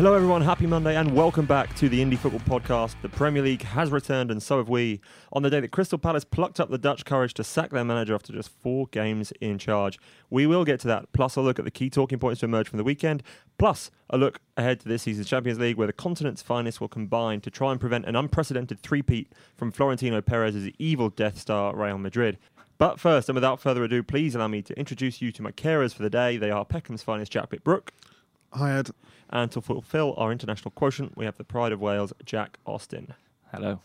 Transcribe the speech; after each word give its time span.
Hello, 0.00 0.14
everyone. 0.14 0.40
Happy 0.40 0.66
Monday, 0.66 0.96
and 0.96 1.14
welcome 1.14 1.44
back 1.44 1.76
to 1.76 1.86
the 1.90 2.00
Indie 2.00 2.16
Football 2.16 2.40
Podcast. 2.58 2.94
The 3.02 3.10
Premier 3.10 3.42
League 3.42 3.60
has 3.60 3.90
returned, 3.90 4.30
and 4.30 4.42
so 4.42 4.56
have 4.56 4.70
we. 4.70 5.02
On 5.30 5.42
the 5.42 5.50
day 5.50 5.60
that 5.60 5.72
Crystal 5.72 5.98
Palace 5.98 6.24
plucked 6.24 6.58
up 6.58 6.70
the 6.70 6.78
Dutch 6.78 7.04
courage 7.04 7.34
to 7.34 7.44
sack 7.44 7.68
their 7.68 7.84
manager 7.84 8.14
after 8.14 8.32
just 8.32 8.48
four 8.48 8.86
games 8.92 9.30
in 9.42 9.58
charge. 9.58 9.98
We 10.30 10.46
will 10.46 10.64
get 10.64 10.80
to 10.80 10.88
that, 10.88 11.12
plus 11.12 11.36
a 11.36 11.42
look 11.42 11.58
at 11.58 11.66
the 11.66 11.70
key 11.70 11.90
talking 11.90 12.18
points 12.18 12.40
to 12.40 12.46
emerge 12.46 12.66
from 12.66 12.78
the 12.78 12.82
weekend, 12.82 13.22
plus 13.58 13.90
a 14.08 14.16
look 14.16 14.40
ahead 14.56 14.80
to 14.80 14.88
this 14.88 15.02
season's 15.02 15.28
Champions 15.28 15.58
League, 15.58 15.76
where 15.76 15.86
the 15.86 15.92
continent's 15.92 16.40
finest 16.40 16.80
will 16.80 16.88
combine 16.88 17.42
to 17.42 17.50
try 17.50 17.70
and 17.70 17.78
prevent 17.78 18.06
an 18.06 18.16
unprecedented 18.16 18.80
three-peat 18.80 19.30
from 19.54 19.70
Florentino 19.70 20.22
Perez's 20.22 20.70
evil 20.78 21.10
Death 21.10 21.38
Star, 21.38 21.76
Real 21.76 21.98
Madrid. 21.98 22.38
But 22.78 22.98
first, 22.98 23.28
and 23.28 23.34
without 23.34 23.60
further 23.60 23.84
ado, 23.84 24.02
please 24.02 24.34
allow 24.34 24.48
me 24.48 24.62
to 24.62 24.78
introduce 24.78 25.20
you 25.20 25.30
to 25.32 25.42
my 25.42 25.52
carers 25.52 25.92
for 25.92 26.02
the 26.02 26.08
day. 26.08 26.38
They 26.38 26.50
are 26.50 26.64
Peckham's 26.64 27.02
finest 27.02 27.32
Jack 27.32 27.50
Pitt-Brooke. 27.50 27.92
Hi, 28.54 28.78
Ed. 28.78 28.92
And 29.30 29.50
to 29.52 29.60
fulfil 29.60 30.14
our 30.16 30.32
international 30.32 30.72
quotient, 30.72 31.16
we 31.16 31.24
have 31.24 31.36
the 31.36 31.44
pride 31.44 31.72
of 31.72 31.80
Wales, 31.80 32.12
Jack 32.24 32.58
Austin. 32.66 33.14
Hello. 33.52 33.80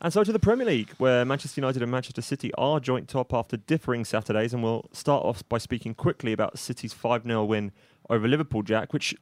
And 0.00 0.12
so 0.12 0.24
to 0.24 0.32
the 0.32 0.38
Premier 0.38 0.66
League, 0.66 0.92
where 0.96 1.24
Manchester 1.24 1.60
United 1.60 1.82
and 1.82 1.90
Manchester 1.90 2.22
City 2.22 2.54
are 2.54 2.80
joint 2.80 3.08
top 3.08 3.34
after 3.34 3.58
differing 3.58 4.04
Saturdays. 4.04 4.54
And 4.54 4.62
we'll 4.62 4.88
start 4.92 5.24
off 5.24 5.46
by 5.48 5.58
speaking 5.58 5.94
quickly 5.94 6.32
about 6.32 6.58
City's 6.58 6.94
5 6.94 7.24
0 7.24 7.44
win 7.44 7.72
over 8.08 8.26
Liverpool, 8.26 8.62
Jack, 8.62 8.92
which 8.92 9.14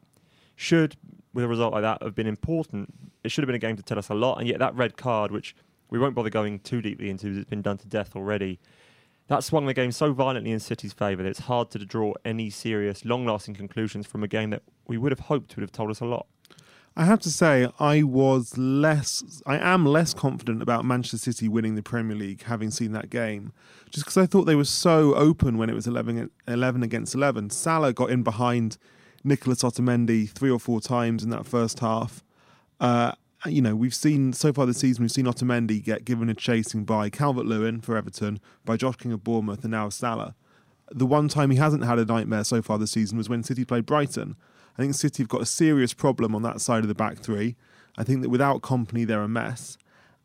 should, 0.55 0.97
with 1.33 1.45
a 1.45 1.49
result 1.49 1.73
like 1.73 1.83
that, 1.83 2.03
have 2.03 2.15
been 2.15 2.29
important. 2.29 2.95
It 3.25 3.31
should 3.31 3.43
have 3.43 3.49
been 3.49 3.57
a 3.57 3.59
game 3.59 3.77
to 3.77 3.83
tell 3.83 3.99
us 3.99 4.09
a 4.09 4.15
lot. 4.15 4.39
And 4.39 4.47
yet, 4.47 4.61
that 4.61 4.75
red 4.77 4.97
card, 4.97 5.33
which 5.33 5.57
we 5.91 5.99
won't 5.99 6.15
bother 6.15 6.31
going 6.31 6.61
too 6.61 6.81
deeply 6.81 7.11
into, 7.11 7.37
it's 7.37 7.51
been 7.51 7.63
done 7.63 7.79
to 7.79 7.89
death 7.89 8.15
already. 8.15 8.61
That 9.29 9.45
swung 9.45 9.67
the 9.67 9.75
game 9.75 9.93
so 9.93 10.13
violently 10.13 10.53
in 10.53 10.59
City's 10.59 10.93
favour 10.93 11.23
that 11.23 11.29
it's 11.29 11.41
hard 11.41 11.71
to 11.71 11.79
draw 11.79 12.15
any 12.25 12.51
serious, 12.51 13.05
long 13.05 13.27
lasting 13.27 13.55
conclusions 13.55 14.07
from 14.07 14.25
a 14.25 14.29
game 14.29 14.51
that 14.51 14.63
we 14.87 14.97
would 14.97 15.13
have 15.13 15.21
hoped 15.21 15.55
would 15.57 15.63
have 15.63 15.73
told 15.73 15.91
us 15.91 16.01
a 16.01 16.07
lot. 16.07 16.27
I 16.97 17.05
have 17.05 17.21
to 17.21 17.31
say, 17.31 17.69
I 17.79 18.03
was 18.03 18.59
less, 18.59 19.43
I 19.47 19.59
am 19.59 19.87
less 19.87 20.15
confident 20.15 20.63
about 20.63 20.85
Manchester 20.85 21.19
City 21.19 21.47
winning 21.47 21.77
the 21.77 21.83
Premier 21.83 22.17
League, 22.17 22.43
having 22.43 22.73
seen 22.73 22.91
that 22.93 23.09
game, 23.09 23.53
just 23.91 24.05
because 24.05 24.17
I 24.17 24.27
thought 24.27 24.47
they 24.47 24.57
were 24.57 24.65
so 24.65 25.15
open 25.15 25.59
when 25.59 25.71
it 25.71 25.75
was 25.75 25.87
11, 25.87 26.31
11 26.49 26.83
against 26.83 27.15
11. 27.15 27.51
Salah 27.51 27.93
got 27.93 28.11
in 28.11 28.25
behind 28.25 28.79
Nicolas 29.23 29.63
Otamendi 29.63 30.29
three 30.29 30.51
or 30.51 30.59
four 30.59 30.81
times 30.81 31.23
in 31.23 31.31
that 31.31 31.47
first 31.47 31.79
half. 31.81 32.25
Uh, 32.81 33.13
Uh, 33.47 33.51
you 33.51 33.63
know, 33.63 33.77
we've 33.77 33.95
seen 33.95 34.33
so 34.33 34.53
far 34.53 34.67
this 34.67 34.79
season, 34.79 35.05
we've 35.05 35.13
seen 35.13 35.27
Otamendi 35.27 35.83
get 35.83 36.05
given 36.05 36.29
a 36.29 36.35
chasing 36.35 36.85
by 36.85 37.09
Calvert 37.09 37.47
Lewin 37.47 37.81
for 37.81 37.97
Everton, 37.97 38.41
by 38.65 38.77
Josh 38.77 38.97
King 38.97 39.13
of 39.13 39.23
Bournemouth, 39.23 39.63
and 39.63 39.71
now 39.71 39.89
Salah. 39.89 40.35
The 40.91 41.07
one 41.07 41.29
time 41.29 41.51
he 41.51 41.59
hasn't 41.59 41.85
had 41.85 41.99
a 41.99 42.05
nightmare 42.05 42.45
so 42.45 42.63
far 42.63 42.79
this 42.79 42.93
season 42.93 43.17
was 43.17 43.29
when 43.29 43.43
City 43.43 43.65
played 43.65 43.87
Brighton. 43.87 44.37
I 44.77 44.83
think 44.83 44.95
City 44.95 45.23
have 45.23 45.29
got 45.29 45.43
a 45.43 45.47
serious 45.47 45.93
problem 45.93 46.35
on 46.35 46.43
that 46.43 46.61
side 46.61 46.83
of 46.83 46.89
the 46.89 46.95
back 46.95 47.19
three. 47.19 47.57
I 47.97 48.05
think 48.05 48.23
that 48.23 48.29
without 48.29 48.63
company, 48.63 49.05
they're 49.05 49.23
a 49.23 49.29
mess. 49.29 49.77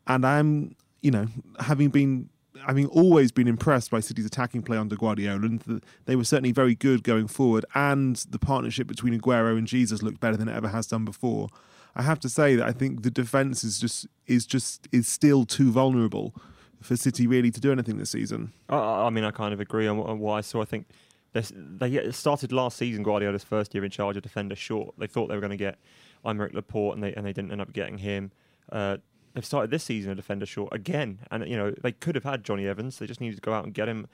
And 0.06 0.24
I'm, 0.24 0.74
you 1.02 1.10
know, 1.10 1.26
having 1.60 1.90
been, 1.90 2.30
having 2.66 2.86
always 2.86 3.30
been 3.30 3.48
impressed 3.48 3.90
by 3.90 4.00
City's 4.00 4.26
attacking 4.26 4.62
play 4.62 4.76
under 4.76 4.96
Guardiola, 4.96 5.42
and 5.42 5.82
they 6.06 6.16
were 6.16 6.24
certainly 6.24 6.52
very 6.52 6.74
good 6.74 7.02
going 7.02 7.28
forward. 7.28 7.64
And 7.74 8.16
the 8.30 8.38
partnership 8.38 8.86
between 8.86 9.18
Aguero 9.18 9.58
and 9.58 9.66
Jesus 9.66 10.02
looked 10.02 10.20
better 10.20 10.36
than 10.36 10.48
it 10.48 10.56
ever 10.56 10.68
has 10.68 10.86
done 10.86 11.04
before. 11.04 11.48
I 11.96 12.02
have 12.02 12.20
to 12.20 12.28
say 12.28 12.56
that 12.56 12.66
I 12.66 12.72
think 12.72 13.02
the 13.02 13.10
defense 13.10 13.62
is 13.64 13.78
just 13.78 14.06
is 14.26 14.46
just 14.46 14.88
is 14.90 15.06
still 15.06 15.44
too 15.44 15.70
vulnerable 15.70 16.34
for 16.80 16.96
City 16.96 17.26
really 17.26 17.50
to 17.50 17.60
do 17.60 17.72
anything 17.72 17.98
this 17.98 18.10
season. 18.10 18.52
I, 18.68 18.76
I 18.76 19.10
mean, 19.10 19.24
I 19.24 19.30
kind 19.30 19.54
of 19.54 19.60
agree 19.60 19.86
on, 19.86 19.98
on 20.00 20.18
what 20.18 20.34
I 20.34 20.40
saw. 20.40 20.60
I 20.60 20.66
think 20.66 20.86
they 21.32 22.12
started 22.12 22.52
last 22.52 22.76
season 22.76 23.04
Guardiola's 23.04 23.42
first 23.42 23.74
year 23.74 23.84
in 23.84 23.90
charge 23.90 24.16
of 24.16 24.22
defender 24.22 24.54
short. 24.54 24.94
They 24.98 25.06
thought 25.06 25.28
they 25.28 25.34
were 25.34 25.40
going 25.40 25.50
to 25.50 25.56
get 25.56 25.78
Aymeric 26.24 26.54
Laporte, 26.54 26.94
and 26.94 27.02
they 27.02 27.12
and 27.14 27.26
they 27.26 27.32
didn't 27.32 27.52
end 27.52 27.60
up 27.60 27.72
getting 27.72 27.98
him. 27.98 28.32
Uh, 28.70 28.98
they've 29.34 29.44
started 29.44 29.70
this 29.70 29.84
season 29.84 30.12
a 30.12 30.14
defender 30.14 30.46
short 30.46 30.72
again, 30.72 31.18
and 31.30 31.46
you 31.48 31.56
know 31.56 31.72
they 31.82 31.92
could 31.92 32.14
have 32.14 32.24
had 32.24 32.44
Jonny 32.44 32.66
Evans. 32.66 32.98
They 32.98 33.06
just 33.06 33.20
needed 33.20 33.36
to 33.36 33.42
go 33.42 33.52
out 33.52 33.64
and 33.64 33.74
get 33.74 33.88
him. 33.88 34.06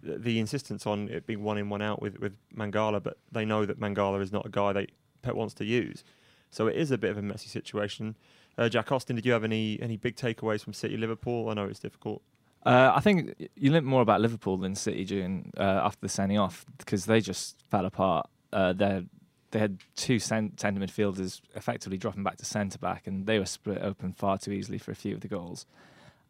The 0.00 0.38
insistence 0.38 0.86
on 0.86 1.08
it 1.08 1.26
being 1.26 1.42
one 1.42 1.58
in 1.58 1.68
one 1.70 1.82
out 1.82 2.00
with 2.02 2.18
with 2.18 2.36
Mangala, 2.54 3.02
but 3.02 3.18
they 3.32 3.44
know 3.44 3.64
that 3.64 3.80
Mangala 3.80 4.20
is 4.22 4.32
not 4.32 4.46
a 4.46 4.50
guy 4.50 4.72
they 4.72 4.86
Pep 5.22 5.34
wants 5.34 5.54
to 5.54 5.64
use. 5.64 6.04
So 6.50 6.66
it 6.66 6.76
is 6.76 6.90
a 6.90 6.98
bit 6.98 7.10
of 7.10 7.18
a 7.18 7.22
messy 7.22 7.48
situation. 7.48 8.16
Uh, 8.56 8.68
Jack 8.68 8.90
Austin, 8.90 9.16
did 9.16 9.24
you 9.24 9.32
have 9.32 9.44
any 9.44 9.78
any 9.80 9.96
big 9.96 10.16
takeaways 10.16 10.62
from 10.62 10.72
City 10.72 10.96
Liverpool? 10.96 11.48
I 11.48 11.54
know 11.54 11.64
it's 11.64 11.78
difficult. 11.78 12.22
Uh, 12.64 12.92
I 12.94 13.00
think 13.00 13.50
you 13.54 13.70
learned 13.70 13.86
more 13.86 14.02
about 14.02 14.20
Liverpool 14.20 14.56
than 14.56 14.74
City 14.74 15.04
during 15.04 15.52
uh, 15.56 15.62
after 15.84 16.00
the 16.02 16.08
sending 16.08 16.38
off 16.38 16.66
because 16.76 17.06
they 17.06 17.20
just 17.20 17.62
fell 17.70 17.86
apart. 17.86 18.28
Uh, 18.52 18.72
they 18.72 19.04
they 19.50 19.58
had 19.58 19.78
two 19.96 20.18
cent- 20.18 20.60
centre 20.60 20.80
midfielders 20.80 21.40
effectively 21.54 21.96
dropping 21.96 22.24
back 22.24 22.36
to 22.38 22.44
centre 22.44 22.78
back, 22.78 23.06
and 23.06 23.26
they 23.26 23.38
were 23.38 23.46
split 23.46 23.80
open 23.80 24.12
far 24.12 24.38
too 24.38 24.52
easily 24.52 24.78
for 24.78 24.90
a 24.90 24.96
few 24.96 25.14
of 25.14 25.20
the 25.20 25.28
goals. 25.28 25.66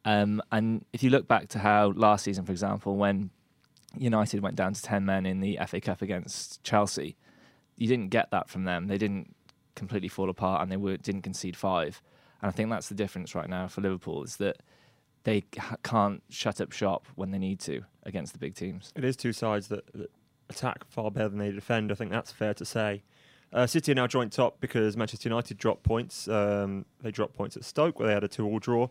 Um, 0.05 0.43
and 0.53 0.85
if 0.93 1.03
you 1.03 1.11
look 1.11 1.27
back 1.27 1.49
to 1.49 1.59
how 1.59 1.89
last 1.97 2.25
season, 2.25 2.45
for 2.45 2.53
example, 2.53 2.97
when 2.97 3.31
United 3.97 4.41
went 4.41 4.55
down 4.55 4.75
to 4.75 4.83
ten 4.83 5.05
men 5.07 5.27
in 5.27 5.41
the 5.41 5.59
FA 5.67 5.81
Cup 5.81 6.03
against 6.03 6.63
Chelsea, 6.63 7.17
you 7.77 7.89
didn't 7.89 8.11
get 8.11 8.31
that 8.31 8.49
from 8.49 8.65
them. 8.65 8.87
They 8.87 8.99
didn't 8.99 9.35
completely 9.79 10.09
fall 10.09 10.29
apart 10.29 10.63
and 10.63 10.71
they 10.71 10.77
were, 10.77 10.97
didn't 10.97 11.23
concede 11.23 11.57
five. 11.57 12.03
And 12.43 12.49
I 12.49 12.53
think 12.53 12.71
that's 12.71 12.89
the 12.89 12.95
difference 12.95 13.35
right 13.35 13.49
now 13.49 13.69
for 13.69 13.81
Liverpool 13.81 14.23
is 14.23 14.37
that 14.37 14.59
they 15.25 15.45
can't 15.83 16.23
shut 16.29 16.61
up 16.61 16.73
shop 16.73 17.07
when 17.15 17.31
they 17.31 17.39
need 17.39 17.61
to 17.61 17.83
against 18.05 18.33
the 18.33 18.39
big 18.39 18.55
teams. 18.55 18.93
It 18.95 19.05
is 19.05 19.17
two 19.17 19.33
sides 19.33 19.69
that, 19.69 19.93
that 19.95 20.11
attack 20.49 20.85
far 20.89 21.11
better 21.11 21.29
than 21.29 21.39
they 21.39 21.51
defend. 21.51 21.91
I 21.91 21.95
think 21.95 22.11
that's 22.11 22.33
fair 22.33 22.55
to 22.55 22.65
say. 22.65 23.03
Uh, 23.53 23.67
City 23.67 23.93
are 23.93 23.95
now 23.95 24.07
joint 24.07 24.33
top 24.33 24.61
because 24.61 24.97
Manchester 24.97 25.29
United 25.29 25.57
dropped 25.59 25.83
points. 25.83 26.29
Um, 26.29 26.85
they 27.01 27.11
dropped 27.11 27.35
points 27.35 27.57
at 27.57 27.65
Stoke 27.65 27.99
where 27.99 28.09
they 28.09 28.15
had 28.15 28.25
a 28.25 28.29
two-all 28.29 28.59
draw. 28.59 28.89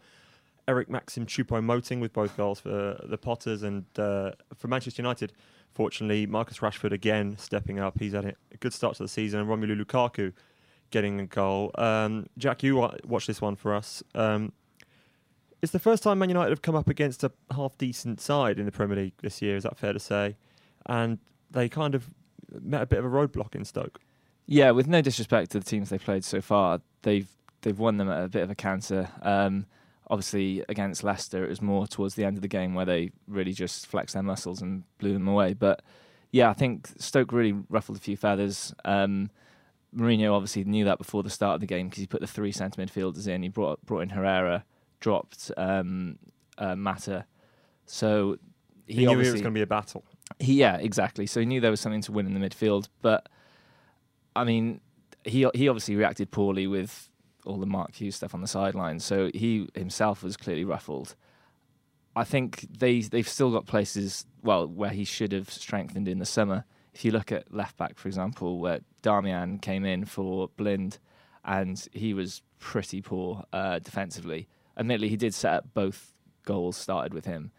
Eric 0.67 0.89
Maxim 0.89 1.25
Choupo-Moting 1.25 1.99
with 2.01 2.11
both 2.11 2.35
goals 2.35 2.59
for 2.59 2.99
the 3.03 3.17
Potters 3.17 3.63
and 3.63 3.85
uh, 3.97 4.31
for 4.55 4.67
Manchester 4.67 5.01
United. 5.01 5.31
Fortunately, 5.73 6.25
Marcus 6.25 6.57
Rashford 6.57 6.91
again 6.91 7.37
stepping 7.37 7.79
up. 7.79 7.99
He's 7.99 8.13
had 8.13 8.25
a 8.25 8.57
good 8.59 8.73
start 8.73 8.97
to 8.97 9.03
the 9.03 9.09
season. 9.09 9.39
And 9.39 9.49
Romelu 9.49 9.81
Lukaku 9.81 10.33
getting 10.91 11.19
a 11.19 11.25
goal. 11.25 11.71
Um, 11.75 12.27
Jack, 12.37 12.63
you 12.63 12.77
watch 13.05 13.27
this 13.27 13.41
one 13.41 13.55
for 13.55 13.73
us. 13.73 14.03
Um, 14.15 14.53
it's 15.61 15.71
the 15.71 15.79
first 15.79 16.03
time 16.03 16.19
Man 16.19 16.29
United 16.29 16.51
have 16.51 16.61
come 16.61 16.75
up 16.75 16.87
against 16.87 17.23
a 17.23 17.31
half 17.55 17.77
decent 17.77 18.21
side 18.21 18.59
in 18.59 18.65
the 18.65 18.71
Premier 18.71 18.95
League 18.95 19.13
this 19.21 19.41
year. 19.41 19.55
Is 19.55 19.63
that 19.63 19.77
fair 19.77 19.93
to 19.93 19.99
say? 19.99 20.37
And 20.85 21.19
they 21.49 21.67
kind 21.67 21.95
of 21.95 22.09
met 22.61 22.81
a 22.81 22.85
bit 22.85 22.99
of 22.99 23.05
a 23.05 23.09
roadblock 23.09 23.55
in 23.55 23.65
Stoke. 23.65 23.99
Yeah, 24.45 24.71
with 24.71 24.87
no 24.87 25.01
disrespect 25.01 25.51
to 25.51 25.59
the 25.59 25.65
teams 25.65 25.89
they 25.89 25.97
played 25.97 26.23
so 26.23 26.41
far, 26.41 26.81
they've 27.01 27.27
they've 27.61 27.77
won 27.77 27.97
them 27.97 28.09
at 28.09 28.23
a 28.23 28.29
bit 28.29 28.43
of 28.43 28.51
a 28.51 28.55
canter. 28.55 29.09
Um, 29.21 29.65
obviously, 30.09 30.63
against 30.69 31.03
Leicester, 31.03 31.43
it 31.43 31.49
was 31.49 31.61
more 31.61 31.87
towards 31.87 32.15
the 32.15 32.23
end 32.23 32.37
of 32.37 32.41
the 32.41 32.47
game 32.47 32.73
where 32.73 32.85
they 32.85 33.11
really 33.27 33.51
just 33.51 33.87
flexed 33.87 34.13
their 34.13 34.23
muscles 34.23 34.61
and 34.61 34.83
blew 34.99 35.13
them 35.13 35.27
away. 35.27 35.53
But 35.53 35.81
yeah, 36.31 36.49
I 36.49 36.53
think 36.53 36.87
Stoke 36.97 37.31
really 37.31 37.53
ruffled 37.69 37.97
a 37.97 38.01
few 38.01 38.15
feathers. 38.15 38.73
Um, 38.85 39.31
Mourinho 39.97 40.33
obviously 40.33 40.63
knew 40.63 40.85
that 40.85 40.97
before 40.97 41.23
the 41.23 41.29
start 41.29 41.55
of 41.55 41.61
the 41.61 41.67
game 41.67 41.87
because 41.87 42.01
he 42.01 42.07
put 42.07 42.21
the 42.21 42.27
three 42.27 42.51
centre 42.51 42.81
midfielders 42.81 43.27
in. 43.27 43.41
He 43.41 43.49
brought 43.49 43.83
brought 43.85 44.01
in 44.01 44.09
Herrera, 44.09 44.63
dropped 44.99 45.51
um, 45.57 46.19
uh, 46.57 46.75
Mata. 46.75 47.25
So 47.85 48.37
he, 48.85 48.95
he 48.95 49.05
knew 49.05 49.19
it 49.19 49.31
was 49.31 49.33
going 49.33 49.43
to 49.45 49.51
be 49.51 49.61
a 49.61 49.67
battle. 49.67 50.05
He, 50.39 50.55
yeah, 50.55 50.77
exactly. 50.77 51.25
So 51.25 51.39
he 51.39 51.45
knew 51.45 51.59
there 51.59 51.71
was 51.71 51.81
something 51.81 52.01
to 52.01 52.11
win 52.11 52.27
in 52.27 52.39
the 52.39 52.47
midfield. 52.47 52.89
But 53.01 53.27
I 54.35 54.43
mean, 54.43 54.81
he 55.23 55.47
he 55.53 55.67
obviously 55.67 55.95
reacted 55.95 56.31
poorly 56.31 56.67
with 56.67 57.09
all 57.45 57.57
the 57.57 57.65
Mark 57.65 57.95
Hughes 57.95 58.15
stuff 58.17 58.35
on 58.35 58.41
the 58.41 58.47
sidelines. 58.47 59.03
So 59.03 59.31
he 59.33 59.67
himself 59.73 60.21
was 60.21 60.37
clearly 60.37 60.63
ruffled. 60.63 61.15
I 62.15 62.23
think 62.23 62.67
they 62.77 63.01
they've 63.01 63.27
still 63.27 63.51
got 63.51 63.65
places 63.65 64.25
well 64.43 64.67
where 64.67 64.91
he 64.91 65.05
should 65.05 65.31
have 65.31 65.49
strengthened 65.49 66.07
in 66.07 66.19
the 66.19 66.25
summer 66.25 66.65
if 66.97 67.05
you 67.05 67.11
look 67.11 67.31
at 67.31 67.53
left 67.53 67.77
back, 67.77 67.95
for 67.95 68.07
example, 68.07 68.57
where 68.57 68.79
Darmian 69.03 69.61
came 69.61 69.85
in 69.85 70.03
for 70.03 70.49
Blind, 70.57 70.97
and 71.45 71.87
he 71.91 72.11
was 72.11 72.41
pretty 72.57 73.03
poor 73.03 73.43
uh, 73.53 73.77
defensively. 73.77 74.47
Admittedly, 74.75 75.09
he 75.09 75.15
did 75.15 75.35
set 75.35 75.53
up 75.53 75.65
both 75.75 76.15
goals 76.43 76.75
started 76.75 77.13
with 77.13 77.25
him, 77.25 77.51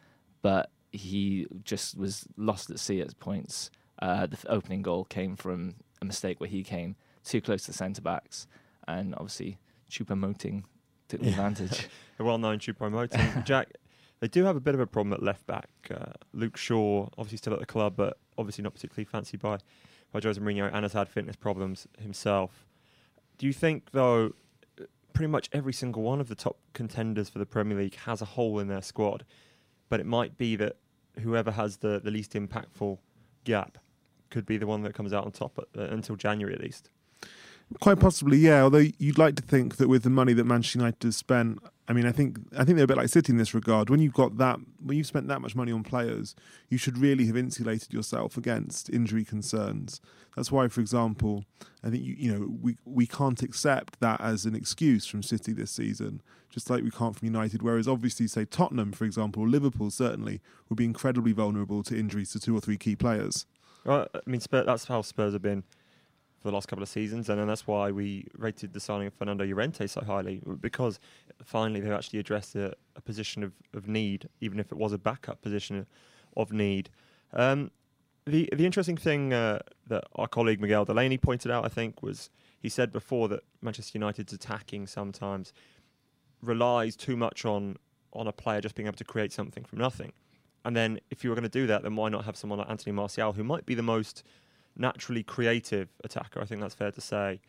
but 0.42 0.72
he 0.90 1.46
just 1.62 1.96
was 1.96 2.26
lost 2.36 2.68
at 2.68 2.80
sea 2.80 3.00
at 3.00 3.16
points. 3.20 3.70
Uh, 4.02 4.26
the 4.26 4.36
opening 4.48 4.82
goal 4.82 5.04
came 5.04 5.36
from 5.36 5.76
a 6.02 6.04
mistake 6.04 6.40
where 6.40 6.50
he 6.50 6.64
came 6.64 6.96
too 7.22 7.40
close 7.40 7.62
to 7.62 7.70
the 7.70 7.78
centre 7.78 8.02
backs, 8.02 8.48
and 8.88 9.14
obviously 9.14 9.56
Choupo-Moting 9.88 10.64
took 11.06 11.20
the 11.20 11.28
advantage. 11.28 11.86
a 12.18 12.24
well-known 12.24 12.58
Choupo-Moting. 12.58 13.42
Jack, 13.44 13.68
they 14.18 14.26
do 14.26 14.42
have 14.42 14.56
a 14.56 14.60
bit 14.60 14.74
of 14.74 14.80
a 14.80 14.86
problem 14.88 15.12
at 15.12 15.22
left 15.22 15.46
back. 15.46 15.68
Uh, 15.88 16.14
Luke 16.32 16.56
Shaw, 16.56 17.08
obviously 17.16 17.38
still 17.38 17.52
at 17.52 17.60
the 17.60 17.66
club, 17.66 17.94
but 17.96 18.18
obviously 18.38 18.62
not 18.62 18.74
particularly 18.74 19.04
fancied 19.04 19.40
by 19.40 19.58
by 20.12 20.20
Jose 20.22 20.40
Mourinho, 20.40 20.70
and 20.72 20.84
has 20.84 20.94
had 20.94 21.08
fitness 21.08 21.36
problems 21.36 21.86
himself. 21.98 22.64
Do 23.36 23.46
you 23.46 23.52
think, 23.52 23.90
though, 23.92 24.32
pretty 25.12 25.28
much 25.30 25.48
every 25.52 25.72
single 25.72 26.02
one 26.02 26.20
of 26.20 26.28
the 26.28 26.34
top 26.34 26.56
contenders 26.72 27.28
for 27.28 27.38
the 27.38 27.46
Premier 27.46 27.76
League 27.76 27.96
has 27.96 28.22
a 28.22 28.24
hole 28.24 28.58
in 28.58 28.68
their 28.68 28.82
squad, 28.82 29.24
but 29.88 30.00
it 30.00 30.06
might 30.06 30.38
be 30.38 30.56
that 30.56 30.76
whoever 31.20 31.50
has 31.50 31.78
the, 31.78 32.00
the 32.02 32.10
least 32.10 32.32
impactful 32.32 32.98
gap 33.44 33.78
could 34.30 34.46
be 34.46 34.56
the 34.56 34.66
one 34.66 34.82
that 34.82 34.94
comes 34.94 35.12
out 35.12 35.24
on 35.24 35.32
top 35.32 35.58
at, 35.58 35.80
uh, 35.80 35.92
until 35.92 36.16
January 36.16 36.54
at 36.54 36.60
least? 36.60 36.90
Quite 37.80 38.00
possibly, 38.00 38.38
yeah. 38.38 38.62
Although 38.62 38.84
you'd 38.98 39.18
like 39.18 39.36
to 39.36 39.42
think 39.42 39.76
that 39.76 39.88
with 39.88 40.02
the 40.02 40.10
money 40.10 40.32
that 40.32 40.44
Manchester 40.44 40.78
United 40.78 41.02
has 41.02 41.16
spent, 41.16 41.58
I 41.86 41.92
mean, 41.92 42.06
I 42.06 42.12
think 42.12 42.38
I 42.52 42.64
think 42.64 42.76
they're 42.76 42.84
a 42.84 42.88
bit 42.88 42.96
like 42.96 43.08
City 43.08 43.32
in 43.32 43.38
this 43.38 43.54
regard. 43.54 43.90
When 43.90 44.00
you've 44.00 44.14
got 44.14 44.38
that, 44.38 44.58
when 44.82 44.96
you've 44.96 45.06
spent 45.06 45.28
that 45.28 45.40
much 45.40 45.54
money 45.54 45.72
on 45.72 45.82
players, 45.82 46.34
you 46.68 46.78
should 46.78 46.98
really 46.98 47.26
have 47.26 47.36
insulated 47.36 47.92
yourself 47.92 48.36
against 48.36 48.90
injury 48.90 49.24
concerns. 49.24 50.00
That's 50.34 50.50
why, 50.50 50.68
for 50.68 50.80
example, 50.80 51.44
I 51.84 51.90
think 51.90 52.04
you 52.04 52.14
you 52.18 52.32
know 52.32 52.58
we 52.60 52.76
we 52.84 53.06
can't 53.06 53.42
accept 53.42 54.00
that 54.00 54.20
as 54.20 54.44
an 54.44 54.54
excuse 54.54 55.06
from 55.06 55.22
City 55.22 55.52
this 55.52 55.70
season, 55.70 56.22
just 56.50 56.70
like 56.70 56.82
we 56.82 56.90
can't 56.90 57.16
from 57.16 57.26
United. 57.26 57.62
Whereas 57.62 57.86
obviously, 57.86 58.28
say 58.28 58.44
Tottenham, 58.46 58.92
for 58.92 59.04
example, 59.04 59.42
or 59.42 59.48
Liverpool 59.48 59.90
certainly 59.90 60.40
would 60.68 60.76
be 60.76 60.84
incredibly 60.84 61.32
vulnerable 61.32 61.82
to 61.84 61.98
injuries 61.98 62.32
to 62.32 62.40
two 62.40 62.56
or 62.56 62.60
three 62.60 62.78
key 62.78 62.96
players. 62.96 63.46
Well, 63.84 64.08
I 64.14 64.20
mean, 64.26 64.40
Spurs, 64.40 64.66
that's 64.66 64.86
how 64.86 65.02
Spurs 65.02 65.32
have 65.32 65.42
been 65.42 65.64
for 66.40 66.48
the 66.48 66.54
last 66.54 66.68
couple 66.68 66.82
of 66.82 66.88
seasons, 66.88 67.28
and 67.28 67.40
then 67.40 67.48
that's 67.48 67.66
why 67.66 67.90
we 67.90 68.26
rated 68.36 68.72
the 68.72 68.80
signing 68.80 69.08
of 69.08 69.14
Fernando 69.14 69.44
Llorente 69.44 69.86
so 69.86 70.00
highly 70.00 70.40
because 70.60 71.00
finally 71.42 71.80
they've 71.80 71.92
actually 71.92 72.20
addressed 72.20 72.54
a, 72.54 72.74
a 72.94 73.00
position 73.00 73.42
of, 73.42 73.52
of 73.74 73.88
need, 73.88 74.28
even 74.40 74.60
if 74.60 74.70
it 74.70 74.78
was 74.78 74.92
a 74.92 74.98
backup 74.98 75.42
position 75.42 75.86
of 76.36 76.52
need. 76.52 76.90
Um, 77.32 77.70
the 78.24 78.48
the 78.52 78.66
interesting 78.66 78.96
thing 78.96 79.32
uh, 79.32 79.60
that 79.88 80.04
our 80.14 80.28
colleague 80.28 80.60
Miguel 80.60 80.84
Delaney 80.84 81.18
pointed 81.18 81.50
out, 81.50 81.64
I 81.64 81.68
think, 81.68 82.02
was 82.02 82.30
he 82.60 82.68
said 82.68 82.92
before 82.92 83.28
that 83.28 83.40
Manchester 83.62 83.98
United's 83.98 84.32
attacking 84.32 84.86
sometimes 84.86 85.52
relies 86.42 86.94
too 86.94 87.16
much 87.16 87.44
on 87.44 87.76
on 88.12 88.26
a 88.26 88.32
player 88.32 88.60
just 88.60 88.74
being 88.74 88.86
able 88.86 88.96
to 88.96 89.04
create 89.04 89.32
something 89.32 89.64
from 89.64 89.78
nothing. 89.78 90.12
And 90.64 90.76
then 90.76 91.00
if 91.10 91.24
you 91.24 91.30
were 91.30 91.36
going 91.36 91.44
to 91.44 91.48
do 91.48 91.66
that, 91.66 91.82
then 91.82 91.96
why 91.96 92.08
not 92.08 92.24
have 92.24 92.36
someone 92.36 92.58
like 92.58 92.70
Anthony 92.70 92.92
Martial, 92.92 93.32
who 93.32 93.44
might 93.44 93.64
be 93.66 93.74
the 93.74 93.82
most 93.82 94.22
naturally 94.78 95.22
creative 95.22 95.88
attacker. 96.04 96.40
I 96.40 96.44
think 96.44 96.60
that's 96.60 96.74
fair 96.74 96.90
to 96.92 97.00
say. 97.00 97.40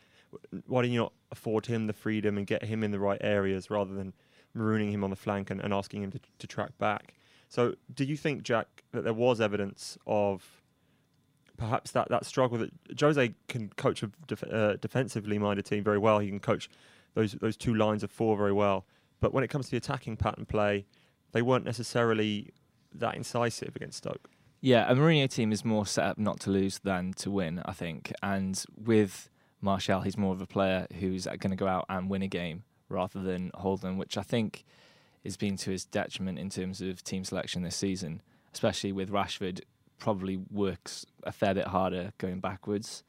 Why 0.67 0.81
don't 0.81 0.91
you 0.91 0.99
not 0.99 1.13
afford 1.31 1.65
him 1.65 1.87
the 1.87 1.93
freedom 1.93 2.37
and 2.37 2.45
get 2.45 2.63
him 2.63 2.83
in 2.83 2.91
the 2.91 2.99
right 2.99 3.19
areas 3.21 3.69
rather 3.69 3.93
than 3.93 4.13
marooning 4.55 4.91
him 4.91 5.03
on 5.03 5.09
the 5.09 5.15
flank 5.15 5.49
and, 5.49 5.59
and 5.61 5.73
asking 5.73 6.03
him 6.03 6.11
to, 6.11 6.19
to 6.39 6.47
track 6.47 6.77
back? 6.77 7.15
So, 7.47 7.75
do 7.93 8.03
you 8.03 8.15
think, 8.15 8.43
Jack, 8.43 8.83
that 8.91 9.03
there 9.03 9.13
was 9.13 9.41
evidence 9.41 9.97
of 10.05 10.61
perhaps 11.57 11.91
that, 11.91 12.09
that 12.09 12.25
struggle 12.25 12.57
that 12.59 12.71
Jose 12.99 13.33
can 13.47 13.69
coach 13.69 14.03
a 14.03 14.11
def- 14.27 14.43
uh, 14.43 14.77
defensively 14.77 15.37
minded 15.37 15.65
team 15.65 15.83
very 15.83 15.97
well. 15.97 16.19
He 16.19 16.29
can 16.29 16.39
coach 16.39 16.69
those 17.15 17.33
those 17.33 17.57
two 17.57 17.75
lines 17.75 18.03
of 18.03 18.11
four 18.11 18.37
very 18.37 18.53
well. 18.53 18.85
But 19.19 19.33
when 19.33 19.43
it 19.43 19.49
comes 19.49 19.65
to 19.65 19.71
the 19.71 19.77
attacking 19.77 20.17
pattern 20.17 20.45
play, 20.45 20.85
they 21.31 21.41
weren't 21.41 21.65
necessarily 21.65 22.51
that 22.93 23.15
incisive 23.15 23.75
against 23.75 23.97
Stoke. 23.97 24.29
Yeah, 24.61 24.91
a 24.91 24.95
Mourinho 24.95 25.29
team 25.29 25.51
is 25.51 25.63
more 25.63 25.85
set 25.85 26.05
up 26.05 26.17
not 26.17 26.41
to 26.41 26.49
lose 26.49 26.79
than 26.79 27.13
to 27.13 27.31
win, 27.31 27.61
I 27.65 27.71
think. 27.71 28.11
And 28.21 28.61
with 28.77 29.29
Martial, 29.61 30.01
he's 30.01 30.17
more 30.17 30.33
of 30.33 30.41
a 30.41 30.45
player 30.45 30.85
who's 30.99 31.25
going 31.25 31.51
to 31.51 31.55
go 31.55 31.67
out 31.67 31.85
and 31.89 32.09
win 32.09 32.21
a 32.21 32.27
game 32.27 32.63
rather 32.89 33.21
than 33.21 33.51
hold 33.55 33.81
them, 33.81 33.97
which 33.97 34.17
I 34.17 34.23
think 34.23 34.65
has 35.23 35.37
been 35.37 35.55
to 35.57 35.71
his 35.71 35.85
detriment 35.85 36.39
in 36.39 36.49
terms 36.49 36.81
of 36.81 37.03
team 37.03 37.23
selection 37.23 37.61
this 37.61 37.75
season, 37.75 38.21
especially 38.53 38.91
with 38.91 39.11
Rashford 39.11 39.61
probably 39.97 40.37
works 40.49 41.05
a 41.23 41.31
fair 41.31 41.53
bit 41.53 41.67
harder 41.67 42.13
going 42.17 42.39
backwards. 42.39 43.03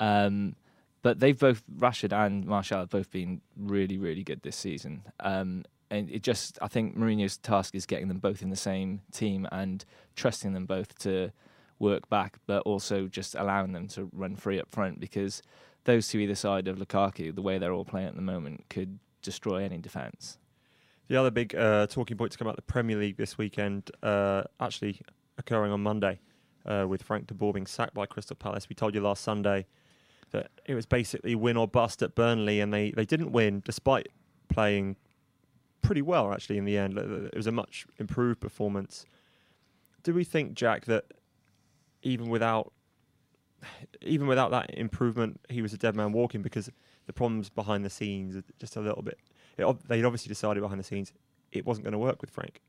Um, 0.00 0.56
but 1.02 1.20
they've 1.20 1.38
both 1.38 1.62
Rashford 1.78 2.12
and 2.12 2.46
Martial 2.46 2.78
have 2.78 2.90
both 2.90 3.10
been 3.10 3.40
really, 3.56 3.98
really 3.98 4.24
good 4.24 4.42
this 4.42 4.56
season. 4.56 5.02
Um, 5.20 5.64
and 5.92 6.10
it 6.10 6.22
just 6.22 6.58
I 6.62 6.68
think 6.68 6.96
Mourinho's 6.96 7.36
task 7.36 7.74
is 7.74 7.84
getting 7.84 8.08
them 8.08 8.18
both 8.18 8.42
in 8.42 8.48
the 8.48 8.56
same 8.56 9.02
team 9.12 9.46
and 9.52 9.84
trusting 10.16 10.54
them 10.54 10.64
both 10.64 10.98
to 11.00 11.32
work 11.78 12.08
back, 12.08 12.38
but 12.46 12.62
also 12.62 13.06
just 13.08 13.34
allowing 13.34 13.72
them 13.72 13.88
to 13.88 14.08
run 14.12 14.34
free 14.34 14.58
up 14.58 14.70
front 14.70 15.00
because 15.00 15.42
those 15.84 16.08
two 16.08 16.18
either 16.18 16.34
side 16.34 16.66
of 16.66 16.78
Lukaku, 16.78 17.34
the 17.34 17.42
way 17.42 17.58
they're 17.58 17.74
all 17.74 17.84
playing 17.84 18.08
at 18.08 18.16
the 18.16 18.22
moment, 18.22 18.64
could 18.70 18.98
destroy 19.20 19.62
any 19.62 19.78
defence. 19.78 20.38
The 21.08 21.16
other 21.16 21.30
big 21.30 21.54
uh, 21.54 21.86
talking 21.88 22.16
point 22.16 22.32
to 22.32 22.38
come 22.38 22.48
out 22.48 22.56
the 22.56 22.62
Premier 22.62 22.96
League 22.96 23.18
this 23.18 23.36
weekend, 23.36 23.90
uh, 24.02 24.44
actually 24.60 25.00
occurring 25.36 25.72
on 25.72 25.82
Monday, 25.82 26.20
uh, 26.64 26.86
with 26.88 27.02
Frank 27.02 27.26
de 27.26 27.34
Boer 27.34 27.52
being 27.52 27.66
sacked 27.66 27.92
by 27.92 28.06
Crystal 28.06 28.36
Palace. 28.36 28.68
We 28.68 28.74
told 28.74 28.94
you 28.94 29.02
last 29.02 29.22
Sunday 29.22 29.66
that 30.30 30.50
it 30.64 30.74
was 30.74 30.86
basically 30.86 31.34
win 31.34 31.58
or 31.58 31.68
bust 31.68 32.00
at 32.00 32.14
Burnley, 32.14 32.60
and 32.60 32.72
they, 32.72 32.92
they 32.92 33.04
didn't 33.04 33.32
win 33.32 33.60
despite 33.66 34.08
playing 34.48 34.96
pretty 35.82 36.02
well 36.02 36.32
actually 36.32 36.58
in 36.58 36.64
the 36.64 36.78
end. 36.78 36.96
It 36.96 37.36
was 37.36 37.46
a 37.46 37.52
much 37.52 37.86
improved 37.98 38.40
performance. 38.40 39.04
Do 40.02 40.14
we 40.14 40.24
think, 40.24 40.54
Jack, 40.54 40.86
that 40.86 41.04
even 42.02 42.28
without 42.28 42.72
even 44.00 44.26
without 44.26 44.50
that 44.50 44.76
improvement, 44.76 45.40
he 45.48 45.62
was 45.62 45.72
a 45.72 45.78
dead 45.78 45.94
man 45.94 46.12
walking 46.12 46.42
because 46.42 46.70
the 47.06 47.12
problems 47.12 47.48
behind 47.48 47.84
the 47.84 47.90
scenes 47.90 48.36
are 48.36 48.42
just 48.58 48.76
a 48.76 48.80
little 48.80 49.02
bit. 49.02 49.18
It, 49.56 49.88
they'd 49.88 50.04
obviously 50.04 50.28
decided 50.28 50.60
behind 50.60 50.80
the 50.80 50.84
scenes 50.84 51.12
it 51.52 51.64
wasn't 51.64 51.84
going 51.84 51.92
to 51.92 51.98
work 51.98 52.20
with 52.20 52.30
Frank. 52.30 52.60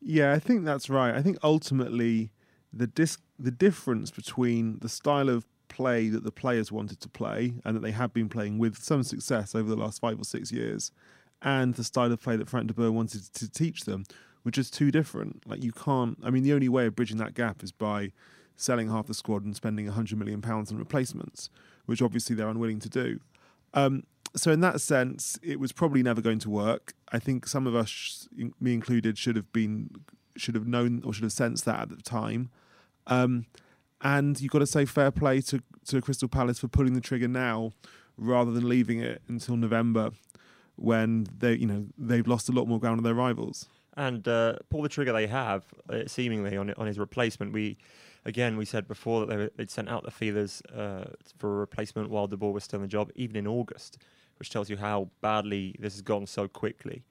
Yeah, 0.00 0.32
I 0.32 0.38
think 0.38 0.64
that's 0.64 0.88
right. 0.88 1.14
I 1.14 1.22
think 1.22 1.38
ultimately 1.42 2.30
the 2.72 2.86
dis- 2.86 3.18
the 3.38 3.50
difference 3.50 4.10
between 4.10 4.78
the 4.80 4.88
style 4.88 5.28
of 5.28 5.46
play 5.68 6.08
that 6.08 6.24
the 6.24 6.32
players 6.32 6.70
wanted 6.72 7.00
to 7.00 7.08
play 7.08 7.54
and 7.64 7.76
that 7.76 7.80
they 7.80 7.90
have 7.90 8.12
been 8.12 8.28
playing 8.28 8.58
with 8.58 8.78
some 8.78 9.02
success 9.02 9.54
over 9.54 9.68
the 9.68 9.76
last 9.76 10.00
five 10.00 10.20
or 10.20 10.24
six 10.24 10.52
years 10.52 10.92
and 11.42 11.74
the 11.74 11.84
style 11.84 12.12
of 12.12 12.20
play 12.20 12.36
that 12.36 12.48
Frank 12.48 12.66
de 12.66 12.74
Boer 12.74 12.90
wanted 12.90 13.32
to 13.34 13.50
teach 13.50 13.84
them 13.84 14.04
were 14.44 14.50
just 14.50 14.74
too 14.74 14.90
different. 14.90 15.46
Like 15.46 15.62
you 15.62 15.72
can't. 15.72 16.18
I 16.22 16.30
mean, 16.30 16.42
the 16.42 16.52
only 16.52 16.68
way 16.68 16.86
of 16.86 16.96
bridging 16.96 17.18
that 17.18 17.34
gap 17.34 17.62
is 17.62 17.72
by 17.72 18.12
selling 18.56 18.88
half 18.90 19.06
the 19.06 19.14
squad 19.14 19.44
and 19.44 19.54
spending 19.54 19.86
hundred 19.86 20.18
million 20.18 20.42
pounds 20.42 20.72
on 20.72 20.78
replacements, 20.78 21.50
which 21.86 22.02
obviously 22.02 22.34
they're 22.34 22.48
unwilling 22.48 22.80
to 22.80 22.88
do. 22.88 23.20
Um, 23.74 24.04
so 24.34 24.50
in 24.50 24.60
that 24.60 24.80
sense, 24.80 25.38
it 25.42 25.60
was 25.60 25.72
probably 25.72 26.02
never 26.02 26.20
going 26.20 26.38
to 26.40 26.50
work. 26.50 26.94
I 27.12 27.18
think 27.18 27.46
some 27.46 27.66
of 27.66 27.74
us, 27.74 28.28
me 28.60 28.74
included, 28.74 29.16
should 29.16 29.36
have 29.36 29.52
been 29.52 29.90
should 30.36 30.54
have 30.54 30.66
known 30.66 31.02
or 31.04 31.12
should 31.12 31.24
have 31.24 31.32
sensed 31.32 31.64
that 31.64 31.80
at 31.80 31.88
the 31.90 32.02
time. 32.02 32.50
Um, 33.06 33.46
and 34.00 34.40
you've 34.40 34.52
got 34.52 34.60
to 34.60 34.66
say 34.66 34.84
fair 34.84 35.10
play 35.10 35.40
to, 35.42 35.60
to 35.88 36.00
Crystal 36.00 36.28
Palace 36.28 36.60
for 36.60 36.68
pulling 36.68 36.94
the 36.94 37.00
trigger 37.00 37.26
now 37.26 37.72
rather 38.16 38.52
than 38.52 38.68
leaving 38.68 39.00
it 39.00 39.22
until 39.28 39.56
November 39.56 40.10
when 40.78 41.26
they 41.36 41.54
you 41.54 41.66
know 41.66 41.86
they've 41.98 42.26
lost 42.26 42.48
a 42.48 42.52
lot 42.52 42.66
more 42.66 42.78
ground 42.78 42.98
on 42.98 43.04
their 43.04 43.14
rivals. 43.14 43.68
And 43.96 44.26
uh, 44.28 44.56
pull 44.70 44.82
the 44.82 44.88
trigger 44.88 45.12
they 45.12 45.26
have 45.26 45.64
uh, 45.90 46.06
seemingly 46.06 46.56
on 46.56 46.72
on 46.74 46.86
his 46.86 46.98
replacement. 46.98 47.52
We 47.52 47.76
again 48.24 48.56
we 48.56 48.64
said 48.64 48.86
before 48.86 49.26
that 49.26 49.28
they, 49.28 49.36
would 49.36 49.70
sent 49.70 49.88
out 49.88 50.04
the 50.04 50.10
feelers 50.10 50.62
uh, 50.74 51.04
for 51.36 51.56
a 51.56 51.58
replacement 51.58 52.10
while 52.10 52.26
De 52.26 52.36
Boer 52.36 52.52
was 52.52 52.64
still 52.64 52.78
in 52.78 52.82
the 52.82 52.88
job, 52.88 53.10
even 53.16 53.36
in 53.36 53.46
August, 53.46 53.98
which 54.38 54.50
tells 54.50 54.70
you 54.70 54.76
how 54.76 55.10
badly 55.20 55.74
this 55.78 55.94
has 55.94 56.02
gone 56.02 56.26
so 56.26 56.46
quickly. 56.46 57.02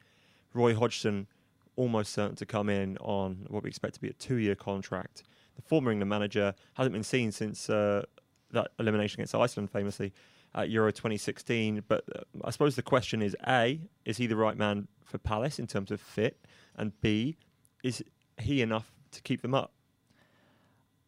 Roy 0.54 0.74
Hodgson 0.74 1.28
almost 1.76 2.14
certain 2.14 2.36
to 2.38 2.46
come 2.46 2.70
in 2.70 2.98
on 2.98 3.46
what 3.50 3.64
we 3.64 3.70
expect 3.70 3.94
to 3.96 4.02
be 4.02 4.08
a 4.08 4.14
two-year 4.14 4.56
contract. 4.56 5.24
The 5.56 5.62
former 5.62 5.92
England 5.92 6.10
manager 6.10 6.56
hasn't 6.74 6.94
been 6.94 7.04
seen 7.04 7.32
since 7.32 7.70
uh, 7.70 8.04
that 8.52 8.72
elimination 8.80 9.20
against 9.20 9.36
Iceland, 9.36 9.70
famously 9.70 10.14
at 10.58 10.70
Euro 10.70 10.92
2016. 10.92 11.84
But 11.88 12.04
uh, 12.14 12.24
I 12.44 12.50
suppose 12.50 12.76
the 12.76 12.82
question 12.82 13.22
is: 13.22 13.36
A, 13.48 13.80
is 14.04 14.18
he 14.18 14.28
the 14.28 14.36
right 14.36 14.58
man 14.58 14.88
for 15.06 15.18
Palace 15.18 15.60
in 15.60 15.68
terms 15.68 15.92
of 15.92 16.02
fit, 16.02 16.38
and 16.76 17.00
B, 17.00 17.38
is 17.84 18.04
he 18.38 18.62
enough 18.62 18.92
to 19.12 19.22
keep 19.22 19.42
them 19.42 19.54
up? 19.54 19.72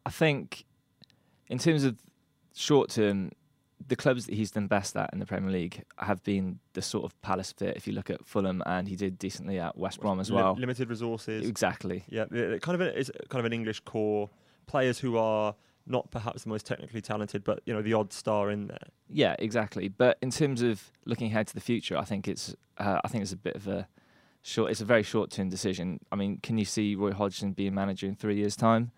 I 0.06 0.10
think, 0.10 0.64
in 1.48 1.58
terms 1.58 1.84
of 1.84 1.98
short 2.54 2.90
term, 2.90 3.32
the 3.86 3.96
clubs 3.96 4.26
that 4.26 4.34
he's 4.34 4.52
done 4.52 4.66
best 4.66 4.96
at 4.96 5.10
in 5.12 5.18
the 5.18 5.26
Premier 5.26 5.50
League 5.50 5.84
have 5.98 6.22
been 6.22 6.60
the 6.72 6.82
sort 6.82 7.04
of 7.04 7.20
Palace 7.22 7.52
fit. 7.52 7.76
If 7.76 7.86
you 7.86 7.92
look 7.92 8.08
at 8.08 8.24
Fulham, 8.24 8.62
and 8.64 8.88
he 8.88 8.96
did 8.96 9.18
decently 9.18 9.58
at 9.58 9.76
West 9.76 10.00
Brom 10.00 10.20
as 10.20 10.30
well. 10.30 10.54
limited 10.58 10.88
resources, 10.88 11.46
exactly. 11.46 12.04
Yeah, 12.08 12.24
kind 12.60 12.74
of 12.74 12.80
a, 12.80 12.98
it's 12.98 13.10
kind 13.28 13.40
of 13.40 13.44
an 13.44 13.52
English 13.52 13.80
core 13.80 14.30
players 14.66 14.98
who 14.98 15.18
are 15.18 15.54
not 15.86 16.10
perhaps 16.10 16.44
the 16.44 16.48
most 16.48 16.66
technically 16.66 17.00
talented, 17.00 17.44
but 17.44 17.60
you 17.66 17.74
know 17.74 17.82
the 17.82 17.94
odd 17.94 18.12
star 18.12 18.50
in 18.50 18.68
there. 18.68 18.88
Yeah, 19.08 19.36
exactly. 19.38 19.88
But 19.88 20.18
in 20.22 20.30
terms 20.30 20.62
of 20.62 20.92
looking 21.04 21.28
ahead 21.28 21.46
to 21.48 21.54
the 21.54 21.60
future, 21.60 21.96
I 21.96 22.04
think 22.04 22.28
it's 22.28 22.54
uh, 22.78 23.00
I 23.04 23.08
think 23.08 23.22
it's 23.22 23.32
a 23.32 23.36
bit 23.36 23.56
of 23.56 23.66
a 23.66 23.88
short. 24.42 24.70
It's 24.70 24.80
a 24.80 24.84
very 24.84 25.02
short 25.02 25.30
term 25.30 25.48
decision. 25.48 26.00
I 26.12 26.16
mean, 26.16 26.38
can 26.42 26.58
you 26.58 26.64
see 26.64 26.94
Roy 26.94 27.12
Hodgson 27.12 27.52
being 27.52 27.74
manager 27.74 28.06
in 28.06 28.14
three 28.14 28.36
years' 28.36 28.56
time? 28.56 28.92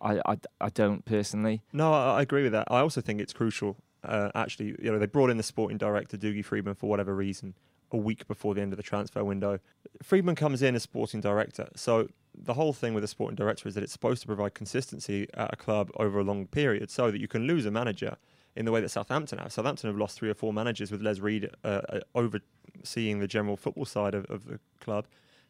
I, 0.00 0.20
I, 0.26 0.36
I 0.60 0.68
don't 0.68 1.04
personally. 1.04 1.62
No, 1.72 1.92
I, 1.92 2.18
I 2.18 2.22
agree 2.22 2.42
with 2.42 2.52
that. 2.52 2.68
I 2.70 2.80
also 2.80 3.00
think 3.00 3.20
it's 3.20 3.32
crucial. 3.32 3.76
Uh, 4.02 4.30
actually, 4.34 4.76
you 4.82 4.92
know, 4.92 4.98
they 4.98 5.06
brought 5.06 5.30
in 5.30 5.38
the 5.38 5.42
sporting 5.42 5.78
director 5.78 6.18
Dougie 6.18 6.44
Freedman 6.44 6.74
for 6.74 6.90
whatever 6.90 7.14
reason 7.14 7.54
a 7.94 7.96
week 7.96 8.26
before 8.26 8.54
the 8.54 8.60
end 8.60 8.72
of 8.72 8.76
the 8.76 8.82
transfer 8.82 9.22
window. 9.24 9.60
Freedman 10.02 10.34
comes 10.34 10.60
in 10.62 10.74
as 10.74 10.82
sporting 10.82 11.20
director, 11.20 11.68
so 11.76 12.08
the 12.36 12.54
whole 12.54 12.72
thing 12.72 12.92
with 12.92 13.04
a 13.04 13.08
sporting 13.08 13.36
director 13.36 13.68
is 13.68 13.74
that 13.76 13.84
it's 13.84 13.92
supposed 13.92 14.20
to 14.20 14.26
provide 14.26 14.54
consistency 14.54 15.28
at 15.34 15.54
a 15.54 15.56
club 15.56 15.90
over 15.96 16.18
a 16.18 16.24
long 16.24 16.46
period 16.46 16.90
so 16.90 17.10
that 17.10 17.20
you 17.20 17.28
can 17.28 17.46
lose 17.46 17.64
a 17.64 17.70
manager 17.70 18.16
in 18.56 18.64
the 18.64 18.72
way 18.72 18.80
that 18.80 18.88
Southampton 18.88 19.38
have. 19.38 19.52
Southampton 19.52 19.88
have 19.88 19.98
lost 19.98 20.18
three 20.18 20.28
or 20.28 20.34
four 20.34 20.52
managers 20.52 20.90
with 20.90 21.00
Les 21.00 21.20
Reed 21.20 21.50
uh, 21.62 21.80
uh, 21.88 22.00
overseeing 22.14 23.20
the 23.20 23.28
general 23.28 23.56
football 23.56 23.84
side 23.84 24.14
of, 24.14 24.24
of 24.26 24.46
the 24.46 24.58
club. 24.80 25.06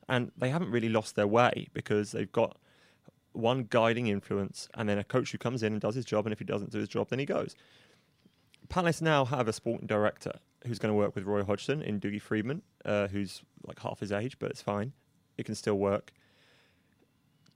And 0.09 0.31
they 0.37 0.51
haven't 0.51 0.71
really 0.71 0.91
lost 0.91 1.17
their 1.17 1.27
way 1.27 1.69
because 1.73 2.13
they've 2.13 2.31
got 2.31 2.59
one 3.33 3.67
guiding 3.69 4.07
influence 4.07 4.69
and 4.75 4.89
then 4.89 4.99
a 4.99 5.05
coach 5.05 5.33
who 5.33 5.39
comes 5.39 5.63
in 5.63 5.73
and 5.73 5.81
does 5.81 5.95
his 5.95 6.05
job. 6.05 6.27
And 6.27 6.33
if 6.33 6.39
he 6.39 6.45
doesn't 6.45 6.71
do 6.71 6.79
his 6.79 6.89
job, 6.89 7.09
then 7.09 7.19
he 7.19 7.27
goes. 7.27 7.57
Palace 8.69 9.01
now 9.01 9.25
have 9.25 9.49
a 9.49 9.53
sporting 9.53 9.87
director 9.87 10.33
who's 10.67 10.79
going 10.79 10.91
to 10.91 10.97
work 10.97 11.15
with 11.15 11.25
Roy 11.25 11.45
Hodgson 11.45 11.83
in 11.83 12.01
Dougie 12.01 12.21
Freedman, 12.21 12.63
uh, 12.85 13.09
who's 13.09 13.43
like 13.67 13.81
half 13.81 14.01
his 14.01 14.13
age, 14.13 14.39
but 14.39 14.51
it's 14.51 14.63
fine. 14.63 14.93
It 15.37 15.45
can 15.45 15.55
still 15.55 15.77
work. 15.77 16.13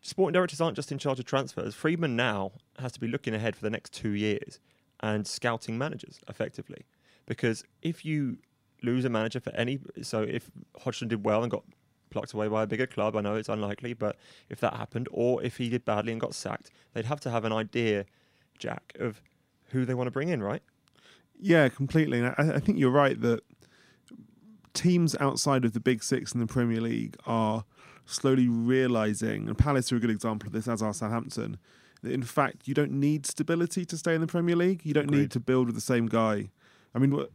Sporting 0.00 0.34
directors 0.34 0.60
aren't 0.60 0.76
just 0.76 0.92
in 0.92 0.98
charge 0.98 1.18
of 1.18 1.24
transfers. 1.24 1.74
Freedman 1.74 2.16
now 2.16 2.52
has 2.78 2.92
to 2.92 3.00
be 3.00 3.08
looking 3.08 3.34
ahead 3.34 3.56
for 3.56 3.62
the 3.62 3.70
next 3.70 3.92
two 3.92 4.10
years 4.10 4.60
and 5.00 5.26
scouting 5.26 5.78
managers 5.78 6.20
effectively. 6.28 6.84
Because 7.26 7.64
if 7.82 8.04
you 8.04 8.38
lose 8.82 9.04
a 9.04 9.10
manager 9.10 9.40
for 9.40 9.50
any, 9.54 9.80
so 10.02 10.22
if 10.22 10.50
Hodgson 10.78 11.08
did 11.08 11.24
well 11.24 11.42
and 11.42 11.50
got 11.50 11.64
plucked 12.10 12.32
away 12.32 12.48
by 12.48 12.62
a 12.62 12.66
bigger 12.66 12.86
club, 12.86 13.16
I 13.16 13.20
know 13.20 13.34
it's 13.34 13.48
unlikely, 13.48 13.92
but 13.94 14.16
if 14.48 14.60
that 14.60 14.74
happened, 14.74 15.08
or 15.10 15.42
if 15.42 15.56
he 15.56 15.68
did 15.68 15.84
badly 15.84 16.12
and 16.12 16.20
got 16.20 16.34
sacked, 16.34 16.70
they'd 16.94 17.04
have 17.04 17.20
to 17.20 17.30
have 17.30 17.44
an 17.44 17.52
idea, 17.52 18.06
Jack, 18.58 18.94
of 18.98 19.20
who 19.70 19.84
they 19.84 19.94
want 19.94 20.06
to 20.06 20.12
bring 20.12 20.28
in, 20.28 20.42
right? 20.42 20.62
Yeah, 21.40 21.68
completely. 21.68 22.18
And 22.20 22.34
I, 22.38 22.56
I 22.56 22.58
think 22.60 22.78
you're 22.78 22.90
right 22.90 23.20
that 23.20 23.40
teams 24.74 25.16
outside 25.20 25.64
of 25.64 25.72
the 25.72 25.80
big 25.80 26.02
six 26.02 26.32
in 26.32 26.40
the 26.40 26.46
Premier 26.46 26.80
League 26.80 27.16
are 27.26 27.64
slowly 28.06 28.48
realizing, 28.48 29.48
and 29.48 29.56
Palace 29.58 29.92
are 29.92 29.96
a 29.96 30.00
good 30.00 30.10
example 30.10 30.46
of 30.46 30.52
this, 30.52 30.68
as 30.68 30.82
are 30.82 30.92
Southampton, 30.94 31.58
that 32.02 32.12
in 32.12 32.22
fact 32.22 32.66
you 32.68 32.74
don't 32.74 32.92
need 32.92 33.26
stability 33.26 33.84
to 33.84 33.96
stay 33.96 34.14
in 34.14 34.20
the 34.20 34.26
Premier 34.26 34.56
League. 34.56 34.84
You 34.84 34.94
don't 34.94 35.04
Agreed. 35.04 35.18
need 35.20 35.30
to 35.32 35.40
build 35.40 35.66
with 35.66 35.74
the 35.74 35.80
same 35.80 36.06
guy. 36.06 36.50
I 36.94 36.98
mean, 36.98 37.10
what- 37.10 37.32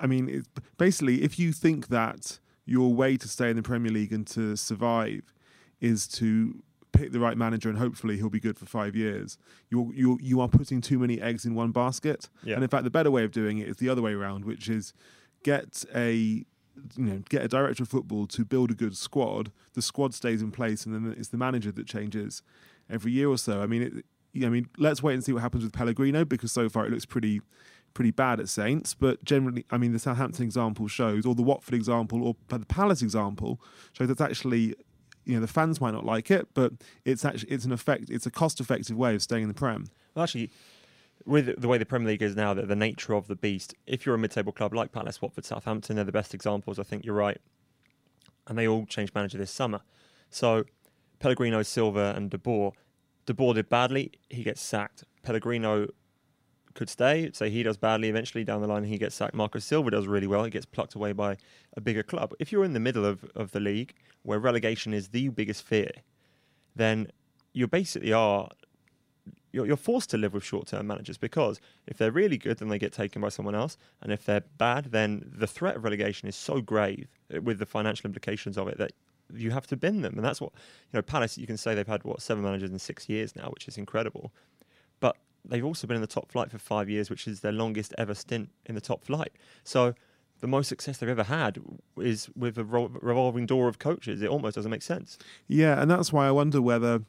I 0.00 0.06
mean, 0.06 0.28
it's 0.28 0.48
basically 0.78 1.22
if 1.22 1.38
you 1.38 1.52
think 1.52 1.88
that 1.88 2.38
your 2.64 2.94
way 2.94 3.16
to 3.16 3.28
stay 3.28 3.50
in 3.50 3.56
the 3.56 3.62
Premier 3.62 3.90
League 3.92 4.12
and 4.12 4.26
to 4.28 4.56
survive 4.56 5.34
is 5.80 6.06
to 6.08 6.62
pick 6.96 7.12
the 7.12 7.20
right 7.20 7.36
manager 7.36 7.68
and 7.68 7.78
hopefully 7.78 8.16
he'll 8.16 8.30
be 8.30 8.40
good 8.40 8.58
for 8.58 8.66
five 8.66 8.96
years. 8.96 9.38
You're 9.70 9.92
you 9.94 10.18
you 10.20 10.40
are 10.40 10.48
putting 10.48 10.80
too 10.80 10.98
many 10.98 11.20
eggs 11.20 11.44
in 11.44 11.54
one 11.54 11.72
basket. 11.72 12.28
Yeah. 12.42 12.54
And 12.54 12.62
in 12.62 12.68
fact, 12.68 12.84
the 12.84 12.90
better 12.90 13.10
way 13.10 13.24
of 13.24 13.32
doing 13.32 13.58
it 13.58 13.68
is 13.68 13.76
the 13.76 13.88
other 13.88 14.02
way 14.02 14.12
around, 14.12 14.44
which 14.44 14.68
is 14.68 14.92
get 15.42 15.84
a 15.94 16.14
you 16.14 16.44
know 17.04 17.22
get 17.28 17.42
a 17.42 17.48
director 17.48 17.82
of 17.82 17.88
football 17.88 18.26
to 18.28 18.44
build 18.44 18.70
a 18.70 18.74
good 18.74 18.96
squad. 18.96 19.52
The 19.74 19.82
squad 19.82 20.14
stays 20.14 20.42
in 20.42 20.50
place, 20.50 20.86
and 20.86 20.94
then 20.94 21.14
it's 21.16 21.28
the 21.28 21.38
manager 21.38 21.72
that 21.72 21.86
changes 21.86 22.42
every 22.90 23.12
year 23.12 23.28
or 23.28 23.38
so. 23.38 23.62
I 23.62 23.66
mean, 23.66 23.82
it, 23.82 24.44
I 24.44 24.48
mean, 24.48 24.68
let's 24.78 25.02
wait 25.02 25.14
and 25.14 25.24
see 25.24 25.32
what 25.32 25.42
happens 25.42 25.64
with 25.64 25.72
Pellegrino 25.72 26.24
because 26.24 26.52
so 26.52 26.68
far 26.68 26.86
it 26.86 26.90
looks 26.90 27.06
pretty 27.06 27.40
pretty 27.94 28.10
bad 28.10 28.40
at 28.40 28.48
Saints. 28.48 28.94
But 28.94 29.24
generally, 29.24 29.64
I 29.70 29.78
mean, 29.78 29.92
the 29.92 29.98
Southampton 29.98 30.44
example 30.44 30.86
shows, 30.88 31.24
or 31.26 31.34
the 31.34 31.42
Watford 31.42 31.74
example, 31.74 32.22
or 32.22 32.36
the 32.48 32.66
Palace 32.66 33.02
example 33.02 33.60
shows 33.92 34.08
that's 34.08 34.20
actually. 34.20 34.74
You 35.26 35.34
know 35.34 35.40
the 35.40 35.52
fans 35.52 35.80
might 35.80 35.92
not 35.92 36.04
like 36.04 36.30
it, 36.30 36.48
but 36.54 36.72
it's 37.04 37.24
actually 37.24 37.50
it's 37.50 37.64
an 37.64 37.72
effect. 37.72 38.08
It's 38.08 38.26
a 38.26 38.30
cost-effective 38.30 38.96
way 38.96 39.14
of 39.14 39.22
staying 39.22 39.42
in 39.42 39.48
the 39.48 39.54
Prem. 39.54 39.86
Well, 40.14 40.22
actually, 40.22 40.50
with 41.26 41.60
the 41.60 41.68
way 41.68 41.78
the 41.78 41.84
Premier 41.84 42.08
League 42.08 42.22
is 42.22 42.36
now, 42.36 42.54
the, 42.54 42.62
the 42.62 42.76
nature 42.76 43.12
of 43.12 43.26
the 43.26 43.36
beast, 43.36 43.74
if 43.86 44.06
you're 44.06 44.14
a 44.14 44.18
mid-table 44.18 44.52
club 44.52 44.72
like 44.72 44.92
Palace, 44.92 45.20
Watford, 45.20 45.44
Southampton, 45.44 45.96
they're 45.96 46.04
the 46.04 46.12
best 46.12 46.32
examples. 46.32 46.78
I 46.78 46.84
think 46.84 47.04
you're 47.04 47.14
right, 47.14 47.40
and 48.46 48.56
they 48.56 48.66
all 48.66 48.86
changed 48.86 49.14
manager 49.14 49.36
this 49.36 49.50
summer. 49.50 49.80
So 50.30 50.64
Pellegrino, 51.18 51.62
Silva, 51.62 52.14
and 52.16 52.30
De 52.30 52.38
Boer. 52.38 52.72
De 53.26 53.34
Boer 53.34 53.54
did 53.54 53.68
badly; 53.68 54.12
he 54.30 54.44
gets 54.44 54.62
sacked. 54.62 55.04
Pellegrino 55.22 55.88
could 56.76 56.88
stay. 56.88 57.30
Say 57.32 57.50
he 57.50 57.62
does 57.62 57.76
badly 57.76 58.08
eventually 58.08 58.44
down 58.44 58.60
the 58.60 58.68
line, 58.68 58.84
he 58.84 58.98
gets 58.98 59.16
sacked. 59.16 59.34
Marco 59.34 59.58
Silva 59.58 59.90
does 59.90 60.06
really 60.06 60.26
well; 60.28 60.44
he 60.44 60.50
gets 60.50 60.66
plucked 60.66 60.94
away 60.94 61.12
by 61.12 61.36
a 61.76 61.80
bigger 61.80 62.02
club. 62.02 62.34
If 62.38 62.52
you're 62.52 62.64
in 62.64 62.72
the 62.72 62.80
middle 62.80 63.04
of, 63.04 63.24
of 63.34 63.50
the 63.50 63.60
league, 63.60 63.94
where 64.22 64.38
relegation 64.38 64.94
is 64.94 65.08
the 65.08 65.28
biggest 65.28 65.64
fear, 65.64 65.90
then 66.76 67.08
you 67.52 67.66
basically 67.66 68.12
are 68.12 68.50
you're, 69.52 69.66
you're 69.66 69.76
forced 69.76 70.10
to 70.10 70.18
live 70.18 70.34
with 70.34 70.44
short-term 70.44 70.86
managers 70.86 71.16
because 71.16 71.60
if 71.86 71.96
they're 71.96 72.12
really 72.12 72.36
good, 72.36 72.58
then 72.58 72.68
they 72.68 72.78
get 72.78 72.92
taken 72.92 73.22
by 73.22 73.30
someone 73.30 73.54
else, 73.54 73.76
and 74.02 74.12
if 74.12 74.24
they're 74.24 74.44
bad, 74.58 74.92
then 74.92 75.32
the 75.34 75.46
threat 75.46 75.76
of 75.76 75.84
relegation 75.84 76.28
is 76.28 76.36
so 76.36 76.60
grave 76.60 77.08
uh, 77.34 77.40
with 77.40 77.58
the 77.58 77.66
financial 77.66 78.06
implications 78.06 78.58
of 78.58 78.68
it 78.68 78.78
that 78.78 78.92
you 79.34 79.50
have 79.50 79.66
to 79.66 79.76
bin 79.76 80.02
them, 80.02 80.14
and 80.16 80.24
that's 80.24 80.40
what 80.40 80.52
you 80.54 80.98
know. 80.98 81.02
Palace, 81.02 81.36
you 81.36 81.46
can 81.46 81.56
say 81.56 81.74
they've 81.74 81.86
had 81.86 82.04
what 82.04 82.22
seven 82.22 82.44
managers 82.44 82.70
in 82.70 82.78
six 82.78 83.08
years 83.08 83.34
now, 83.34 83.48
which 83.48 83.66
is 83.66 83.76
incredible, 83.76 84.32
they've 85.48 85.64
also 85.64 85.86
been 85.86 85.96
in 85.96 86.00
the 86.00 86.06
top 86.06 86.30
flight 86.30 86.50
for 86.50 86.58
five 86.58 86.88
years, 86.88 87.10
which 87.10 87.26
is 87.26 87.40
their 87.40 87.52
longest 87.52 87.94
ever 87.98 88.14
stint 88.14 88.50
in 88.66 88.74
the 88.74 88.80
top 88.80 89.04
flight. 89.04 89.32
So. 89.64 89.94
The 90.40 90.46
most 90.46 90.68
success 90.68 90.98
they've 90.98 91.08
ever 91.08 91.22
had 91.22 91.62
is 91.96 92.28
with 92.36 92.58
a 92.58 92.64
revolving 92.64 93.46
door 93.46 93.68
of 93.68 93.78
coaches. 93.78 94.20
It 94.20 94.28
almost 94.28 94.56
doesn't 94.56 94.70
make 94.70 94.82
sense. 94.82 95.16
Yeah, 95.48 95.80
and 95.80 95.90
that's 95.90 96.12
why 96.12 96.28
I 96.28 96.30
wonder 96.30 96.60
whether 96.60 97.00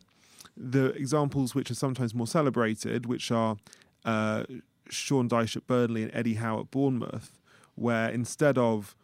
the 0.57 0.85
examples 0.93 1.53
which 1.53 1.69
are 1.69 1.75
sometimes 1.75 2.15
more 2.15 2.25
celebrated, 2.27 3.05
which 3.05 3.29
are 3.29 3.57
uh, 4.05 4.43
Sean 4.89 5.29
Dyche 5.29 5.57
at 5.57 5.67
Burnley 5.67 6.03
and 6.03 6.11
Eddie 6.13 6.35
Howe 6.35 6.61
at 6.61 6.71
Bournemouth, 6.71 7.39
where 7.75 8.09
instead 8.09 8.57
of 8.57 8.95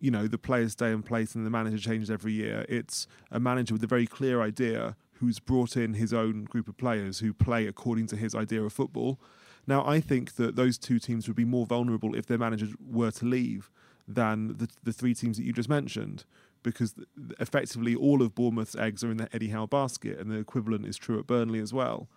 you 0.00 0.10
know 0.10 0.26
the 0.26 0.38
players 0.38 0.72
stay 0.72 0.90
in 0.90 1.02
place 1.02 1.34
and 1.34 1.46
the 1.46 1.50
manager 1.50 1.78
changes 1.78 2.10
every 2.10 2.32
year, 2.32 2.66
it's 2.68 3.06
a 3.30 3.40
manager 3.40 3.74
with 3.74 3.82
a 3.82 3.86
very 3.86 4.06
clear 4.06 4.42
idea 4.42 4.96
who's 5.20 5.38
brought 5.38 5.76
in 5.76 5.94
his 5.94 6.12
own 6.12 6.44
group 6.44 6.68
of 6.68 6.76
players 6.76 7.20
who 7.20 7.32
play 7.32 7.66
according 7.66 8.06
to 8.08 8.16
his 8.16 8.34
idea 8.34 8.62
of 8.62 8.72
football. 8.72 9.20
Now, 9.66 9.86
I 9.86 10.00
think 10.00 10.34
that 10.36 10.56
those 10.56 10.76
two 10.76 10.98
teams 10.98 11.26
would 11.26 11.36
be 11.36 11.44
more 11.44 11.66
vulnerable 11.66 12.14
if 12.14 12.26
their 12.26 12.38
managers 12.38 12.74
were 12.78 13.10
to 13.12 13.24
leave 13.24 13.70
than 14.06 14.56
the, 14.58 14.68
the 14.82 14.92
three 14.92 15.14
teams 15.14 15.38
that 15.38 15.44
you 15.44 15.52
just 15.52 15.68
mentioned, 15.68 16.24
because 16.62 16.94
effectively 17.40 17.94
all 17.94 18.20
of 18.20 18.34
Bournemouth's 18.34 18.76
eggs 18.76 19.02
are 19.02 19.10
in 19.10 19.16
the 19.16 19.28
Eddie 19.32 19.48
Howe 19.48 19.66
basket, 19.66 20.18
and 20.18 20.30
the 20.30 20.36
equivalent 20.36 20.86
is 20.86 20.96
true 20.96 21.18
at 21.18 21.26
Burnley 21.26 21.60
as 21.60 21.72
well. 21.72 22.08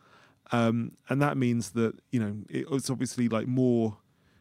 Um, 0.51 0.93
and 1.09 1.21
that 1.21 1.37
means 1.37 1.71
that 1.71 1.99
you 2.11 2.19
know 2.19 2.37
it, 2.49 2.65
it's 2.71 2.89
obviously 2.89 3.27
like 3.27 3.47
more 3.47 3.97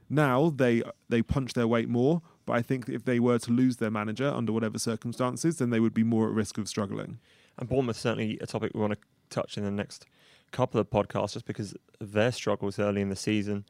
now 0.09 0.51
they 0.51 0.83
they 1.09 1.23
punch 1.23 1.55
their 1.55 1.67
weight 1.67 1.89
more. 1.89 2.23
But 2.47 2.55
I 2.55 2.62
think 2.62 2.88
if 2.88 3.05
they 3.05 3.19
were 3.19 3.38
to 3.41 3.50
lose 3.50 3.76
their 3.76 3.91
manager 3.91 4.29
under 4.29 4.53
whatever 4.53 4.79
circumstances, 4.79 5.59
then 5.59 5.71
they 5.71 5.81
would 5.81 5.95
be 5.95 6.05
more 6.05 6.29
at 6.29 6.33
risk 6.33 6.59
of 6.59 6.69
struggling. 6.69 7.19
And 7.59 7.69
Bournemouth 7.69 7.97
certainly 7.97 8.38
a 8.41 8.47
topic 8.47 8.73
we 8.73 8.81
want 8.81 8.93
to 8.93 8.99
touch 9.29 9.59
in 9.59 9.65
the 9.65 9.71
next 9.71 10.07
couple 10.53 10.81
of 10.81 10.88
podcasts, 10.88 11.33
just 11.33 11.45
because 11.45 11.75
of 12.00 12.12
their 12.12 12.31
struggles 12.31 12.79
early 12.79 13.03
in 13.03 13.09
the 13.09 13.17
season. 13.17 13.65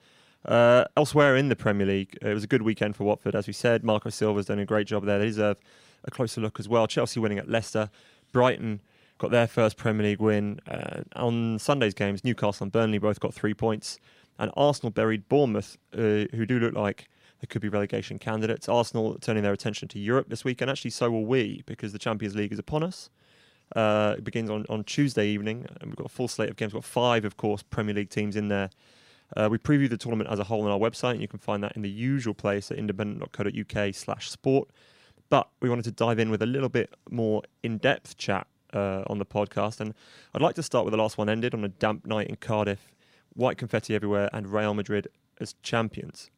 Uh, 0.45 0.85
elsewhere 0.97 1.37
in 1.37 1.49
the 1.49 1.57
Premier 1.57 1.87
League, 1.87 2.17
it 2.21 2.35
was 2.35 2.45
a 2.45 2.47
good 2.47 2.63
weekend 2.63 2.95
for 2.95 3.05
Watford, 3.05 3.35
as 3.35 3.47
we 3.47 3.53
said. 3.53 3.83
Marco 3.83 4.11
Silva's 4.11 4.47
done 4.47 4.59
a 4.59 4.67
great 4.67 4.87
job 4.87 5.05
there. 5.05 5.19
They 5.19 5.27
deserve 5.27 5.57
a 6.05 6.11
closer 6.11 6.41
look 6.41 6.61
as 6.61 6.69
well. 6.69 6.87
Chelsea 6.87 7.19
winning 7.19 7.39
at 7.39 7.49
Leicester, 7.49 7.91
Brighton 8.31 8.81
got 9.19 9.31
their 9.31 9.47
first 9.47 9.77
Premier 9.77 10.09
League 10.09 10.21
win 10.21 10.61
uh, 10.69 11.03
on 11.17 11.59
Sunday's 11.59 11.95
games. 11.95 12.23
Newcastle 12.23 12.65
and 12.65 12.73
Burnley 12.73 12.99
both 12.99 13.19
got 13.19 13.35
three 13.35 13.55
points, 13.55 13.99
and 14.39 14.51
Arsenal 14.57 14.91
buried 14.91 15.29
Bournemouth, 15.29 15.79
uh, 15.95 16.29
who 16.37 16.45
do 16.47 16.61
look 16.61 16.75
like 16.75 17.09
could 17.47 17.63
be 17.63 17.69
relegation 17.69 18.19
candidates. 18.19 18.69
Arsenal 18.69 19.17
turning 19.21 19.43
their 19.43 19.53
attention 19.53 19.89
to 19.89 19.99
Europe 19.99 20.29
this 20.29 20.45
week, 20.45 20.61
and 20.61 20.71
actually 20.71 20.91
so 20.91 21.11
will 21.11 21.27
we, 21.27 21.63
because 21.67 21.93
the 21.93 21.99
Champions 21.99 22.35
League 22.35 22.53
is 22.53 22.59
upon 22.59 22.83
us. 22.83 23.11
Uh, 23.75 24.15
it 24.19 24.25
begins 24.25 24.49
on, 24.49 24.65
on 24.69 24.85
Tuesday 24.85 25.27
evening, 25.29 25.67
and 25.81 25.91
we've 25.91 25.97
got 25.97 26.07
a 26.07 26.11
full 26.11 26.29
slate 26.29 26.51
of 26.51 26.57
games. 26.57 26.73
We've 26.73 26.83
got 26.83 26.89
five, 26.89 27.25
of 27.25 27.37
course, 27.37 27.63
Premier 27.63 27.95
League 27.95 28.11
teams 28.11 28.37
in 28.37 28.49
there. 28.49 28.71
Uh, 29.37 29.49
we 29.51 29.59
preview 29.59 29.91
the 29.91 29.97
tournament 29.97 30.31
as 30.31 30.39
a 30.39 30.45
whole 30.45 30.63
on 30.63 30.71
our 30.71 30.79
website, 30.79 31.13
and 31.13 31.21
you 31.21 31.29
can 31.29 31.41
find 31.41 31.63
that 31.65 31.75
in 31.75 31.83
the 31.83 31.91
usual 31.91 32.35
place 32.35 32.71
at 32.71 32.79
independent.co.uk 32.79 33.95
slash 33.95 34.31
sport. 34.31 34.69
But 35.29 35.49
we 35.61 35.69
wanted 35.69 35.85
to 35.85 35.91
dive 35.91 36.21
in 36.21 36.31
with 36.31 36.43
a 36.43 36.47
little 36.47 36.69
bit 36.69 36.95
more 37.11 37.43
in-depth 37.65 38.17
chat 38.17 38.47
uh, 38.73 39.03
on 39.09 39.19
the 39.19 39.27
podcast, 39.27 39.81
and 39.81 39.95
I'd 40.33 40.43
like 40.43 40.55
to 40.57 40.63
start 40.63 40.85
with 40.85 40.93
the 40.93 40.99
last 40.99 41.19
one 41.19 41.29
ended 41.29 41.53
on 41.53 41.65
a 41.65 41.69
damp 41.69 42.07
night 42.07 42.29
in 42.29 42.37
Cardiff, 42.37 42.93
white 43.35 43.59
confetti 43.59 43.97
everywhere, 43.97 44.31
and 44.33 44.47
Real 44.47 44.75
Madrid 44.75 45.09
as 45.41 45.57
champions. 45.63 46.31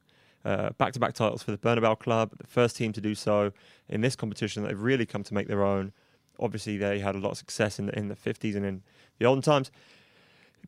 Uh, 0.48 0.70
back-to-back 0.78 1.12
titles 1.12 1.42
for 1.42 1.50
the 1.50 1.58
Bernabeu 1.58 1.98
club, 1.98 2.30
the 2.38 2.46
first 2.46 2.74
team 2.74 2.90
to 2.90 3.02
do 3.02 3.14
so 3.14 3.52
in 3.86 4.00
this 4.00 4.16
competition. 4.16 4.62
They've 4.62 4.80
really 4.80 5.04
come 5.04 5.22
to 5.24 5.34
make 5.34 5.46
their 5.46 5.62
own. 5.62 5.92
Obviously, 6.40 6.78
they 6.78 7.00
had 7.00 7.14
a 7.14 7.18
lot 7.18 7.32
of 7.32 7.36
success 7.36 7.78
in 7.78 7.84
the, 7.84 7.98
in 7.98 8.08
the 8.08 8.14
50s 8.14 8.56
and 8.56 8.64
in 8.64 8.82
the 9.18 9.26
olden 9.26 9.42
times. 9.42 9.70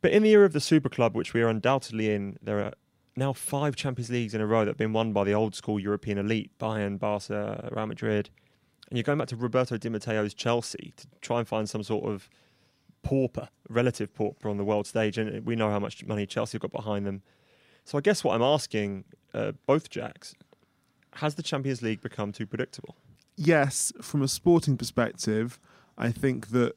But 0.03 0.11
in 0.11 0.23
the 0.23 0.33
era 0.33 0.45
of 0.45 0.53
the 0.53 0.61
Super 0.61 0.91
Club, 0.91 1.17
which 1.17 1.33
we 1.33 1.41
are 1.41 1.49
undoubtedly 1.49 2.13
in, 2.13 2.37
there 2.43 2.61
are 2.61 2.75
now 3.17 3.33
five 3.33 3.75
Champions 3.75 4.11
Leagues 4.11 4.35
in 4.35 4.43
a 4.43 4.47
row 4.47 4.67
that 4.67 4.73
have 4.73 4.77
been 4.77 4.93
won 4.93 5.15
by 5.15 5.25
the 5.25 5.33
old 5.33 5.55
school 5.55 5.81
European 5.81 6.19
elite 6.19 6.51
Bayern, 6.59 6.99
Barca, 6.99 7.71
Real 7.73 7.87
Madrid. 7.87 8.29
And 8.91 8.99
you're 8.99 9.05
going 9.05 9.17
back 9.17 9.29
to 9.29 9.37
Roberto 9.37 9.79
Di 9.79 9.89
Matteo's 9.89 10.35
Chelsea 10.35 10.93
to 10.99 11.07
try 11.23 11.39
and 11.39 11.49
find 11.49 11.71
some 11.71 11.83
sort 11.83 12.05
of 12.05 12.29
pauper, 13.03 13.49
relative 13.71 14.13
pauper 14.13 14.51
on 14.51 14.59
the 14.59 14.65
world 14.65 14.87
stage. 14.87 15.17
And 15.17 15.47
we 15.47 15.57
know 15.57 15.71
how 15.71 15.79
much 15.79 16.05
money 16.05 16.27
Chelsea 16.27 16.59
got 16.59 16.71
behind 16.71 17.07
them. 17.07 17.23
So 17.91 17.99
I 17.99 18.03
guess 18.03 18.23
what 18.23 18.37
I'm 18.37 18.43
asking 18.43 19.03
uh, 19.35 19.51
both 19.67 19.91
Jacks 19.91 20.33
has 21.15 21.35
the 21.35 21.43
Champions 21.43 21.83
League 21.83 22.01
become 22.01 22.31
too 22.31 22.47
predictable? 22.47 22.95
yes, 23.37 23.93
from 24.01 24.23
a 24.23 24.29
sporting 24.29 24.77
perspective, 24.77 25.59
I 25.99 26.13
think 26.13 26.51
that 26.51 26.75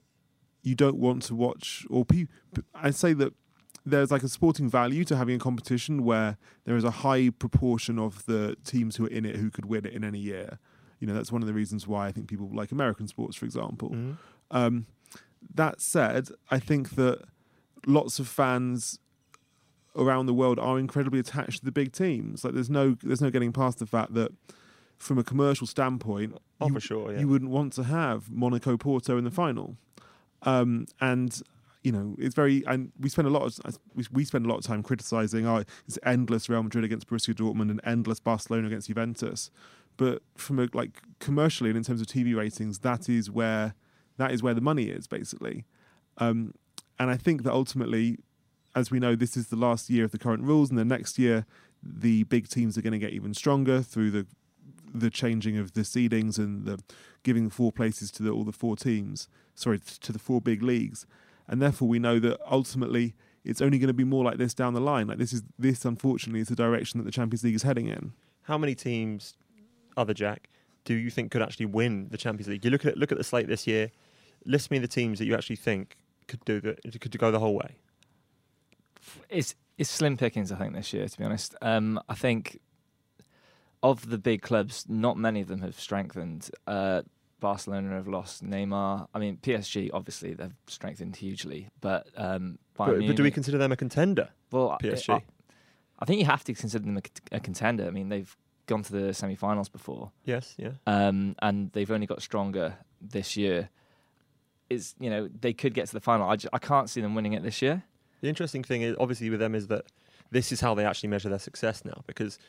you 0.64 0.74
don't 0.74 0.96
want 0.98 1.22
to 1.24 1.36
watch, 1.36 1.86
or 1.88 2.04
pe- 2.04 2.26
I'd 2.74 2.96
say 2.96 3.14
that 3.14 3.34
there's 3.86 4.10
like 4.10 4.24
a 4.24 4.28
sporting 4.28 4.68
value 4.70 5.04
to 5.06 5.16
having 5.16 5.36
a 5.36 5.40
competition 5.40 6.04
where 6.04 6.38
there 6.66 6.76
is 6.78 6.84
a 6.84 6.90
high 6.90 7.30
proportion 7.30 8.00
of 8.00 8.26
the 8.26 8.56
teams 8.64 8.96
who 8.96 9.06
are 9.06 9.10
in 9.10 9.24
it 9.24 9.36
who 9.36 9.52
could 9.52 9.66
win 9.66 9.86
it 9.86 9.94
in 9.94 10.04
any 10.04 10.20
year. 10.20 10.58
You 11.00 11.06
know, 11.06 11.14
that's 11.14 11.32
one 11.32 11.44
of 11.44 11.48
the 11.48 11.54
reasons 11.54 11.86
why 11.86 12.08
I 12.08 12.12
think 12.12 12.28
people 12.28 12.50
like 12.52 12.72
American 12.72 13.08
sports, 13.08 13.36
for 13.36 13.46
example. 13.46 13.90
Mhm. 13.92 14.18
Um, 14.50 14.88
that 15.54 15.80
said, 15.80 16.30
I 16.50 16.58
think 16.58 16.96
that 16.96 17.22
lots 17.86 18.18
of 18.18 18.28
fans 18.28 18.98
around 19.96 20.26
the 20.26 20.34
world 20.34 20.58
are 20.60 20.80
incredibly 20.80 21.20
attached 21.20 21.60
to 21.60 21.66
the 21.66 21.72
big 21.72 21.92
teams. 21.92 22.44
Like 22.44 22.54
there's 22.54 22.70
no 22.70 22.96
there's 23.04 23.22
no 23.22 23.30
getting 23.30 23.52
past 23.54 23.80
the 23.80 23.86
fact 23.86 24.14
that 24.16 24.32
from 24.98 25.18
a 25.18 25.24
commercial 25.24 25.68
standpoint, 25.68 26.38
Oh, 26.62 26.68
you, 26.68 26.74
for 26.74 26.80
sure. 26.80 27.12
Yeah. 27.12 27.20
you 27.20 27.28
wouldn't 27.28 27.52
want 27.52 27.74
to 27.74 27.84
have 27.84 28.32
Monaco 28.32 28.78
Porto 28.78 29.18
in 29.18 29.24
the 29.26 29.32
final. 29.32 29.76
Um, 30.44 30.88
and 31.02 31.42
you 31.84 31.92
know, 31.92 32.16
it's 32.18 32.34
very 32.36 32.64
and 32.66 32.92
we 33.00 33.10
spend 33.10 33.28
a 33.28 33.32
lot 33.32 33.44
of 33.44 33.78
we, 33.94 34.06
we 34.12 34.24
spend 34.26 34.46
a 34.46 34.50
lot 34.50 34.58
of 34.58 34.64
time 34.64 34.82
criticizing. 34.84 35.46
Oh, 35.46 35.64
it's 35.88 36.00
endless 36.04 36.48
Real 36.50 36.64
Madrid 36.64 36.86
against 36.86 37.08
Borussia 37.10 37.34
Dortmund 37.34 37.70
and 37.72 37.82
endless 37.84 38.20
Barcelona 38.20 38.68
against 38.68 38.88
Juventus. 38.88 39.52
But 39.98 40.24
from 40.36 40.60
a 40.60 40.70
like 40.74 41.02
commercially 41.20 41.70
and 41.70 41.78
in 41.78 41.84
terms 41.84 42.02
of 42.02 42.08
TV 42.08 42.36
ratings, 42.36 42.80
that 42.80 43.10
is 43.10 43.30
where 43.30 43.76
that 44.18 44.32
is 44.32 44.42
where 44.42 44.54
the 44.54 44.62
money 44.62 44.86
is 44.86 45.08
basically. 45.08 45.66
Um, 46.18 46.54
and 47.00 47.10
I 47.10 47.18
think 47.18 47.44
that 47.44 47.52
ultimately, 47.52 48.20
as 48.76 48.92
we 48.92 49.00
know, 49.00 49.16
this 49.16 49.38
is 49.38 49.48
the 49.48 49.56
last 49.56 49.90
year 49.90 50.06
of 50.06 50.12
the 50.12 50.18
current 50.18 50.44
rules, 50.44 50.70
and 50.70 50.80
the 50.80 50.86
next 50.86 51.20
year 51.20 51.46
the 51.82 52.24
big 52.24 52.48
teams 52.48 52.78
are 52.78 52.82
going 52.82 52.94
to 52.94 53.00
get 53.00 53.12
even 53.12 53.34
stronger 53.34 53.82
through 53.82 54.12
the 54.12 54.26
the 54.96 55.10
changing 55.10 55.58
of 55.58 55.74
the 55.74 55.82
seedings 55.82 56.38
and 56.38 56.66
the 56.66 56.80
giving 57.24 57.50
four 57.50 57.72
places 57.72 58.12
to 58.12 58.22
the, 58.22 58.30
all 58.30 58.44
the 58.44 58.52
four 58.52 58.76
teams. 58.76 59.28
Sorry, 59.56 59.80
to 59.80 60.12
the 60.12 60.20
four 60.20 60.40
big 60.40 60.62
leagues, 60.62 61.06
and 61.48 61.62
therefore 61.62 61.88
we 61.88 62.00
know 62.00 62.20
that 62.20 62.40
ultimately 62.50 63.16
it's 63.44 63.62
only 63.62 63.80
going 63.80 63.88
to 63.88 63.94
be 63.94 64.04
more 64.04 64.24
like 64.24 64.38
this 64.38 64.54
down 64.54 64.74
the 64.74 64.82
line. 64.82 65.08
Like 65.08 65.18
this 65.18 65.34
is 65.34 65.44
this 65.58 65.86
unfortunately 65.86 66.42
is 66.42 66.48
the 66.48 66.56
direction 66.56 67.00
that 67.00 67.06
the 67.06 67.12
Champions 67.12 67.44
League 67.44 67.56
is 67.56 67.64
heading 67.64 67.88
in. 67.88 68.14
How 68.44 68.58
many 68.58 68.76
teams, 68.76 69.36
other 69.98 70.14
Jack, 70.14 70.50
do 70.86 70.94
you 70.94 71.10
think 71.10 71.32
could 71.32 71.42
actually 71.42 71.66
win 71.66 72.10
the 72.10 72.18
Champions 72.18 72.48
League? 72.48 72.64
You 72.64 72.72
look 72.72 72.86
at 72.86 72.98
look 72.98 73.12
at 73.12 73.18
the 73.18 73.24
slate 73.24 73.48
this 73.48 73.68
year. 73.68 73.92
List 74.46 74.72
me 74.72 74.80
the 74.80 74.88
teams 74.88 75.20
that 75.20 75.26
you 75.26 75.34
actually 75.34 75.56
think 75.56 75.98
could 76.28 76.44
do 76.46 76.60
the 76.62 76.76
could 77.00 77.18
go 77.18 77.32
the 77.32 77.40
whole 77.40 77.56
way. 77.56 77.78
It's 79.30 79.56
it's 79.78 79.90
slim 79.90 80.18
pickings, 80.18 80.52
I 80.52 80.56
think, 80.58 80.74
this 80.74 80.94
year. 80.94 81.08
To 81.08 81.18
be 81.18 81.24
honest, 81.26 81.56
um, 81.62 82.00
I 82.08 82.14
think 82.16 82.60
of 83.82 84.10
the 84.10 84.18
big 84.18 84.42
clubs, 84.42 84.86
not 84.88 85.18
many 85.18 85.42
of 85.42 85.48
them 85.48 85.62
have 85.62 85.80
strengthened. 85.80 86.50
Uh, 86.68 87.02
Barcelona 87.40 87.90
have 87.96 88.08
lost 88.08 88.44
Neymar. 88.44 89.08
I 89.14 89.20
mean, 89.20 89.38
PSG 89.38 89.90
obviously 89.94 90.34
they've 90.34 90.56
strengthened 90.68 91.18
hugely, 91.18 91.68
but 91.82 92.08
um, 92.16 92.58
But, 92.76 93.00
but 93.06 93.16
do 93.18 93.24
we 93.24 93.32
consider 93.32 93.58
them 93.58 93.72
a 93.74 93.76
contender? 93.76 94.30
well, 94.52 94.72
I- 94.72 94.78
PSG? 94.78 95.10
I, 95.16 95.24
I 96.00 96.06
think 96.06 96.20
you 96.20 96.26
have 96.26 96.44
to 96.46 96.54
consider 96.54 96.86
them 96.86 96.98
a, 96.98 97.36
a 97.36 97.40
contender. 97.42 97.86
I 97.86 97.90
mean, 97.92 98.10
they've 98.10 98.36
gone 98.66 98.84
to 98.84 98.92
the 98.94 99.14
semi-finals 99.14 99.68
before, 99.70 100.12
Yes, 100.24 100.54
yeah. 100.58 100.72
um, 100.88 101.36
and 101.42 101.72
they've 101.74 101.92
only 101.92 102.08
got 102.08 102.22
stronger 102.22 102.78
this 103.02 103.36
year. 103.36 103.70
Is 104.70 104.96
you 105.00 105.10
know 105.10 105.28
they 105.42 105.52
could 105.54 105.74
get 105.74 105.88
to 105.88 105.94
the 105.94 106.00
final. 106.00 106.28
I, 106.30 106.38
ju- 106.38 106.50
I 106.54 106.58
can't 106.60 106.90
see 106.90 107.02
them 107.02 107.14
winning 107.14 107.34
it 107.34 107.44
this 107.44 107.62
year. 107.62 107.84
The 108.24 108.30
interesting 108.30 108.64
thing 108.64 108.84
is, 108.84 108.96
obviously, 109.02 109.30
with 109.30 109.42
them 109.42 109.54
is 109.54 109.68
that 109.68 109.84
this 110.32 110.54
is 110.54 110.62
how 110.62 110.74
they 110.74 110.86
actually 110.86 111.10
measure 111.10 111.28
their 111.28 111.40
success 111.40 111.84
now. 111.84 112.06
Because, 112.08 112.40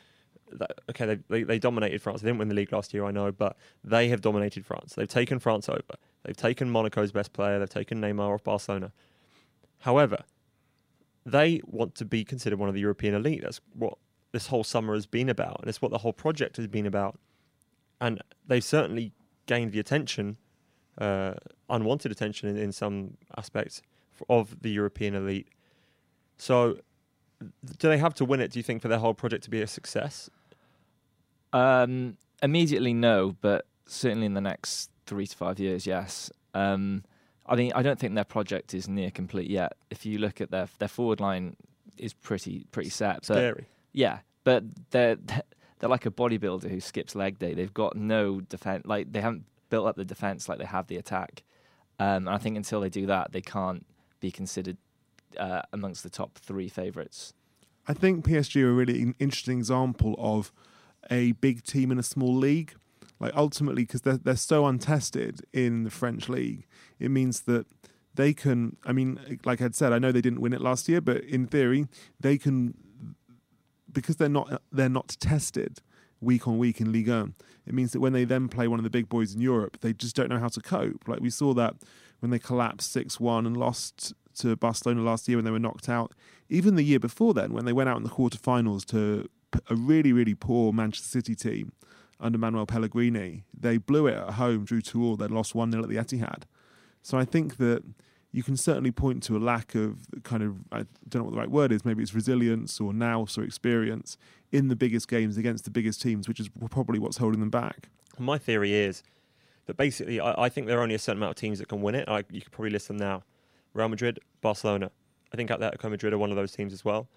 that, 0.52 0.70
okay, 0.90 1.04
they, 1.04 1.18
they 1.28 1.42
they 1.42 1.58
dominated 1.58 2.00
France. 2.00 2.20
They 2.20 2.28
didn't 2.28 2.38
win 2.38 2.46
the 2.46 2.54
league 2.54 2.70
last 2.70 2.94
year, 2.94 3.04
I 3.04 3.10
know, 3.10 3.32
but 3.32 3.56
they 3.82 4.08
have 4.10 4.20
dominated 4.20 4.64
France. 4.64 4.94
They've 4.94 5.08
taken 5.08 5.40
France 5.40 5.68
over. 5.68 5.96
They've 6.22 6.36
taken 6.36 6.70
Monaco's 6.70 7.10
best 7.10 7.32
player. 7.32 7.58
They've 7.58 7.68
taken 7.68 8.00
Neymar 8.00 8.34
off 8.34 8.44
Barcelona. 8.44 8.92
However, 9.80 10.18
they 11.26 11.60
want 11.64 11.96
to 11.96 12.04
be 12.04 12.24
considered 12.24 12.60
one 12.60 12.68
of 12.68 12.76
the 12.76 12.80
European 12.80 13.16
elite. 13.16 13.42
That's 13.42 13.60
what 13.72 13.98
this 14.30 14.46
whole 14.46 14.62
summer 14.62 14.94
has 14.94 15.06
been 15.06 15.28
about, 15.28 15.58
and 15.58 15.68
it's 15.68 15.82
what 15.82 15.90
the 15.90 15.98
whole 15.98 16.12
project 16.12 16.56
has 16.58 16.68
been 16.68 16.86
about. 16.86 17.18
And 18.00 18.22
they've 18.46 18.62
certainly 18.62 19.10
gained 19.46 19.72
the 19.72 19.80
attention, 19.80 20.36
uh, 20.98 21.34
unwanted 21.68 22.12
attention 22.12 22.48
in, 22.48 22.56
in 22.56 22.70
some 22.70 23.16
aspects 23.36 23.82
of 24.28 24.62
the 24.62 24.70
European 24.70 25.16
elite. 25.16 25.48
So, 26.36 26.78
do 27.40 27.88
they 27.88 27.98
have 27.98 28.14
to 28.14 28.24
win 28.24 28.40
it? 28.40 28.50
Do 28.50 28.58
you 28.58 28.62
think 28.62 28.82
for 28.82 28.88
their 28.88 28.98
whole 28.98 29.14
project 29.14 29.44
to 29.44 29.50
be 29.50 29.62
a 29.62 29.66
success? 29.66 30.30
Um, 31.52 32.16
immediately, 32.42 32.92
no, 32.92 33.36
but 33.40 33.66
certainly 33.86 34.26
in 34.26 34.34
the 34.34 34.40
next 34.40 34.90
three 35.06 35.26
to 35.26 35.36
five 35.36 35.58
years, 35.58 35.86
yes. 35.86 36.30
Um, 36.54 37.04
I 37.46 37.56
mean, 37.56 37.72
I 37.74 37.82
don't 37.82 37.98
think 37.98 38.14
their 38.14 38.24
project 38.24 38.74
is 38.74 38.88
near 38.88 39.10
complete 39.10 39.50
yet. 39.50 39.74
If 39.90 40.06
you 40.06 40.18
look 40.18 40.40
at 40.40 40.50
their 40.50 40.68
their 40.78 40.88
forward 40.88 41.20
line, 41.20 41.56
is 41.98 42.12
pretty 42.14 42.66
pretty 42.72 42.90
set. 42.90 43.16
But 43.16 43.36
Scary. 43.36 43.66
yeah, 43.92 44.20
but 44.44 44.64
they're 44.90 45.16
they're 45.78 45.90
like 45.90 46.06
a 46.06 46.10
bodybuilder 46.10 46.70
who 46.70 46.80
skips 46.80 47.14
leg 47.14 47.38
day. 47.38 47.54
They've 47.54 47.74
got 47.74 47.96
no 47.96 48.40
defense. 48.40 48.86
Like 48.86 49.12
they 49.12 49.20
haven't 49.20 49.44
built 49.70 49.86
up 49.86 49.96
the 49.96 50.04
defense 50.04 50.48
like 50.48 50.58
they 50.58 50.64
have 50.64 50.86
the 50.86 50.96
attack. 50.96 51.42
Um, 51.98 52.26
and 52.26 52.30
I 52.30 52.38
think 52.38 52.56
until 52.56 52.80
they 52.80 52.88
do 52.88 53.06
that, 53.06 53.32
they 53.32 53.40
can't 53.40 53.86
be 54.20 54.30
considered 54.30 54.76
uh, 55.38 55.62
amongst 55.72 56.02
the 56.02 56.10
top 56.10 56.38
three 56.38 56.68
favourites. 56.68 57.34
I 57.86 57.92
think 57.94 58.24
PSG 58.24 58.62
are 58.62 58.70
a 58.70 58.72
really 58.72 59.14
interesting 59.18 59.58
example 59.58 60.14
of 60.18 60.52
a 61.10 61.32
big 61.32 61.64
team 61.64 61.92
in 61.92 61.98
a 61.98 62.02
small 62.02 62.34
league. 62.34 62.74
Like 63.20 63.34
ultimately, 63.36 63.82
because 63.82 64.02
they're 64.02 64.16
they're 64.16 64.36
so 64.36 64.66
untested 64.66 65.42
in 65.52 65.84
the 65.84 65.90
French 65.90 66.28
league, 66.28 66.66
it 66.98 67.10
means 67.10 67.42
that 67.42 67.66
they 68.14 68.32
can. 68.34 68.76
I 68.84 68.92
mean, 68.92 69.38
like 69.44 69.62
I'd 69.62 69.74
said, 69.74 69.92
I 69.92 69.98
know 69.98 70.12
they 70.12 70.20
didn't 70.20 70.40
win 70.40 70.52
it 70.52 70.60
last 70.60 70.88
year, 70.88 71.00
but 71.00 71.22
in 71.24 71.46
theory, 71.46 71.86
they 72.18 72.38
can 72.38 72.74
because 73.92 74.16
they're 74.16 74.28
not 74.28 74.62
they're 74.72 74.88
not 74.88 75.16
tested 75.20 75.78
week 76.20 76.48
on 76.48 76.58
week 76.58 76.80
in 76.80 76.90
Ligue 76.90 77.08
1. 77.08 77.34
It 77.66 77.74
means 77.74 77.92
that 77.92 78.00
when 78.00 78.12
they 78.12 78.24
then 78.24 78.48
play 78.48 78.66
one 78.66 78.78
of 78.78 78.84
the 78.84 78.90
big 78.90 79.08
boys 79.08 79.34
in 79.34 79.40
Europe, 79.40 79.78
they 79.80 79.92
just 79.92 80.16
don't 80.16 80.28
know 80.28 80.38
how 80.38 80.48
to 80.48 80.60
cope. 80.60 81.06
Like 81.06 81.20
we 81.20 81.30
saw 81.30 81.54
that 81.54 81.74
when 82.20 82.30
they 82.30 82.38
collapsed 82.38 82.90
six 82.90 83.20
one 83.20 83.46
and 83.46 83.56
lost 83.56 84.14
to 84.36 84.56
Barcelona 84.56 85.02
last 85.02 85.28
year 85.28 85.38
when 85.38 85.44
they 85.44 85.50
were 85.50 85.58
knocked 85.58 85.88
out. 85.88 86.12
Even 86.48 86.74
the 86.74 86.82
year 86.82 87.00
before 87.00 87.34
then, 87.34 87.52
when 87.52 87.64
they 87.64 87.72
went 87.72 87.88
out 87.88 87.96
in 87.96 88.02
the 88.02 88.10
quarterfinals 88.10 88.84
to 88.86 89.28
a 89.70 89.74
really 89.74 90.12
really 90.12 90.34
poor 90.34 90.72
Manchester 90.72 91.08
City 91.08 91.34
team 91.34 91.72
under 92.20 92.38
Manuel 92.38 92.66
Pellegrini, 92.66 93.44
they 93.58 93.76
blew 93.76 94.06
it 94.06 94.14
at 94.14 94.34
home, 94.34 94.64
drew 94.64 94.80
two 94.80 95.02
all, 95.02 95.16
then 95.16 95.30
lost 95.30 95.54
one 95.54 95.70
0 95.70 95.82
at 95.82 95.88
the 95.88 95.96
Etihad. 95.96 96.44
So 97.02 97.18
I 97.18 97.24
think 97.24 97.58
that 97.58 97.82
you 98.34 98.42
can 98.42 98.56
certainly 98.56 98.90
point 98.90 99.22
to 99.22 99.36
a 99.36 99.38
lack 99.38 99.76
of 99.76 100.06
kind 100.24 100.42
of 100.42 100.56
I 100.72 100.86
don't 101.08 101.20
know 101.20 101.24
what 101.24 101.30
the 101.32 101.38
right 101.38 101.50
word 101.50 101.70
is. 101.70 101.84
Maybe 101.84 102.02
it's 102.02 102.14
resilience 102.14 102.80
or 102.80 102.92
nous 102.92 103.38
or 103.38 103.44
experience 103.44 104.16
in 104.50 104.68
the 104.68 104.74
biggest 104.74 105.08
games 105.08 105.36
against 105.36 105.64
the 105.64 105.70
biggest 105.70 106.02
teams, 106.02 106.26
which 106.26 106.40
is 106.40 106.50
probably 106.70 106.98
what's 106.98 107.18
holding 107.18 107.38
them 107.38 107.50
back. 107.50 107.88
My 108.18 108.38
theory 108.38 108.74
is 108.74 109.04
that 109.66 109.76
basically, 109.76 110.18
I, 110.18 110.44
I 110.44 110.48
think 110.48 110.66
there 110.66 110.78
are 110.78 110.82
only 110.82 110.96
a 110.96 110.98
certain 110.98 111.18
amount 111.18 111.30
of 111.30 111.36
teams 111.36 111.60
that 111.60 111.68
can 111.68 111.80
win 111.80 111.94
it. 111.94 112.08
I, 112.08 112.24
you 112.30 112.40
could 112.40 112.50
probably 112.50 112.70
list 112.70 112.88
them 112.88 112.96
now: 112.96 113.22
Real 113.74 113.88
Madrid, 113.88 114.20
Barcelona. 114.40 114.90
I 115.32 115.36
think 115.36 115.50
Atletico 115.50 115.90
Madrid 115.90 116.12
are 116.12 116.18
one 116.18 116.30
of 116.30 116.36
those 116.36 116.52
teams 116.52 116.72
as 116.72 116.84
well. 116.84 117.08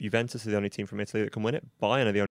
Juventus 0.00 0.44
is 0.44 0.52
the 0.52 0.56
only 0.56 0.68
team 0.68 0.86
from 0.86 1.00
Italy 1.00 1.22
that 1.24 1.32
can 1.32 1.42
win 1.42 1.54
it. 1.54 1.64
Bayern 1.82 2.06
are 2.06 2.12
the 2.12 2.20
only. 2.20 2.26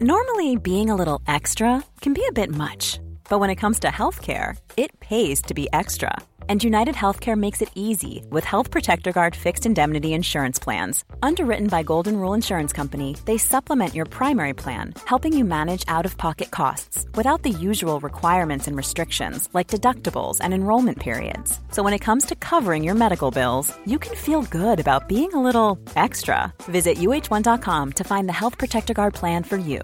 Normally, 0.00 0.56
being 0.56 0.90
a 0.90 0.96
little 0.96 1.20
extra 1.26 1.84
can 2.00 2.14
be 2.14 2.24
a 2.28 2.32
bit 2.32 2.50
much, 2.50 2.98
but 3.28 3.38
when 3.38 3.50
it 3.50 3.56
comes 3.56 3.78
to 3.80 3.88
healthcare, 3.88 4.56
it 4.76 4.98
pays 5.00 5.42
to 5.42 5.54
be 5.54 5.68
extra. 5.72 6.16
And 6.48 6.62
United 6.62 6.94
Healthcare 6.94 7.36
makes 7.36 7.60
it 7.60 7.72
easy 7.74 8.24
with 8.30 8.44
Health 8.44 8.70
Protector 8.70 9.10
Guard 9.10 9.34
fixed 9.34 9.66
indemnity 9.66 10.14
insurance 10.14 10.60
plans. 10.60 11.04
Underwritten 11.20 11.66
by 11.66 11.82
Golden 11.82 12.16
Rule 12.16 12.34
Insurance 12.34 12.72
Company, 12.72 13.16
they 13.24 13.36
supplement 13.36 13.94
your 13.94 14.04
primary 14.04 14.54
plan, 14.54 14.94
helping 15.06 15.36
you 15.36 15.44
manage 15.44 15.84
out 15.88 16.06
of 16.06 16.16
pocket 16.16 16.52
costs 16.52 17.04
without 17.16 17.42
the 17.42 17.50
usual 17.50 17.98
requirements 17.98 18.68
and 18.68 18.76
restrictions 18.76 19.48
like 19.54 19.74
deductibles 19.74 20.38
and 20.40 20.54
enrollment 20.54 21.00
periods. 21.00 21.58
So 21.72 21.82
when 21.82 21.92
it 21.92 22.06
comes 22.06 22.24
to 22.26 22.36
covering 22.36 22.84
your 22.84 22.94
medical 22.94 23.32
bills, 23.32 23.76
you 23.84 23.98
can 23.98 24.14
feel 24.14 24.42
good 24.42 24.78
about 24.78 25.08
being 25.08 25.32
a 25.32 25.42
little 25.42 25.76
extra. 25.96 26.52
Visit 26.62 26.98
uh1.com 26.98 27.92
to 27.94 28.04
find 28.04 28.28
the 28.28 28.38
Health 28.40 28.56
Protector 28.56 28.94
Guard 28.94 29.14
plan 29.14 29.42
for 29.42 29.56
you. 29.56 29.80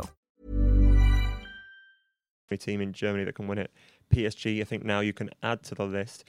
Team 2.56 2.80
in 2.80 2.92
Germany 2.92 3.24
that 3.24 3.34
can 3.34 3.48
win 3.48 3.58
it. 3.58 3.70
PSG, 4.14 4.60
I 4.60 4.64
think 4.64 4.84
now 4.84 5.00
you 5.00 5.12
can 5.12 5.30
add 5.42 5.62
to 5.64 5.74
the 5.74 5.86
list. 5.86 6.24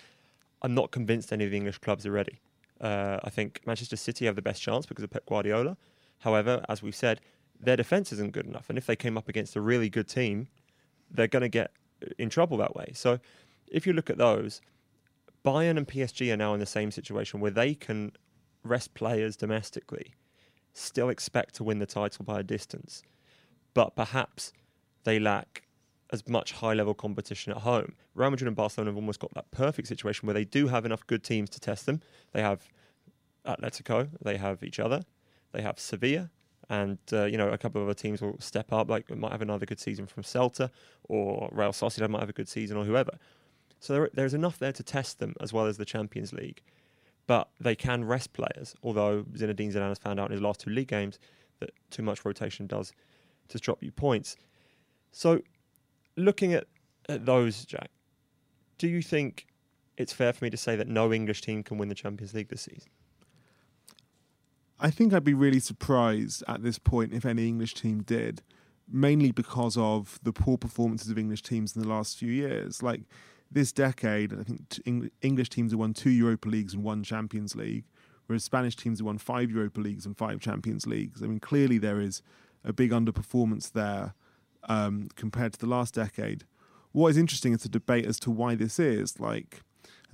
I'm 0.63 0.73
not 0.73 0.91
convinced 0.91 1.31
any 1.33 1.45
of 1.45 1.51
the 1.51 1.57
English 1.57 1.79
clubs 1.79 2.05
are 2.05 2.11
ready. 2.11 2.39
Uh, 2.79 3.19
I 3.23 3.29
think 3.29 3.61
Manchester 3.65 3.95
City 3.95 4.25
have 4.25 4.35
the 4.35 4.41
best 4.41 4.61
chance 4.61 4.85
because 4.85 5.03
of 5.03 5.11
Pep 5.11 5.25
Guardiola. 5.25 5.77
However, 6.19 6.63
as 6.69 6.81
we've 6.81 6.95
said, 6.95 7.21
their 7.59 7.75
defence 7.75 8.11
isn't 8.13 8.31
good 8.31 8.45
enough. 8.45 8.69
And 8.69 8.77
if 8.77 8.85
they 8.85 8.95
came 8.95 9.17
up 9.17 9.29
against 9.29 9.55
a 9.55 9.61
really 9.61 9.89
good 9.89 10.07
team, 10.07 10.47
they're 11.11 11.27
going 11.27 11.41
to 11.41 11.49
get 11.49 11.71
in 12.17 12.29
trouble 12.29 12.57
that 12.57 12.75
way. 12.75 12.91
So 12.93 13.19
if 13.67 13.85
you 13.85 13.93
look 13.93 14.09
at 14.09 14.17
those, 14.17 14.61
Bayern 15.45 15.77
and 15.77 15.87
PSG 15.87 16.31
are 16.33 16.37
now 16.37 16.53
in 16.53 16.59
the 16.59 16.65
same 16.65 16.91
situation 16.91 17.39
where 17.39 17.51
they 17.51 17.73
can 17.73 18.11
rest 18.63 18.93
players 18.93 19.35
domestically, 19.35 20.13
still 20.73 21.09
expect 21.09 21.55
to 21.55 21.63
win 21.63 21.79
the 21.79 21.85
title 21.85 22.23
by 22.25 22.39
a 22.39 22.43
distance, 22.43 23.03
but 23.73 23.95
perhaps 23.95 24.53
they 25.03 25.19
lack 25.19 25.63
as 26.13 26.27
much 26.27 26.53
high 26.53 26.73
level 26.73 26.93
competition 26.93 27.51
at 27.51 27.59
home. 27.59 27.95
Real 28.15 28.29
Madrid 28.29 28.47
and 28.47 28.55
Barcelona 28.55 28.91
have 28.91 28.95
almost 28.95 29.19
got 29.19 29.33
that 29.33 29.51
perfect 29.51 29.87
situation 29.87 30.27
where 30.27 30.33
they 30.35 30.45
do 30.45 30.67
have 30.67 30.85
enough 30.85 31.05
good 31.07 31.23
teams 31.23 31.49
to 31.49 31.59
test 31.59 31.85
them. 31.87 31.99
They 32.33 32.41
have 32.41 32.69
Atletico, 33.45 34.09
they 34.21 34.37
have 34.37 34.63
each 34.63 34.79
other, 34.79 35.03
they 35.51 35.61
have 35.61 35.79
Sevilla, 35.79 36.29
and 36.69 36.99
uh, 37.11 37.25
you 37.25 37.37
know 37.37 37.49
a 37.49 37.57
couple 37.57 37.81
of 37.81 37.87
other 37.87 37.95
teams 37.95 38.21
will 38.21 38.39
step 38.39 38.71
up. 38.71 38.89
Like 38.89 39.09
might 39.17 39.31
have 39.31 39.41
another 39.41 39.65
good 39.65 39.79
season 39.79 40.05
from 40.05 40.23
Celta, 40.23 40.69
or 41.05 41.49
Real 41.51 41.71
Sociedad 41.71 42.09
might 42.09 42.21
have 42.21 42.29
a 42.29 42.33
good 42.33 42.47
season, 42.47 42.77
or 42.77 42.85
whoever. 42.85 43.17
So 43.79 43.93
there, 43.93 44.09
there's 44.13 44.33
enough 44.33 44.59
there 44.59 44.71
to 44.71 44.83
test 44.83 45.19
them 45.19 45.33
as 45.41 45.51
well 45.51 45.65
as 45.65 45.77
the 45.77 45.85
Champions 45.85 46.31
League. 46.31 46.61
but 47.27 47.49
they 47.59 47.75
can 47.75 48.03
rest 48.05 48.33
players. 48.33 48.75
Although 48.83 49.23
Zinedine 49.23 49.73
Zidane 49.73 49.89
has 49.89 49.97
found 49.97 50.19
out 50.19 50.27
in 50.27 50.33
his 50.33 50.41
last 50.41 50.59
two 50.61 50.69
league 50.69 50.87
games 50.87 51.19
that 51.59 51.71
too 51.89 52.03
much 52.03 52.25
rotation 52.25 52.67
does 52.67 52.93
just 53.49 53.63
drop 53.63 53.81
you 53.83 53.91
points. 53.91 54.35
So, 55.11 55.41
looking 56.15 56.53
at, 56.53 56.67
at 57.09 57.25
those, 57.25 57.65
Jack, 57.65 57.89
do 58.77 58.87
you 58.87 59.01
think 59.01 59.47
it's 59.97 60.13
fair 60.13 60.33
for 60.33 60.43
me 60.43 60.49
to 60.49 60.57
say 60.57 60.75
that 60.75 60.87
no 60.87 61.13
English 61.13 61.41
team 61.41 61.63
can 61.63 61.77
win 61.77 61.89
the 61.89 61.95
Champions 61.95 62.33
League 62.33 62.49
this 62.49 62.63
season? 62.63 62.89
I 64.79 64.89
think 64.89 65.13
I'd 65.13 65.23
be 65.23 65.33
really 65.33 65.59
surprised 65.59 66.43
at 66.47 66.63
this 66.63 66.77
point 66.77 67.13
if 67.13 67.25
any 67.25 67.47
English 67.47 67.75
team 67.75 68.01
did, 68.03 68.41
mainly 68.91 69.31
because 69.31 69.77
of 69.77 70.19
the 70.23 70.33
poor 70.33 70.57
performances 70.57 71.09
of 71.09 71.17
English 71.17 71.43
teams 71.43 71.75
in 71.75 71.81
the 71.81 71.87
last 71.87 72.17
few 72.17 72.31
years. 72.31 72.83
Like 72.83 73.01
this 73.49 73.71
decade, 73.71 74.33
I 74.33 74.43
think 74.43 75.13
English 75.21 75.49
teams 75.49 75.71
have 75.71 75.79
won 75.79 75.93
two 75.93 76.09
Europa 76.09 76.49
Leagues 76.49 76.73
and 76.73 76.83
one 76.83 77.03
Champions 77.03 77.55
League, 77.55 77.85
whereas 78.25 78.43
Spanish 78.43 78.75
teams 78.75 78.99
have 78.99 79.05
won 79.05 79.19
five 79.19 79.51
Europa 79.51 79.79
Leagues 79.79 80.05
and 80.05 80.17
five 80.17 80.41
Champions 80.41 80.85
Leagues. 80.85 81.23
I 81.23 81.27
mean, 81.27 81.39
clearly 81.39 81.77
there 81.77 82.01
is 82.01 82.21
a 82.65 82.73
big 82.73 82.91
underperformance 82.91 83.71
there 83.71 84.15
um, 84.69 85.09
compared 85.15 85.53
to 85.53 85.59
the 85.59 85.67
last 85.67 85.93
decade. 85.93 86.45
What 86.91 87.09
is 87.09 87.17
interesting 87.17 87.53
is 87.53 87.63
the 87.63 87.69
debate 87.69 88.05
as 88.05 88.19
to 88.21 88.31
why 88.31 88.55
this 88.55 88.79
is. 88.79 89.19
Like, 89.19 89.61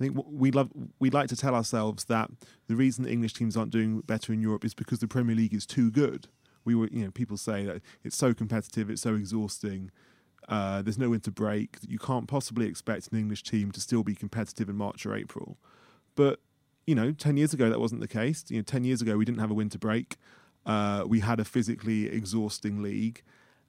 I 0.00 0.04
think 0.04 0.16
we 0.26 0.50
love 0.50 0.70
we 0.98 1.10
like 1.10 1.28
to 1.28 1.36
tell 1.36 1.54
ourselves 1.54 2.04
that 2.04 2.30
the 2.68 2.76
reason 2.76 3.04
that 3.04 3.10
English 3.10 3.34
teams 3.34 3.56
aren't 3.56 3.70
doing 3.70 4.00
better 4.00 4.32
in 4.32 4.40
Europe 4.40 4.64
is 4.64 4.74
because 4.74 4.98
the 4.98 5.08
Premier 5.08 5.36
League 5.36 5.54
is 5.54 5.66
too 5.66 5.90
good. 5.90 6.28
We 6.64 6.74
were, 6.74 6.88
you 6.88 7.04
know, 7.04 7.10
people 7.10 7.36
say 7.36 7.64
that 7.66 7.82
it's 8.02 8.16
so 8.16 8.34
competitive, 8.34 8.90
it's 8.90 9.02
so 9.02 9.14
exhausting. 9.14 9.90
Uh, 10.48 10.82
there's 10.82 10.98
no 10.98 11.10
winter 11.10 11.30
break. 11.30 11.76
You 11.86 11.98
can't 11.98 12.26
possibly 12.26 12.66
expect 12.66 13.08
an 13.12 13.18
English 13.18 13.42
team 13.42 13.70
to 13.72 13.80
still 13.80 14.02
be 14.02 14.14
competitive 14.14 14.68
in 14.68 14.76
March 14.76 15.06
or 15.06 15.14
April. 15.14 15.58
But 16.16 16.40
you 16.86 16.94
know, 16.94 17.12
ten 17.12 17.36
years 17.36 17.52
ago 17.52 17.68
that 17.68 17.78
wasn't 17.78 18.00
the 18.00 18.08
case. 18.08 18.44
You 18.48 18.58
know, 18.58 18.62
ten 18.62 18.84
years 18.84 19.02
ago 19.02 19.16
we 19.16 19.24
didn't 19.26 19.40
have 19.40 19.50
a 19.50 19.54
winter 19.54 19.78
break. 19.78 20.16
Uh, 20.64 21.04
we 21.06 21.20
had 21.20 21.40
a 21.40 21.44
physically 21.44 22.06
exhausting 22.08 22.82
league, 22.82 23.22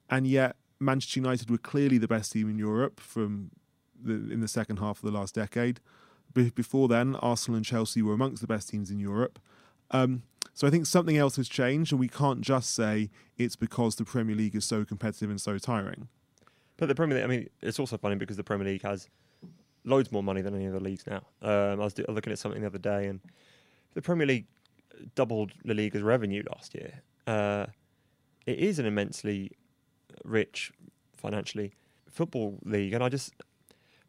and 0.10 0.26
yet 0.26 0.56
Manchester 0.82 1.20
United 1.20 1.50
were 1.50 1.58
clearly 1.58 1.98
the 1.98 2.08
best 2.08 2.32
team 2.32 2.50
in 2.50 2.58
Europe 2.58 3.00
from 3.00 3.52
the, 4.04 4.13
in 4.13 4.41
the 4.41 4.48
second 4.48 4.78
half 4.78 4.98
of 4.98 5.12
the 5.12 5.17
last 5.17 5.36
decade 5.36 5.80
before 6.34 6.88
then, 6.88 7.15
Arsenal 7.15 7.58
and 7.58 7.65
Chelsea 7.65 8.02
were 8.02 8.13
amongst 8.13 8.41
the 8.41 8.48
best 8.48 8.70
teams 8.70 8.89
in 8.91 9.00
Europe. 9.00 9.39
Um, 9.91 10.24
so 10.54 10.67
I 10.67 10.70
think 10.70 10.86
something 10.86 11.17
else 11.17 11.36
has 11.36 11.48
changed, 11.50 11.91
and 11.91 12.00
we 12.00 12.08
can't 12.08 12.41
just 12.41 12.74
say 12.74 13.10
it's 13.38 13.56
because 13.56 13.96
the 13.96 14.06
Premier 14.06 14.36
League 14.36 14.56
is 14.56 14.65
so 14.65 14.86
competitive 14.86 15.30
and 15.30 15.39
so 15.39 15.58
tiring. 15.58 16.08
But 16.78 16.88
the 16.88 16.96
Premier 16.96 17.17
League, 17.17 17.24
I 17.26 17.28
mean, 17.28 17.50
it's 17.62 17.80
also 17.80 17.98
funny 17.98 18.15
because 18.15 18.38
the 18.38 18.44
Premier 18.44 18.67
League 18.67 18.82
has 18.84 19.08
loads 19.84 20.12
more 20.12 20.24
money 20.24 20.41
than 20.41 20.56
any 20.56 20.67
other 20.67 20.80
leagues 20.80 21.06
now. 21.08 21.24
Um, 21.41 21.82
I 21.82 21.84
was 21.84 21.98
looking 21.98 22.32
at 22.32 22.39
something 22.39 22.62
the 22.62 22.67
other 22.67 22.80
day, 22.80 23.08
and 23.08 23.20
the 23.94 24.02
Premier 24.02 24.28
League 24.28 24.48
doubled 25.15 25.52
La 25.63 25.74
Liga's 25.74 26.02
revenue 26.02 26.44
last 26.52 26.76
year. 26.76 27.02
Uh, 27.28 27.67
it 28.46 28.58
is 28.58 28.80
an 28.80 28.86
immensely 28.86 29.52
rich 30.24 30.72
financially 31.16 31.74
football 32.10 32.60
league, 32.64 32.94
and 32.94 33.04
I 33.04 33.10
just, 33.10 33.34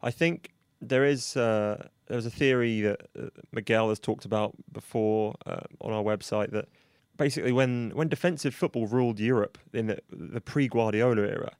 I 0.01 0.11
think 0.11 0.51
there 0.81 1.05
is 1.05 1.37
uh, 1.37 1.87
there 2.07 2.17
was 2.17 2.25
a 2.25 2.31
theory 2.31 2.81
that 2.81 3.01
uh, 3.19 3.27
Miguel 3.51 3.89
has 3.89 3.99
talked 3.99 4.25
about 4.25 4.53
before 4.71 5.35
uh, 5.45 5.61
on 5.81 5.93
our 5.93 6.03
website 6.03 6.51
that 6.51 6.67
basically 7.17 7.51
when 7.51 7.91
when 7.93 8.09
defensive 8.09 8.53
football 8.53 8.87
ruled 8.87 9.19
Europe 9.19 9.57
in 9.73 9.87
the, 9.87 9.99
the 10.11 10.41
pre 10.41 10.67
Guardiola 10.67 11.21
era, 11.21 11.51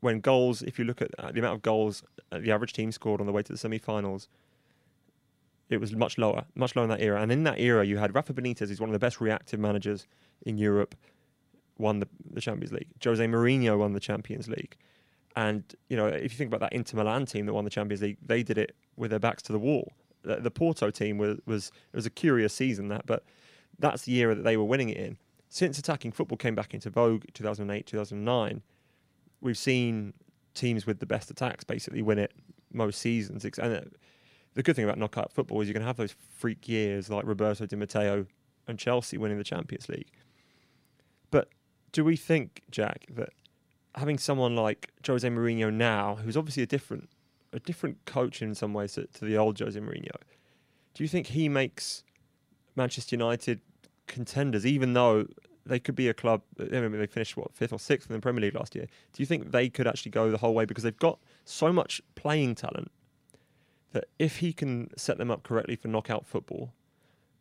when 0.00 0.20
goals, 0.20 0.62
if 0.62 0.78
you 0.78 0.84
look 0.84 1.02
at 1.02 1.10
the 1.16 1.38
amount 1.38 1.56
of 1.56 1.62
goals 1.62 2.02
the 2.30 2.50
average 2.50 2.72
team 2.72 2.92
scored 2.92 3.20
on 3.20 3.26
the 3.26 3.32
way 3.32 3.42
to 3.42 3.52
the 3.52 3.58
semi-finals, 3.58 4.28
it 5.68 5.80
was 5.80 5.94
much 5.94 6.18
lower, 6.18 6.44
much 6.54 6.76
lower 6.76 6.84
in 6.84 6.90
that 6.90 7.00
era. 7.00 7.20
And 7.20 7.30
in 7.30 7.44
that 7.44 7.58
era, 7.58 7.84
you 7.84 7.98
had 7.98 8.14
Rafa 8.14 8.32
Benitez, 8.32 8.68
who's 8.68 8.80
one 8.80 8.88
of 8.88 8.92
the 8.92 8.98
best 8.98 9.20
reactive 9.20 9.60
managers 9.60 10.06
in 10.44 10.58
Europe, 10.58 10.94
won 11.78 12.00
the, 12.00 12.08
the 12.32 12.40
Champions 12.40 12.72
League. 12.72 12.88
Jose 13.02 13.24
Mourinho 13.24 13.78
won 13.78 13.92
the 13.92 14.00
Champions 14.00 14.48
League. 14.48 14.76
And 15.36 15.64
you 15.88 15.96
know, 15.96 16.06
if 16.06 16.24
you 16.32 16.36
think 16.36 16.48
about 16.48 16.60
that 16.60 16.72
Inter 16.72 16.98
Milan 16.98 17.26
team 17.26 17.46
that 17.46 17.54
won 17.54 17.64
the 17.64 17.70
Champions 17.70 18.02
League, 18.02 18.18
they 18.24 18.42
did 18.42 18.58
it 18.58 18.74
with 18.96 19.10
their 19.10 19.20
backs 19.20 19.42
to 19.44 19.52
the 19.52 19.58
wall. 19.58 19.92
The, 20.22 20.36
the 20.36 20.50
Porto 20.50 20.90
team 20.90 21.18
was, 21.18 21.38
was 21.46 21.72
it 21.92 21.96
was 21.96 22.06
a 22.06 22.10
curious 22.10 22.52
season 22.52 22.88
that, 22.88 23.06
but 23.06 23.24
that's 23.78 24.02
the 24.02 24.14
era 24.16 24.34
that 24.34 24.42
they 24.42 24.56
were 24.56 24.64
winning 24.64 24.90
it 24.90 24.98
in. 24.98 25.18
Since 25.48 25.78
attacking 25.78 26.12
football 26.12 26.38
came 26.38 26.54
back 26.54 26.72
into 26.72 26.90
vogue, 26.90 27.24
2008, 27.34 27.86
2009, 27.86 28.62
we've 29.40 29.58
seen 29.58 30.14
teams 30.54 30.86
with 30.86 31.00
the 31.00 31.06
best 31.06 31.30
attacks 31.30 31.64
basically 31.64 32.02
win 32.02 32.18
it 32.18 32.32
most 32.72 33.00
seasons. 33.00 33.44
And 33.44 33.76
uh, 33.76 33.80
the 34.54 34.62
good 34.62 34.76
thing 34.76 34.84
about 34.84 34.98
knockout 34.98 35.32
football 35.32 35.60
is 35.60 35.68
you 35.68 35.74
can 35.74 35.82
have 35.82 35.96
those 35.96 36.14
freak 36.38 36.68
years 36.68 37.10
like 37.10 37.26
Roberto 37.26 37.66
Di 37.66 37.76
Matteo 37.76 38.26
and 38.66 38.78
Chelsea 38.78 39.18
winning 39.18 39.38
the 39.38 39.44
Champions 39.44 39.88
League. 39.88 40.10
But 41.30 41.48
do 41.92 42.04
we 42.04 42.16
think, 42.16 42.62
Jack, 42.70 43.06
that 43.10 43.30
having 43.94 44.18
someone 44.18 44.56
like 44.56 44.90
Jose 45.06 45.28
Mourinho 45.28 45.72
now, 45.72 46.16
who's 46.16 46.36
obviously 46.36 46.62
a 46.62 46.66
different 46.66 47.08
a 47.54 47.60
different 47.60 48.02
coach 48.06 48.40
in 48.40 48.54
some 48.54 48.72
ways 48.72 48.94
to, 48.94 49.06
to 49.08 49.26
the 49.26 49.36
old 49.36 49.58
Jose 49.58 49.78
Mourinho, 49.78 50.16
do 50.94 51.04
you 51.04 51.08
think 51.08 51.28
he 51.28 51.50
makes 51.50 52.02
Manchester 52.76 53.14
United 53.14 53.60
contenders, 54.06 54.64
even 54.64 54.94
though 54.94 55.26
they 55.66 55.78
could 55.78 55.94
be 55.94 56.08
a 56.08 56.14
club? 56.14 56.40
I 56.58 56.64
mean, 56.64 56.98
they 56.98 57.06
finished 57.06 57.36
what 57.36 57.54
fifth 57.54 57.72
or 57.72 57.78
sixth 57.78 58.08
in 58.10 58.16
the 58.16 58.22
Premier 58.22 58.40
League 58.40 58.54
last 58.54 58.74
year. 58.74 58.86
Do 59.12 59.22
you 59.22 59.26
think 59.26 59.52
they 59.52 59.68
could 59.68 59.86
actually 59.86 60.12
go 60.12 60.30
the 60.30 60.38
whole 60.38 60.54
way 60.54 60.64
because 60.64 60.84
they've 60.84 60.96
got 60.96 61.18
so 61.44 61.72
much 61.72 62.00
playing 62.14 62.54
talent 62.54 62.90
that 63.92 64.04
if 64.18 64.38
he 64.38 64.54
can 64.54 64.88
set 64.96 65.18
them 65.18 65.30
up 65.30 65.42
correctly 65.42 65.76
for 65.76 65.88
knockout 65.88 66.26
football, 66.26 66.72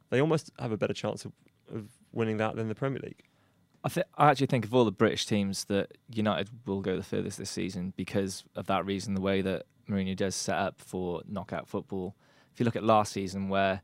they 0.09 0.19
almost 0.19 0.51
have 0.59 0.73
a 0.73 0.77
better 0.77 0.93
chance 0.93 1.23
of, 1.23 1.31
of 1.73 1.87
winning 2.11 2.35
that 2.37 2.57
than 2.57 2.67
the 2.67 2.75
Premier 2.75 2.99
League? 3.01 3.23
I, 3.83 3.89
th- 3.89 4.05
I 4.17 4.29
actually 4.29 4.47
think 4.47 4.65
of 4.65 4.75
all 4.75 4.85
the 4.85 4.91
British 4.91 5.25
teams 5.25 5.65
that 5.65 5.97
United 6.13 6.49
will 6.65 6.81
go 6.81 6.95
the 6.95 7.03
furthest 7.03 7.37
this 7.37 7.49
season 7.49 7.93
because 7.95 8.43
of 8.55 8.67
that 8.67 8.85
reason, 8.85 9.15
the 9.15 9.21
way 9.21 9.41
that 9.41 9.63
Mourinho 9.89 10.15
does 10.15 10.35
set 10.35 10.57
up 10.57 10.81
for 10.81 11.21
knockout 11.27 11.67
football. 11.67 12.15
If 12.53 12.59
you 12.59 12.65
look 12.65 12.75
at 12.75 12.83
last 12.83 13.13
season, 13.13 13.49
where 13.49 13.81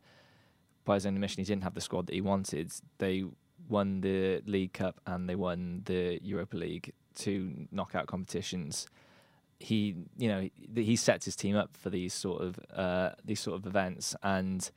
by 0.85 0.95
his 0.95 1.05
own 1.05 1.15
admission 1.15 1.41
he 1.41 1.45
didn't 1.45 1.63
have 1.63 1.73
the 1.73 1.81
squad 1.81 2.07
that 2.07 2.13
he 2.13 2.21
wanted, 2.21 2.71
they 2.99 3.25
won 3.67 4.01
the 4.01 4.41
League 4.45 4.73
Cup 4.73 5.01
and 5.05 5.27
they 5.27 5.35
won 5.35 5.81
the 5.85 6.19
Europa 6.23 6.57
League, 6.57 6.93
two 7.15 7.67
knockout 7.71 8.07
competitions. 8.07 8.87
He, 9.59 9.95
you 10.17 10.27
know, 10.27 10.49
he, 10.75 10.95
sets 10.95 11.25
his 11.25 11.35
team 11.35 11.55
up 11.55 11.75
for 11.75 11.89
these 11.89 12.13
sort 12.13 12.43
of 12.43 12.59
uh, 12.73 13.11
these 13.25 13.39
sort 13.39 13.57
of 13.57 13.65
events, 13.65 14.15
and 14.21 14.69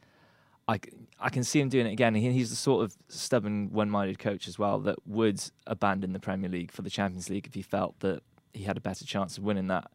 I, 0.70 0.78
I 1.18 1.30
can 1.30 1.42
see 1.42 1.60
him 1.60 1.68
doing 1.68 1.86
it 1.86 1.92
again. 1.92 2.14
He, 2.14 2.30
he's 2.30 2.50
the 2.50 2.56
sort 2.56 2.84
of 2.84 2.96
stubborn, 3.08 3.72
one-minded 3.72 4.20
coach 4.20 4.46
as 4.46 4.58
well 4.58 4.78
that 4.80 4.96
would 5.04 5.42
abandon 5.66 6.12
the 6.12 6.20
Premier 6.20 6.48
League 6.48 6.70
for 6.70 6.82
the 6.82 6.90
Champions 6.90 7.28
League 7.28 7.46
if 7.46 7.54
he 7.54 7.62
felt 7.62 7.98
that 8.00 8.22
he 8.52 8.64
had 8.64 8.76
a 8.76 8.80
better 8.80 9.04
chance 9.04 9.36
of 9.36 9.42
winning 9.42 9.66
that. 9.66 9.90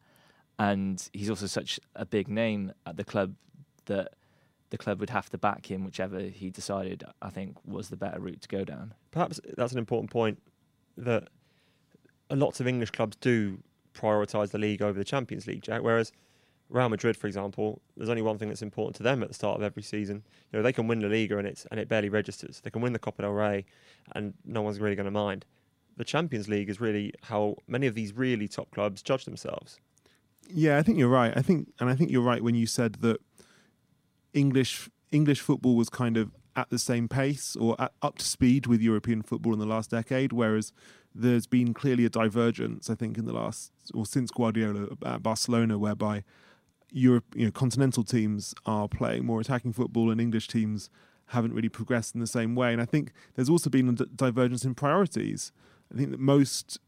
And 0.60 1.10
he's 1.14 1.30
also 1.30 1.48
such 1.48 1.80
a 1.96 2.06
big 2.06 2.28
name 2.28 2.74
at 2.86 2.98
the 2.98 3.06
club 3.06 3.36
that 3.86 4.16
the 4.70 4.78
club 4.78 5.00
would 5.00 5.10
have 5.12 5.30
to 5.30 5.38
back 5.38 5.72
him, 5.72 5.86
whichever 5.86 6.20
he 6.20 6.50
decided. 6.50 7.04
I 7.22 7.30
think 7.30 7.58
was 7.66 7.90
the 7.90 7.98
better 7.98 8.20
route 8.20 8.42
to 8.42 8.48
go 8.50 8.66
down. 8.66 8.94
Perhaps 9.12 9.40
that's 9.56 9.72
an 9.72 9.78
important 9.78 10.12
point 10.12 10.42
that 10.98 11.30
lots 12.30 12.60
of 12.60 12.68
English 12.68 12.92
clubs 12.92 13.16
do 13.18 13.60
prioritise 13.94 14.52
the 14.52 14.58
league 14.58 14.82
over 14.82 14.98
the 14.98 15.06
Champions 15.06 15.48
League, 15.48 15.62
Jack. 15.62 15.84
Whereas 15.84 16.12
Real 16.70 16.90
Madrid, 16.90 17.16
for 17.16 17.28
example, 17.28 17.82
there's 17.96 18.10
only 18.10 18.22
one 18.22 18.38
thing 18.38 18.50
that's 18.50 18.62
important 18.62 18.96
to 18.96 19.04
them 19.04 19.22
at 19.22 19.28
the 19.28 19.34
start 19.36 19.58
of 19.58 19.64
every 19.64 19.84
season. 19.84 20.24
You 20.52 20.60
know, 20.60 20.64
they 20.64 20.74
can 20.74 20.88
win 20.88 21.00
the 21.00 21.08
Liga 21.08 21.38
and 21.38 21.48
it's 21.48 21.66
and 21.72 21.80
it 21.80 21.88
barely 21.88 22.10
registers. 22.10 22.62
They 22.62 22.70
can 22.70 22.82
win 22.82 22.94
the 22.94 23.00
Copa 23.00 23.22
del 23.22 23.32
Rey, 23.32 23.66
and 24.14 24.34
no 24.46 24.62
one's 24.62 24.80
really 24.80 24.96
going 24.96 25.06
to 25.06 25.12
mind. 25.12 25.46
The 25.98 26.04
Champions 26.04 26.50
League 26.50 26.70
is 26.70 26.82
really 26.82 27.14
how 27.24 27.58
many 27.68 27.88
of 27.88 27.96
these 27.96 28.14
really 28.14 28.48
top 28.48 28.72
clubs 28.72 29.02
judge 29.02 29.26
themselves. 29.26 29.80
Yeah, 30.50 30.78
I 30.78 30.84
think 30.84 30.98
you're 30.98 31.08
right. 31.08 31.34
I 31.36 31.42
think, 31.42 31.72
and 31.80 31.90
I 31.90 31.96
think 31.96 32.12
you're 32.12 32.22
right 32.22 32.44
when 32.44 32.56
you 32.56 32.68
said 32.68 32.96
that 32.96 33.18
English 34.34 34.90
English 35.12 35.42
football 35.42 35.76
was 35.76 35.90
kind 35.90 36.18
of 36.18 36.32
at 36.56 36.70
the 36.70 36.80
same 36.80 37.08
pace 37.08 37.56
or 37.56 37.76
at, 37.80 37.92
up 38.02 38.18
to 38.18 38.26
speed 38.26 38.66
with 38.66 38.82
European 38.82 39.22
football 39.22 39.54
in 39.54 39.60
the 39.60 39.66
last 39.66 39.92
decade, 39.92 40.34
whereas 40.34 40.72
there's 41.14 41.48
been 41.48 41.74
clearly 41.74 42.06
a 42.06 42.10
divergence. 42.10 42.90
I 42.90 42.96
think 42.96 43.18
in 43.18 43.26
the 43.26 43.34
last 43.34 43.72
or 43.94 44.06
since 44.06 44.32
Guardiola 44.32 44.88
at 45.06 45.24
Barcelona, 45.24 45.78
whereby 45.78 46.24
Europe, 46.96 47.26
you 47.36 47.44
know, 47.44 47.52
continental 47.52 48.06
teams 48.06 48.56
are 48.66 48.88
playing 48.88 49.26
more 49.26 49.42
attacking 49.42 49.74
football, 49.74 50.10
and 50.10 50.22
English 50.22 50.48
teams 50.48 50.90
haven't 51.28 51.54
really 51.54 51.68
progressed 51.68 52.16
in 52.16 52.22
the 52.22 52.28
same 52.28 52.56
way. 52.56 52.72
And 52.72 52.82
I 52.82 52.86
think 52.86 53.12
there's 53.36 53.50
also 53.50 53.70
been 53.70 53.90
a 53.90 53.92
d- 53.92 54.06
divergence 54.16 54.64
in 54.64 54.76
priorities. 54.76 55.52
I 55.94 55.98
think 55.98 56.12
that 56.12 56.22
most, 56.22 56.80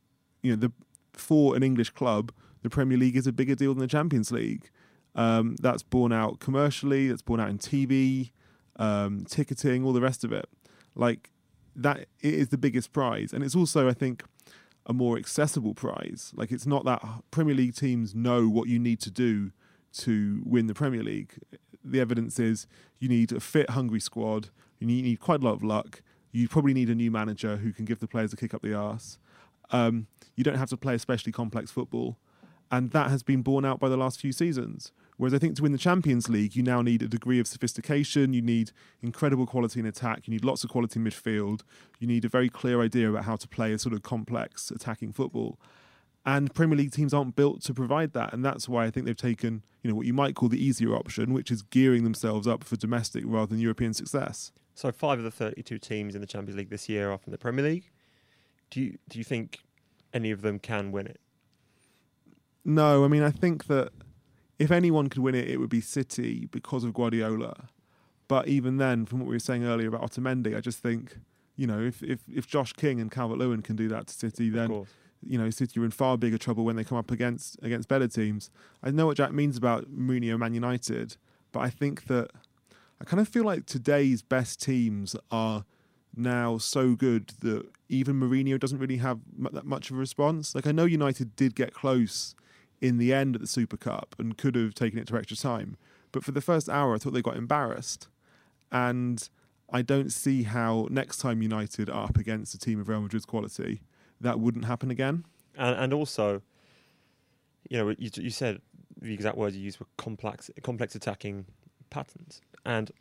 you 0.41 0.51
know, 0.51 0.55
the 0.55 0.71
for 1.11 1.57
an 1.57 1.63
English 1.63 1.89
club, 1.89 2.31
the 2.61 2.69
Premier 2.69 2.97
League 2.97 3.17
is 3.17 3.27
a 3.27 3.33
bigger 3.33 3.53
deal 3.53 3.73
than 3.73 3.81
the 3.81 3.87
Champions 3.87 4.31
League. 4.31 4.69
Um, 5.13 5.57
that's 5.59 5.83
borne 5.83 6.13
out 6.13 6.39
commercially. 6.39 7.09
That's 7.09 7.21
borne 7.21 7.41
out 7.41 7.49
in 7.49 7.57
TV, 7.57 8.31
um, 8.77 9.25
ticketing, 9.25 9.83
all 9.83 9.91
the 9.91 9.99
rest 9.99 10.23
of 10.23 10.31
it. 10.31 10.47
Like 10.95 11.31
that 11.75 12.07
is 12.21 12.47
the 12.47 12.57
biggest 12.57 12.93
prize, 12.93 13.33
and 13.33 13.43
it's 13.43 13.57
also, 13.57 13.89
I 13.89 13.93
think, 13.93 14.23
a 14.85 14.93
more 14.93 15.17
accessible 15.17 15.73
prize. 15.73 16.31
Like 16.33 16.53
it's 16.53 16.65
not 16.65 16.85
that 16.85 17.03
Premier 17.29 17.55
League 17.55 17.75
teams 17.75 18.15
know 18.15 18.47
what 18.47 18.69
you 18.69 18.79
need 18.79 19.01
to 19.01 19.11
do 19.11 19.51
to 19.93 20.41
win 20.45 20.67
the 20.67 20.73
Premier 20.73 21.03
League. 21.03 21.33
the 21.83 21.99
evidence 21.99 22.39
is 22.39 22.67
you 22.99 23.07
need 23.07 23.31
a 23.31 23.39
fit, 23.39 23.71
hungry 23.71 23.99
squad. 23.99 24.49
You 24.79 24.87
need, 24.87 24.97
you 24.97 25.03
need 25.03 25.19
quite 25.19 25.41
a 25.41 25.45
lot 25.45 25.53
of 25.53 25.63
luck. 25.63 26.01
You 26.31 26.47
probably 26.47 26.73
need 26.73 26.89
a 26.89 26.95
new 26.95 27.09
manager 27.09 27.57
who 27.57 27.71
can 27.71 27.85
give 27.85 27.99
the 27.99 28.07
players 28.07 28.33
a 28.33 28.35
kick 28.35 28.53
up 28.53 28.61
the 28.61 28.73
arse. 28.73 29.17
Um, 29.71 30.07
you 30.35 30.43
don't 30.43 30.57
have 30.57 30.69
to 30.69 30.77
play 30.77 30.93
especially 30.95 31.31
complex 31.31 31.71
football, 31.71 32.17
and 32.71 32.91
that 32.91 33.09
has 33.09 33.23
been 33.23 33.41
borne 33.41 33.65
out 33.65 33.79
by 33.79 33.89
the 33.89 33.97
last 33.97 34.19
few 34.19 34.31
seasons. 34.31 34.91
Whereas 35.17 35.33
I 35.33 35.39
think 35.39 35.55
to 35.55 35.63
win 35.63 35.71
the 35.71 35.79
Champions 35.79 36.29
League, 36.29 36.55
you 36.55 36.61
now 36.61 36.83
need 36.83 37.01
a 37.01 37.07
degree 37.07 37.39
of 37.39 37.47
sophistication, 37.47 38.33
you 38.33 38.41
need 38.41 38.71
incredible 39.01 39.47
quality 39.47 39.79
in 39.79 39.85
attack, 39.87 40.27
you 40.27 40.31
need 40.31 40.45
lots 40.45 40.63
of 40.63 40.69
quality 40.69 40.99
in 40.99 41.05
midfield, 41.05 41.61
you 41.99 42.07
need 42.07 42.23
a 42.23 42.29
very 42.29 42.49
clear 42.49 42.81
idea 42.81 43.09
about 43.09 43.23
how 43.23 43.35
to 43.35 43.47
play 43.47 43.73
a 43.73 43.79
sort 43.79 43.95
of 43.95 44.03
complex 44.03 44.69
attacking 44.69 45.11
football. 45.11 45.57
And 46.27 46.53
Premier 46.53 46.77
League 46.77 46.91
teams 46.91 47.13
aren't 47.13 47.37
built 47.37 47.61
to 47.63 47.73
provide 47.73 48.11
that, 48.11 48.33
and 48.33 48.43
that's 48.43 48.67
why 48.67 48.85
I 48.85 48.91
think 48.91 49.05
they've 49.05 49.15
taken, 49.15 49.63
you 49.81 49.89
know, 49.89 49.95
what 49.95 50.05
you 50.05 50.13
might 50.13 50.35
call 50.35 50.49
the 50.49 50.61
easier 50.61 50.93
option, 50.93 51.31
which 51.31 51.49
is 51.49 51.61
gearing 51.61 52.03
themselves 52.03 52.45
up 52.45 52.65
for 52.65 52.75
domestic 52.75 53.23
rather 53.25 53.47
than 53.47 53.59
European 53.59 53.93
success. 53.93 54.51
So 54.75 54.91
five 54.91 55.19
of 55.19 55.23
the 55.23 55.31
32 55.31 55.79
teams 55.79 56.15
in 56.15 56.21
the 56.21 56.27
Champions 56.27 56.57
League 56.57 56.69
this 56.69 56.89
year 56.89 57.11
are 57.11 57.17
from 57.17 57.31
the 57.31 57.37
Premier 57.37 57.63
League. 57.63 57.89
Do 58.69 58.81
you 58.81 58.97
do 59.07 59.17
you 59.17 59.23
think 59.23 59.59
any 60.13 60.29
of 60.29 60.41
them 60.41 60.59
can 60.59 60.91
win 60.91 61.07
it? 61.07 61.21
No, 62.65 63.05
I 63.05 63.07
mean 63.07 63.23
I 63.23 63.31
think 63.31 63.67
that 63.67 63.93
if 64.59 64.69
anyone 64.69 65.07
could 65.07 65.21
win 65.21 65.33
it, 65.33 65.47
it 65.47 65.57
would 65.57 65.69
be 65.69 65.81
City 65.81 66.49
because 66.51 66.83
of 66.83 66.93
Guardiola. 66.93 67.69
But 68.27 68.49
even 68.49 68.75
then, 68.75 69.05
from 69.05 69.19
what 69.19 69.29
we 69.29 69.35
were 69.35 69.39
saying 69.39 69.63
earlier 69.63 69.87
about 69.87 70.01
Otamendi, 70.01 70.57
I 70.57 70.59
just 70.59 70.79
think, 70.79 71.19
you 71.55 71.65
know, 71.65 71.79
if 71.79 72.03
if, 72.03 72.19
if 72.27 72.45
Josh 72.47 72.73
King 72.73 72.99
and 72.99 73.09
Calvert 73.09 73.37
Lewin 73.37 73.61
can 73.61 73.77
do 73.77 73.87
that 73.87 74.07
to 74.07 74.13
City, 74.13 74.49
of 74.49 74.53
then 74.53 74.67
course. 74.67 74.89
You 75.25 75.37
know 75.37 75.49
City 75.49 75.79
are 75.79 75.85
in 75.85 75.91
far 75.91 76.17
bigger 76.17 76.37
trouble 76.37 76.65
when 76.65 76.75
they 76.75 76.83
come 76.83 76.97
up 76.97 77.11
against 77.11 77.57
against 77.61 77.87
better 77.87 78.07
teams. 78.07 78.49
I 78.83 78.91
know 78.91 79.07
what 79.07 79.17
Jack 79.17 79.33
means 79.33 79.57
about 79.57 79.91
Mourinho 79.91 80.37
Man 80.37 80.53
United, 80.53 81.17
but 81.51 81.61
I 81.61 81.69
think 81.69 82.05
that 82.07 82.31
I 83.01 83.05
kind 83.05 83.21
of 83.21 83.27
feel 83.27 83.43
like 83.43 83.65
today's 83.65 84.21
best 84.21 84.61
teams 84.61 85.15
are 85.31 85.65
now 86.15 86.57
so 86.57 86.95
good 86.95 87.33
that 87.41 87.65
even 87.89 88.19
Mourinho 88.19 88.59
doesn't 88.59 88.79
really 88.79 88.97
have 88.97 89.19
that 89.51 89.65
much 89.65 89.91
of 89.91 89.97
a 89.97 89.99
response. 89.99 90.55
Like 90.55 90.67
I 90.67 90.71
know 90.71 90.85
United 90.85 91.35
did 91.35 91.55
get 91.55 91.73
close 91.73 92.35
in 92.81 92.97
the 92.97 93.13
end 93.13 93.35
at 93.35 93.41
the 93.41 93.47
Super 93.47 93.77
Cup 93.77 94.15
and 94.19 94.37
could 94.37 94.55
have 94.55 94.73
taken 94.73 94.99
it 94.99 95.07
to 95.07 95.17
extra 95.17 95.37
time, 95.37 95.77
but 96.11 96.23
for 96.23 96.31
the 96.31 96.41
first 96.41 96.69
hour 96.69 96.95
I 96.95 96.97
thought 96.97 97.13
they 97.13 97.21
got 97.21 97.37
embarrassed, 97.37 98.07
and 98.71 99.29
I 99.69 99.81
don't 99.81 100.11
see 100.11 100.43
how 100.43 100.87
next 100.89 101.17
time 101.17 101.41
United 101.41 101.89
are 101.89 102.05
up 102.05 102.17
against 102.17 102.53
a 102.53 102.59
team 102.59 102.79
of 102.79 102.87
Real 102.87 103.01
Madrid's 103.01 103.25
quality 103.25 103.81
that 104.21 104.39
wouldn't 104.39 104.65
happen 104.65 104.91
again. 104.91 105.25
And 105.57 105.75
and 105.75 105.93
also, 105.93 106.41
you 107.69 107.77
know, 107.77 107.89
you 107.97 108.09
you 108.15 108.29
said 108.29 108.61
the 109.01 109.13
exact 109.13 109.37
words 109.37 109.55
you 109.55 109.63
used 109.63 109.79
were 109.79 109.87
complex 109.97 110.49
complex 110.63 110.95
attacking 110.95 111.45
patterns, 111.89 112.41
and 112.65 112.91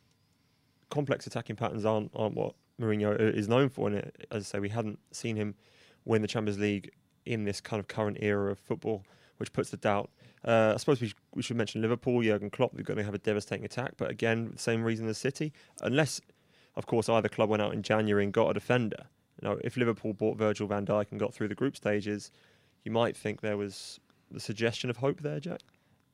complex 0.90 1.26
attacking 1.26 1.56
patterns 1.56 1.84
aren't 1.84 2.10
aren't 2.14 2.34
what 2.34 2.54
Mourinho 2.80 3.18
is 3.18 3.48
known 3.48 3.68
for. 3.68 3.88
And 3.88 4.12
as 4.30 4.42
I 4.42 4.44
say, 4.44 4.58
we 4.60 4.68
hadn't 4.68 4.98
seen 5.12 5.36
him 5.36 5.54
win 6.04 6.22
the 6.22 6.28
Champions 6.28 6.58
League 6.58 6.90
in 7.24 7.44
this 7.44 7.60
kind 7.60 7.80
of 7.80 7.88
current 7.88 8.18
era 8.20 8.52
of 8.52 8.58
football, 8.58 9.04
which 9.38 9.52
puts 9.52 9.70
the 9.70 9.76
doubt. 9.76 10.10
Uh, 10.44 10.72
I 10.74 10.76
suppose 10.76 11.00
we, 11.00 11.08
sh- 11.08 11.16
we 11.34 11.42
should 11.42 11.56
mention 11.56 11.82
Liverpool, 11.82 12.22
Jurgen 12.22 12.50
Klopp. 12.50 12.72
They're 12.72 12.84
going 12.84 12.98
to 12.98 13.04
have 13.04 13.14
a 13.14 13.18
devastating 13.18 13.64
attack, 13.64 13.94
but 13.96 14.10
again, 14.10 14.50
the 14.52 14.58
same 14.58 14.84
reason 14.84 15.08
as 15.08 15.18
City, 15.18 15.52
unless, 15.80 16.20
of 16.76 16.86
course, 16.86 17.08
either 17.08 17.28
club 17.28 17.50
went 17.50 17.62
out 17.62 17.72
in 17.74 17.82
January 17.82 18.22
and 18.22 18.32
got 18.32 18.50
a 18.50 18.54
defender. 18.54 19.06
You 19.40 19.48
know, 19.48 19.58
if 19.62 19.76
Liverpool 19.76 20.14
bought 20.14 20.38
Virgil 20.38 20.66
van 20.66 20.86
Dijk 20.86 21.10
and 21.10 21.20
got 21.20 21.34
through 21.34 21.48
the 21.48 21.54
group 21.54 21.76
stages, 21.76 22.30
you 22.84 22.90
might 22.90 23.16
think 23.16 23.40
there 23.40 23.56
was 23.56 24.00
the 24.30 24.40
suggestion 24.40 24.90
of 24.90 24.96
hope 24.98 25.20
there, 25.20 25.40
Jack. 25.40 25.60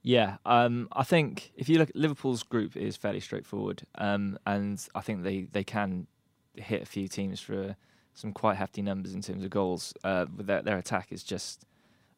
Yeah, 0.02 0.38
um, 0.44 0.88
I 0.92 1.04
think 1.04 1.52
if 1.54 1.68
you 1.68 1.78
look 1.78 1.90
Liverpool's 1.94 2.42
group 2.42 2.76
is 2.76 2.96
fairly 2.96 3.20
straightforward, 3.20 3.84
um, 3.96 4.38
and 4.46 4.84
I 4.94 5.00
think 5.00 5.22
they, 5.22 5.42
they 5.52 5.62
can 5.62 6.08
hit 6.56 6.82
a 6.82 6.86
few 6.86 7.06
teams 7.06 7.40
for 7.40 7.76
some 8.14 8.32
quite 8.32 8.56
hefty 8.56 8.82
numbers 8.82 9.14
in 9.14 9.22
terms 9.22 9.44
of 9.44 9.50
goals. 9.50 9.94
Uh, 10.02 10.26
their, 10.36 10.62
their 10.62 10.78
attack 10.78 11.12
is 11.12 11.22
just 11.22 11.64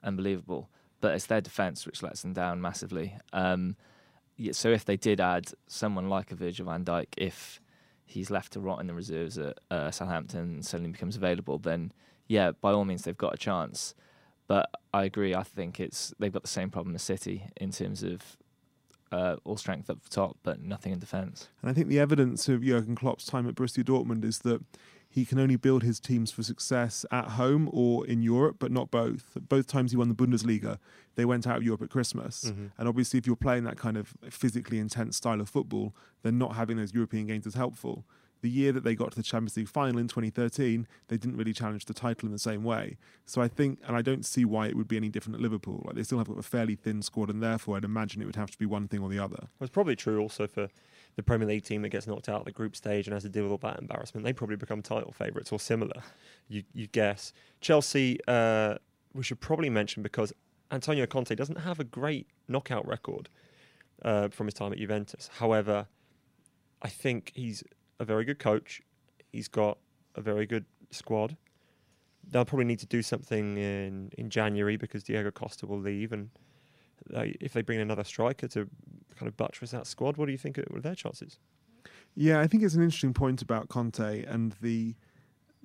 unbelievable, 0.03 0.71
but 1.01 1.15
it's 1.15 1.27
their 1.27 1.43
defence 1.43 1.85
which 1.85 2.03
lets 2.03 2.23
them 2.23 2.33
down 2.33 2.61
massively. 2.61 3.19
Um, 3.33 3.77
so 4.53 4.71
if 4.71 4.85
they 4.85 4.97
did 4.97 5.21
add 5.21 5.53
someone 5.67 6.09
like 6.09 6.33
a 6.33 6.35
Virgil 6.35 6.67
van 6.67 6.85
Dijk, 6.85 7.09
if 7.17 7.61
he's 8.05 8.31
left 8.31 8.53
to 8.53 8.61
rot 8.61 8.81
in 8.81 8.87
the 8.87 8.95
reserves 8.95 9.39
at 9.39 9.59
uh, 9.71 9.91
Southampton 9.91 10.41
and 10.41 10.65
suddenly 10.65 10.93
becomes 10.93 11.17
available, 11.17 11.59
then 11.59 11.93
yeah, 12.27 12.53
by 12.53 12.73
all 12.73 12.85
means 12.85 13.03
they've 13.03 13.17
got 13.17 13.35
a 13.35 13.39
chance. 13.39 13.95
But 14.47 14.71
I 14.93 15.05
agree. 15.05 15.35
I 15.35 15.43
think 15.43 15.81
it's 15.81 16.13
they've 16.19 16.33
got 16.33 16.43
the 16.43 16.49
same 16.49 16.71
problem 16.71 16.95
as 16.95 17.03
City 17.03 17.45
in 17.57 17.71
terms 17.71 18.03
of 18.03 18.37
uh, 19.11 19.37
all 19.45 19.57
strength 19.57 19.89
up 19.89 19.99
top, 20.11 20.37
but 20.43 20.61
nothing 20.61 20.93
in 20.93 20.99
defence. 20.99 21.49
And 21.63 21.71
I 21.71 21.75
think 21.75 21.89
the 21.89 22.01
evidence 22.01 22.49
of 22.49 22.63
Jurgen 22.63 22.95
Klopp's 22.95 23.25
time 23.25 23.49
at 23.49 23.55
Borussia 23.55 23.85
Dortmund 23.85 24.25
is 24.25 24.41
that 24.41 24.63
he 25.15 25.25
can 25.25 25.39
only 25.39 25.55
build 25.55 25.85
his 25.85 26.01
teams 26.01 26.33
for 26.33 26.43
success 26.43 27.07
at 27.13 27.29
home 27.29 27.71
or 27.73 28.05
in 28.05 28.21
Europe, 28.21 28.57
but 28.59 28.73
not 28.73 28.91
both. 28.91 29.39
Both 29.49 29.69
times 29.69 29.93
he 29.93 29.97
won 29.97 30.09
the 30.09 30.15
Bundesliga, 30.15 30.79
they 31.15 31.25
went 31.25 31.47
out 31.47 31.59
of 31.59 31.63
Europe 31.63 31.83
at 31.83 31.91
Christmas. 31.91 32.47
Mhm. 32.47 32.73
And 32.77 32.89
obviously, 32.89 33.19
if 33.19 33.25
you're 33.25 33.37
playing 33.37 33.63
that 33.63 33.77
kind 33.77 33.97
of 33.97 34.15
physically 34.29 34.81
intense 34.81 35.17
style 35.17 35.41
of 35.41 35.49
football, 35.49 35.95
then 36.23 36.37
not 36.37 36.57
having 36.57 36.79
those 36.79 36.93
European 36.93 37.29
games 37.29 37.47
is 37.47 37.55
helpful. 37.55 38.05
The 38.41 38.51
year 38.51 38.73
that 38.73 38.83
they 38.83 38.97
got 38.97 39.13
to 39.13 39.17
the 39.17 39.23
Champions 39.23 39.57
League 39.57 39.69
final 39.69 39.99
in 40.01 40.09
2013, 40.09 40.89
they 41.07 41.17
didn't 41.17 41.37
really 41.37 41.53
challenge 41.53 41.85
the 41.85 41.95
title 41.95 42.27
in 42.27 42.33
the 42.33 42.39
same 42.41 42.65
way. 42.65 42.97
So 43.25 43.41
I 43.41 43.47
think, 43.47 43.79
and 43.87 43.97
I 43.97 44.03
don't 44.03 44.27
see 44.27 44.45
why 44.45 44.67
it 44.67 44.77
would 44.77 44.89
be 44.89 44.97
any 44.97 45.11
different 45.11 45.37
at 45.37 45.41
Liverpool. 45.41 45.83
Like 45.87 45.95
they 45.95 46.03
still 46.03 46.19
have 46.19 46.29
a 46.29 46.43
fairly 46.43 46.75
thin 46.75 47.03
squad, 47.03 47.31
and 47.31 47.41
therefore 47.41 47.77
I'd 47.77 47.85
imagine 47.85 48.21
it 48.21 48.27
would 48.27 48.35
have 48.35 48.51
to 48.51 48.59
be 48.59 48.67
one 48.67 48.89
thing 48.89 48.99
or 49.01 49.09
the 49.09 49.19
other. 49.21 49.39
Well, 49.39 49.61
it's 49.67 49.71
probably 49.71 49.95
true 49.95 50.19
also 50.21 50.49
for 50.49 50.69
the 51.17 51.23
Premier 51.23 51.47
League 51.47 51.65
team 51.65 51.83
that 51.83 51.91
gets 51.91 52.07
knocked 52.07 52.29
out 52.29 52.41
at 52.41 52.45
the 52.45 52.53
group 52.53 52.75
stage 52.75 53.07
and 53.07 53.15
has 53.15 53.23
to 53.23 53.29
deal 53.29 53.45
with 53.45 53.53
all 53.53 53.59
that 53.59 53.79
embarrassment. 53.79 54.25
They 54.25 54.33
probably 54.33 54.57
become 54.57 54.83
title 54.83 55.13
favourites 55.13 55.53
or 55.53 55.61
similar, 55.61 56.03
you 56.49 56.65
you 56.73 56.87
guess. 56.87 57.33
Chelsea, 57.61 58.19
uh, 58.27 58.77
we 59.13 59.23
should 59.23 59.41
probably 59.41 59.71
mention 59.71 60.03
because 60.03 60.33
Antonio 60.71 61.07
Conte 61.07 61.35
doesn't 61.35 61.61
have 61.61 61.79
a 61.79 61.85
great 61.85 62.27
knockout 62.49 62.87
record 62.87 63.29
uh, 64.03 64.29
from 64.29 64.47
his 64.47 64.55
time 64.55 64.73
at 64.73 64.79
Juventus. 64.79 65.31
However, 65.39 65.87
I 66.83 66.89
think 66.89 67.33
he's 67.35 67.63
a 68.01 68.05
very 68.05 68.25
good 68.25 68.39
coach. 68.39 68.83
He's 69.33 69.49
got 69.49 69.79
a 70.15 70.21
very 70.21 70.47
good 70.47 70.65
squad. 70.91 71.37
They'll 72.31 72.45
probably 72.45 72.65
need 72.65 72.79
to 72.81 72.87
do 72.87 73.03
something 73.03 73.57
in, 73.57 74.11
in 74.17 74.31
January 74.31 74.77
because 74.77 75.05
Diego 75.05 75.31
Costa 75.31 75.67
will 75.67 75.79
leave, 75.79 76.13
and 76.13 76.31
they, 77.09 77.37
if 77.41 77.53
they 77.53 77.63
bring 77.63 77.81
another 77.81 78.05
striker 78.05 78.49
to 78.49 78.69
kind 79.15 79.29
of 79.29 79.37
buttress 79.37 79.71
that 79.71 79.87
squad, 79.87 80.17
what 80.17 80.27
do 80.27 80.33
you 80.33 80.39
think 80.39 80.59
of 80.59 80.83
their 80.83 80.95
chances? 80.95 81.39
Yeah, 82.15 82.41
I 82.41 82.47
think 82.47 82.63
it's 82.63 82.75
an 82.75 82.83
interesting 82.83 83.15
point 83.15 83.43
about 83.43 83.69
Conte 83.69 84.25
and 84.25 84.55
the 84.61 84.95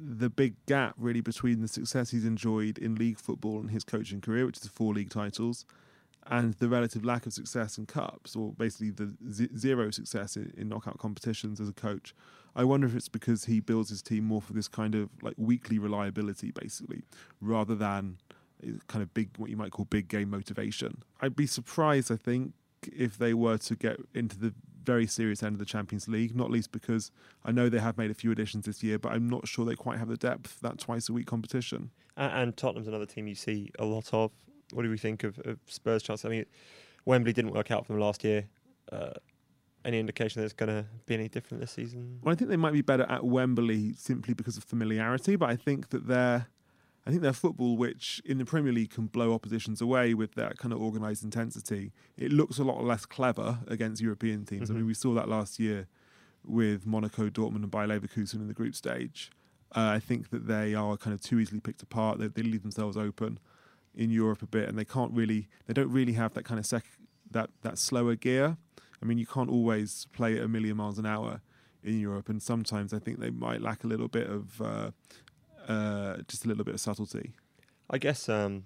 the 0.01 0.29
big 0.29 0.55
gap 0.65 0.95
really 0.97 1.19
between 1.19 1.59
the 1.59 1.67
success 1.67 2.11
he's 2.11 2.23
enjoyed 2.23 2.77
in 2.77 2.95
league 2.95 3.19
football 3.19 3.59
and 3.59 3.69
his 3.69 3.83
coaching 3.83 4.21
career, 4.21 4.45
which 4.45 4.57
is 4.57 4.67
four 4.67 4.93
league 4.93 5.09
titles, 5.09 5.65
and 6.27 6.53
the 6.55 6.69
relative 6.69 7.03
lack 7.03 7.25
of 7.25 7.33
success 7.33 7.77
in 7.77 7.85
cups, 7.85 8.33
or 8.35 8.53
basically 8.53 8.91
the 8.91 9.13
z- 9.29 9.49
zero 9.57 9.91
success 9.91 10.37
in, 10.37 10.53
in 10.57 10.69
knockout 10.69 10.97
competitions 10.99 11.59
as 11.59 11.67
a 11.67 11.73
coach. 11.73 12.15
I 12.55 12.63
wonder 12.63 12.87
if 12.87 12.95
it's 12.95 13.09
because 13.09 13.45
he 13.45 13.59
builds 13.59 13.89
his 13.89 14.01
team 14.01 14.23
more 14.23 14.41
for 14.41 14.53
this 14.53 14.67
kind 14.67 14.95
of 14.95 15.09
like 15.21 15.35
weekly 15.37 15.79
reliability, 15.79 16.51
basically, 16.51 17.03
rather 17.41 17.75
than 17.75 18.19
uh, 18.63 18.71
kind 18.87 19.03
of 19.03 19.13
big, 19.13 19.29
what 19.37 19.49
you 19.49 19.57
might 19.57 19.71
call 19.71 19.85
big 19.85 20.07
game 20.07 20.29
motivation. 20.29 21.03
I'd 21.21 21.35
be 21.35 21.45
surprised, 21.47 22.11
I 22.11 22.15
think, 22.15 22.53
if 22.87 23.17
they 23.17 23.33
were 23.33 23.57
to 23.57 23.75
get 23.75 23.97
into 24.13 24.37
the 24.37 24.53
very 24.83 25.05
serious 25.05 25.43
end 25.43 25.53
of 25.53 25.59
the 25.59 25.65
Champions 25.65 26.07
League, 26.07 26.35
not 26.35 26.49
least 26.49 26.71
because 26.71 27.11
I 27.45 27.51
know 27.51 27.69
they 27.69 27.79
have 27.79 27.97
made 27.97 28.11
a 28.11 28.15
few 28.15 28.31
additions 28.31 28.65
this 28.65 28.81
year, 28.83 28.97
but 28.97 29.11
I'm 29.11 29.29
not 29.29 29.47
sure 29.47 29.65
they 29.65 29.75
quite 29.75 29.99
have 29.99 30.07
the 30.07 30.17
depth 30.17 30.47
for 30.47 30.67
that 30.67 30.79
twice 30.79 31.09
a 31.09 31.13
week 31.13 31.27
competition. 31.27 31.91
And, 32.17 32.31
and 32.31 32.57
Tottenham's 32.57 32.87
another 32.87 33.05
team 33.05 33.27
you 33.27 33.35
see 33.35 33.71
a 33.77 33.85
lot 33.85 34.13
of. 34.13 34.31
What 34.73 34.83
do 34.83 34.89
we 34.89 34.97
think 34.97 35.23
of, 35.23 35.39
of 35.39 35.59
Spurs' 35.67 36.03
chances? 36.03 36.25
I 36.25 36.29
mean, 36.29 36.45
Wembley 37.05 37.33
didn't 37.33 37.51
work 37.51 37.71
out 37.71 37.85
for 37.85 37.93
them 37.93 38.01
last 38.01 38.23
year. 38.23 38.47
Uh, 38.91 39.11
any 39.85 39.99
indication 39.99 40.41
that 40.41 40.45
it's 40.45 40.53
going 40.53 40.69
to 40.69 40.85
be 41.05 41.13
any 41.13 41.29
different 41.29 41.61
this 41.61 41.71
season? 41.71 42.19
Well, 42.21 42.33
I 42.33 42.35
think 42.35 42.49
they 42.49 42.57
might 42.57 42.73
be 42.73 42.81
better 42.81 43.05
at 43.09 43.23
Wembley 43.25 43.93
simply 43.93 44.33
because 44.33 44.57
of 44.57 44.63
familiarity, 44.63 45.35
but 45.35 45.49
I 45.49 45.55
think 45.55 45.89
that 45.89 46.07
their 46.07 46.47
I 47.05 47.09
think 47.11 47.21
their 47.21 47.33
football, 47.33 47.77
which 47.77 48.21
in 48.25 48.37
the 48.37 48.45
Premier 48.45 48.71
League 48.73 48.91
can 48.91 49.07
blow 49.07 49.33
oppositions 49.33 49.81
away 49.81 50.13
with 50.13 50.35
that 50.35 50.57
kind 50.57 50.73
of 50.73 50.81
organised 50.81 51.23
intensity, 51.23 51.91
it 52.17 52.31
looks 52.31 52.59
a 52.59 52.63
lot 52.63 52.83
less 52.83 53.05
clever 53.05 53.59
against 53.67 54.01
European 54.01 54.45
teams. 54.45 54.69
I 54.69 54.73
Mhm. 54.73 54.77
mean, 54.77 54.85
we 54.85 54.93
saw 54.93 55.13
that 55.15 55.27
last 55.29 55.59
year 55.59 55.87
with 56.45 56.85
Monaco, 56.85 57.29
Dortmund, 57.29 57.63
and 57.63 57.71
Bayer 57.71 57.87
Leverkusen 57.87 58.35
in 58.35 58.47
the 58.47 58.53
group 58.53 58.75
stage. 58.75 59.31
Uh, 59.75 59.91
I 59.95 59.99
think 59.99 60.29
that 60.29 60.47
they 60.47 60.73
are 60.75 60.97
kind 60.97 61.13
of 61.13 61.21
too 61.21 61.39
easily 61.39 61.59
picked 61.59 61.81
apart. 61.83 62.19
They, 62.19 62.27
they 62.27 62.41
leave 62.43 62.61
themselves 62.63 62.97
open 62.97 63.39
in 63.95 64.09
Europe 64.11 64.41
a 64.41 64.47
bit, 64.47 64.67
and 64.69 64.77
they 64.77 64.85
can't 64.85 65.13
really, 65.13 65.47
they 65.67 65.73
don't 65.73 65.91
really 65.91 66.13
have 66.13 66.33
that 66.33 66.43
kind 66.43 66.59
of 66.59 66.65
sec, 66.65 66.85
that 67.31 67.49
that 67.61 67.77
slower 67.77 68.15
gear. 68.15 68.57
I 69.01 69.05
mean, 69.05 69.17
you 69.17 69.25
can't 69.25 69.49
always 69.49 70.05
play 70.11 70.37
at 70.37 70.43
a 70.43 70.47
million 70.47 70.77
miles 70.77 70.97
an 70.99 71.05
hour 71.05 71.41
in 71.83 71.99
Europe, 71.99 72.29
and 72.29 72.41
sometimes 72.41 72.93
I 72.93 72.99
think 72.99 73.19
they 73.19 73.29
might 73.29 73.61
lack 73.61 73.83
a 73.83 73.87
little 73.87 74.07
bit 74.07 74.27
of 74.29 74.61
uh, 74.61 74.91
uh, 75.69 76.17
just 76.27 76.43
a 76.43 76.47
little 76.47 76.63
bit 76.63 76.73
of 76.73 76.81
subtlety. 76.81 77.33
I 77.89 77.97
guess 77.97 78.27
um, 78.27 78.65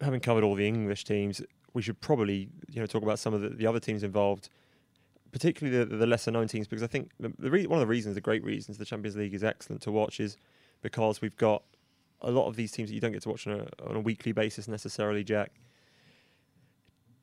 having 0.00 0.20
covered 0.20 0.44
all 0.44 0.54
the 0.54 0.68
English 0.68 1.04
teams, 1.04 1.42
we 1.72 1.82
should 1.82 2.00
probably 2.00 2.48
you 2.68 2.80
know 2.80 2.86
talk 2.86 3.02
about 3.02 3.18
some 3.18 3.34
of 3.34 3.40
the, 3.40 3.48
the 3.48 3.66
other 3.66 3.80
teams 3.80 4.02
involved, 4.02 4.50
particularly 5.32 5.84
the, 5.84 5.96
the 5.96 6.06
lesser 6.06 6.30
known 6.30 6.48
teams, 6.48 6.68
because 6.68 6.82
I 6.82 6.86
think 6.86 7.10
the, 7.18 7.32
the 7.38 7.50
re- 7.50 7.66
one 7.66 7.78
of 7.78 7.86
the 7.86 7.90
reasons, 7.90 8.14
the 8.14 8.20
great 8.20 8.44
reasons, 8.44 8.78
the 8.78 8.84
Champions 8.84 9.16
League 9.16 9.34
is 9.34 9.42
excellent 9.42 9.82
to 9.82 9.90
watch 9.90 10.20
is 10.20 10.36
because 10.82 11.20
we've 11.20 11.36
got 11.36 11.62
a 12.20 12.30
lot 12.30 12.46
of 12.46 12.54
these 12.54 12.70
teams 12.70 12.90
that 12.90 12.94
you 12.94 13.00
don't 13.00 13.12
get 13.12 13.22
to 13.22 13.30
watch 13.30 13.46
on 13.46 13.60
a, 13.60 13.88
on 13.88 13.96
a 13.96 14.00
weekly 14.00 14.32
basis 14.32 14.68
necessarily. 14.68 15.24
Jack, 15.24 15.50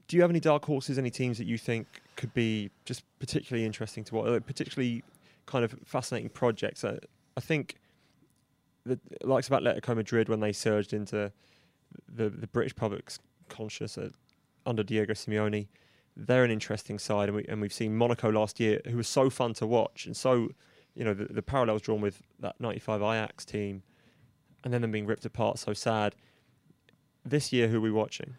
do 0.07 0.17
you 0.17 0.21
have 0.21 0.31
any 0.31 0.39
dark 0.39 0.65
horses, 0.65 0.97
any 0.97 1.11
teams 1.11 1.37
that 1.37 1.45
you 1.45 1.57
think 1.57 1.87
could 2.15 2.33
be 2.33 2.69
just 2.85 3.03
particularly 3.19 3.65
interesting 3.65 4.03
to 4.05 4.15
watch, 4.15 4.43
particularly 4.45 5.03
kind 5.45 5.63
of 5.63 5.75
fascinating 5.85 6.29
projects? 6.29 6.83
Uh, 6.83 6.97
I 7.37 7.41
think 7.41 7.75
the 8.89 8.99
likes 9.23 9.49
of 9.49 9.59
Atletico 9.59 9.95
Madrid 9.95 10.29
when 10.29 10.39
they 10.39 10.51
surged 10.51 10.93
into 10.93 11.31
the 12.07 12.29
the 12.29 12.47
British 12.47 12.75
public's 12.75 13.19
conscious 13.47 13.97
uh, 13.97 14.09
under 14.65 14.83
Diego 14.83 15.13
Simeone, 15.13 15.67
they're 16.15 16.43
an 16.43 16.51
interesting 16.51 16.99
side, 16.99 17.29
and, 17.29 17.37
we, 17.37 17.45
and 17.47 17.61
we've 17.61 17.73
seen 17.73 17.95
Monaco 17.95 18.29
last 18.29 18.59
year, 18.59 18.81
who 18.87 18.97
was 18.97 19.07
so 19.07 19.29
fun 19.29 19.53
to 19.55 19.67
watch, 19.67 20.05
and 20.05 20.15
so 20.15 20.49
you 20.95 21.03
know 21.03 21.13
the, 21.13 21.25
the 21.25 21.41
parallels 21.41 21.81
drawn 21.81 22.01
with 22.01 22.21
that 22.39 22.59
'95 22.59 23.01
Ajax 23.01 23.45
team, 23.45 23.83
and 24.63 24.73
then 24.73 24.81
them 24.81 24.91
being 24.91 25.05
ripped 25.05 25.25
apart, 25.25 25.59
so 25.59 25.73
sad. 25.73 26.15
This 27.25 27.51
year, 27.53 27.67
who 27.67 27.77
are 27.77 27.81
we 27.81 27.91
watching? 27.91 28.35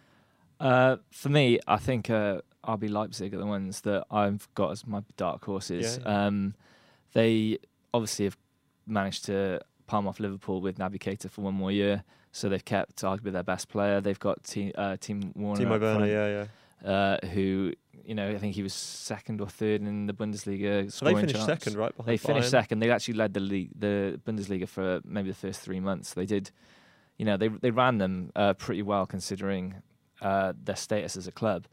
Uh, 0.58 0.96
for 1.10 1.28
me, 1.30 1.58
I 1.66 1.76
think 1.76 2.10
uh, 2.10 2.40
RB 2.66 2.90
Leipzig 2.90 3.34
are 3.34 3.38
the 3.38 3.46
ones 3.46 3.82
that 3.82 4.04
I've 4.10 4.48
got 4.54 4.72
as 4.72 4.86
my 4.86 5.02
dark 5.16 5.44
horses. 5.44 5.98
Yeah. 6.02 6.26
Um, 6.26 6.54
they 7.12 7.58
obviously 7.92 8.26
have 8.26 8.36
managed 8.86 9.24
to 9.26 9.60
palm 9.90 10.06
off 10.06 10.20
Liverpool 10.20 10.60
with 10.60 10.78
Naby 10.78 10.98
Keita 10.98 11.28
for 11.28 11.40
one 11.40 11.54
more 11.54 11.72
year, 11.72 12.04
so 12.32 12.48
they've 12.48 12.64
kept 12.64 13.02
arguably 13.02 13.32
their 13.32 13.42
best 13.42 13.68
player. 13.68 14.00
They've 14.00 14.18
got 14.18 14.44
Team 14.44 14.72
uh, 14.76 14.96
Team 14.96 15.32
Werner, 15.34 15.64
Timo 15.64 15.74
up 15.74 15.80
Werner, 15.82 16.06
yeah, 16.06 16.46
yeah. 16.84 16.90
uh, 16.90 17.26
who 17.26 17.72
you 18.04 18.14
know 18.14 18.28
I 18.30 18.38
think 18.38 18.54
he 18.54 18.62
was 18.62 18.72
second 18.72 19.40
or 19.40 19.48
third 19.48 19.82
in 19.82 20.06
the 20.06 20.12
Bundesliga. 20.12 20.90
So 20.92 21.04
they 21.04 21.14
finished 21.14 21.34
charts. 21.34 21.46
second, 21.46 21.76
right? 21.76 21.94
Behind 21.96 22.08
They 22.12 22.16
finished 22.16 22.48
Bayern. 22.48 22.50
second. 22.50 22.78
They 22.80 22.90
actually 22.90 23.14
led 23.14 23.34
the 23.34 23.40
league, 23.40 23.70
the 23.78 24.20
Bundesliga 24.24 24.68
for 24.68 25.00
maybe 25.04 25.28
the 25.28 25.36
first 25.36 25.60
three 25.60 25.80
months. 25.80 26.14
They 26.14 26.26
did, 26.26 26.52
you 27.18 27.24
know, 27.24 27.36
they 27.36 27.48
they 27.48 27.72
ran 27.72 27.98
them 27.98 28.30
uh, 28.36 28.54
pretty 28.54 28.82
well 28.82 29.06
considering 29.06 29.82
uh, 30.22 30.52
their 30.64 30.76
status 30.76 31.16
as 31.16 31.26
a 31.26 31.32
club. 31.32 31.66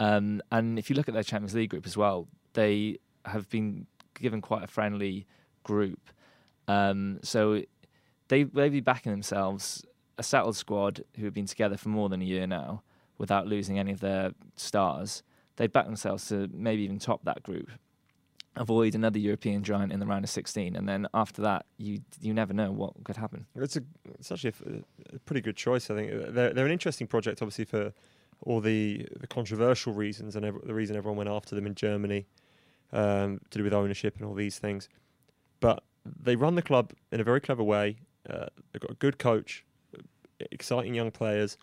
Um, 0.00 0.40
and 0.50 0.78
if 0.78 0.88
you 0.88 0.96
look 0.96 1.08
at 1.08 1.14
their 1.14 1.22
Champions 1.24 1.54
League 1.54 1.70
group 1.70 1.86
as 1.86 1.96
well, 1.96 2.28
they 2.54 2.98
have 3.24 3.48
been 3.50 3.86
given 4.14 4.40
quite 4.40 4.62
a 4.62 4.68
friendly 4.68 5.26
group. 5.64 6.00
Um, 6.68 7.18
so 7.22 7.62
they 8.28 8.44
they 8.44 8.68
be 8.68 8.80
backing 8.80 9.10
themselves, 9.10 9.84
a 10.16 10.22
settled 10.22 10.56
squad 10.56 11.02
who 11.16 11.24
have 11.24 11.34
been 11.34 11.46
together 11.46 11.76
for 11.76 11.88
more 11.88 12.08
than 12.08 12.22
a 12.22 12.24
year 12.24 12.46
now, 12.46 12.82
without 13.16 13.46
losing 13.46 13.78
any 13.78 13.92
of 13.92 14.00
their 14.00 14.32
stars. 14.54 15.22
They'd 15.56 15.72
back 15.72 15.86
themselves 15.86 16.28
to 16.28 16.48
maybe 16.52 16.82
even 16.82 17.00
top 17.00 17.24
that 17.24 17.42
group 17.42 17.68
avoid 18.58 18.94
another 18.94 19.18
European 19.18 19.62
giant 19.62 19.92
in 19.92 20.00
the 20.00 20.06
round 20.06 20.24
of 20.24 20.30
16, 20.30 20.76
and 20.76 20.88
then 20.88 21.06
after 21.14 21.40
that, 21.42 21.64
you 21.78 22.00
you 22.20 22.34
never 22.34 22.52
know 22.52 22.70
what 22.70 22.92
could 23.04 23.16
happen. 23.16 23.46
It's 23.56 23.76
a 23.76 23.82
it's 24.18 24.30
actually 24.30 24.52
a 25.14 25.18
pretty 25.20 25.40
good 25.40 25.56
choice. 25.56 25.90
I 25.90 25.94
think 25.94 26.34
they're 26.34 26.52
they're 26.52 26.66
an 26.66 26.72
interesting 26.72 27.06
project, 27.06 27.40
obviously 27.40 27.64
for 27.64 27.92
all 28.42 28.60
the 28.60 29.06
the 29.18 29.26
controversial 29.26 29.92
reasons 29.92 30.36
and 30.36 30.44
ev- 30.44 30.60
the 30.64 30.74
reason 30.74 30.96
everyone 30.96 31.16
went 31.16 31.30
after 31.30 31.54
them 31.54 31.66
in 31.66 31.74
Germany 31.74 32.26
um, 32.92 33.40
to 33.50 33.58
do 33.58 33.64
with 33.64 33.72
ownership 33.72 34.16
and 34.16 34.26
all 34.26 34.34
these 34.34 34.58
things. 34.58 34.88
But 35.60 35.82
they 36.20 36.36
run 36.36 36.54
the 36.54 36.62
club 36.62 36.92
in 37.12 37.20
a 37.20 37.24
very 37.24 37.40
clever 37.40 37.62
way. 37.62 37.96
Uh, 38.28 38.46
they've 38.72 38.82
got 38.82 38.90
a 38.90 38.94
good 38.94 39.18
coach, 39.18 39.64
exciting 40.52 40.94
young 40.94 41.10
players. 41.10 41.56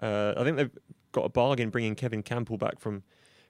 Uh, 0.00 0.34
I 0.36 0.44
think 0.44 0.56
they've 0.56 0.78
got 1.12 1.24
a 1.24 1.28
bargain 1.28 1.70
bringing 1.70 1.94
Kevin 1.94 2.22
Campbell 2.22 2.56
back 2.58 2.80
from 2.80 3.02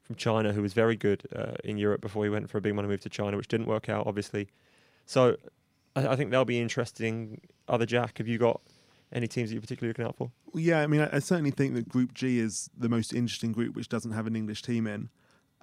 from 0.03 0.17
China, 0.17 0.53
who 0.53 0.62
was 0.62 0.73
very 0.73 0.97
good 0.97 1.23
uh, 1.35 1.55
in 1.62 1.79
Europe 1.79 2.01
before 2.01 2.25
he 2.25 2.31
went 2.31 2.51
for 2.51 2.59
a 2.59 2.61
big 2.61 2.75
money 2.75 2.88
move 2.88 3.01
to 3.01 3.09
China, 3.09 3.37
which 3.37 3.47
didn't 3.47 3.67
work 3.67 3.88
out, 3.88 4.07
obviously. 4.07 4.49
So 5.07 5.37
I, 5.95 6.09
I 6.09 6.17
think 6.17 6.31
they'll 6.31 6.45
be 6.45 6.61
interesting. 6.61 7.41
Other 7.69 7.87
Jack, 7.87 8.19
have 8.19 8.27
you 8.27 8.37
got 8.37 8.61
any 9.12 9.29
teams 9.29 9.51
that 9.51 9.55
you're 9.55 9.61
particularly 9.61 9.91
looking 9.91 10.05
out 10.05 10.17
for? 10.17 10.33
Yeah, 10.55 10.81
I 10.81 10.87
mean, 10.88 11.03
I, 11.03 11.17
I 11.17 11.19
certainly 11.21 11.53
think 11.53 11.75
that 11.75 11.88
Group 11.88 12.15
G 12.15 12.38
is 12.38 12.69
the 12.77 12.88
most 12.88 13.12
interesting 13.12 13.53
group, 13.53 13.77
which 13.77 13.88
doesn't 13.88 14.12
have 14.12 14.27
an 14.27 14.35
English 14.35 14.62
team 14.62 14.87
in, 14.87 15.09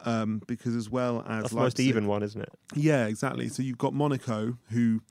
um, 0.05 0.41
because 0.47 0.75
as 0.75 0.89
well 0.89 1.23
as 1.27 1.43
That's 1.43 1.49
the 1.53 1.59
most 1.59 1.79
even 1.79 2.07
one, 2.07 2.23
isn't 2.23 2.41
it? 2.41 2.49
Yeah, 2.75 3.07
exactly. 3.07 3.47
So 3.49 3.63
you've 3.63 3.77
got 3.77 3.93
Monaco, 3.93 4.57
who 4.69 5.01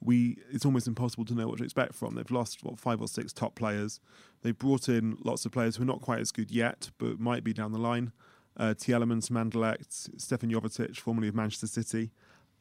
we 0.00 0.38
it's 0.50 0.64
almost 0.64 0.86
impossible 0.86 1.24
to 1.26 1.34
know 1.34 1.48
what 1.48 1.58
to 1.58 1.64
expect 1.64 1.94
from. 1.94 2.14
They've 2.14 2.30
lost 2.30 2.62
what 2.62 2.78
five 2.78 3.00
or 3.00 3.08
six 3.08 3.32
top 3.32 3.54
players. 3.54 4.00
They've 4.42 4.58
brought 4.58 4.88
in 4.88 5.18
lots 5.24 5.44
of 5.44 5.52
players 5.52 5.76
who 5.76 5.82
are 5.82 5.86
not 5.86 6.00
quite 6.00 6.20
as 6.20 6.30
good 6.30 6.50
yet, 6.50 6.90
but 6.98 7.18
might 7.18 7.42
be 7.42 7.52
down 7.52 7.72
the 7.72 7.78
line. 7.78 8.12
Uh, 8.56 8.74
Tielemans, 8.74 9.30
Mandelect, 9.30 10.20
Stefan 10.20 10.50
Jovetic, 10.50 10.96
formerly 10.96 11.28
of 11.28 11.34
Manchester 11.34 11.66
City. 11.66 12.10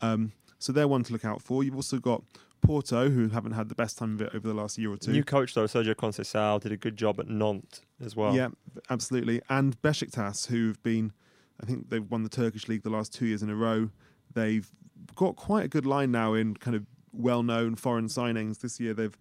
Um, 0.02 0.32
so 0.60 0.72
they're 0.72 0.88
one 0.88 1.04
to 1.04 1.14
look 1.14 1.26
out 1.26 1.42
for. 1.42 1.64
You've 1.64 1.76
also 1.76 2.00
got 2.00 2.24
Porto, 2.62 3.10
who 3.10 3.30
haven't 3.30 3.54
had 3.54 3.70
the 3.70 3.76
best 3.76 3.98
time 3.98 4.16
of 4.16 4.22
it 4.22 4.32
over 4.34 4.48
the 4.48 4.54
last 4.54 4.78
year 4.78 4.92
or 4.92 4.98
two. 4.98 5.12
New 5.12 5.24
coach 5.24 5.54
though, 5.54 5.66
Sergio 5.66 5.96
Conceição 5.96 6.60
did 6.60 6.72
a 6.72 6.78
good 6.78 6.98
job 6.98 7.20
at 7.20 7.28
Nantes 7.28 7.82
as 8.04 8.16
well. 8.16 8.36
Yeah, 8.36 8.50
absolutely. 8.90 9.42
And 9.50 9.80
Besiktas, 9.82 10.48
who've 10.48 10.82
been, 10.84 11.14
I 11.62 11.66
think 11.66 11.90
they've 11.90 12.04
won 12.10 12.24
the 12.24 12.30
Turkish 12.30 12.68
league 12.68 12.84
the 12.84 12.90
last 12.90 13.14
two 13.14 13.26
years 13.26 13.42
in 13.44 13.50
a 13.50 13.56
row. 13.56 13.90
They've 14.34 14.70
got 15.16 15.36
quite 15.36 15.66
a 15.66 15.68
good 15.68 15.86
line 15.86 16.12
now 16.12 16.34
in 16.34 16.56
kind 16.56 16.76
of 16.76 16.86
well-known 17.12 17.76
foreign 17.76 18.08
signings. 18.08 18.60
This 18.60 18.80
year 18.80 18.94
they've 18.94 19.18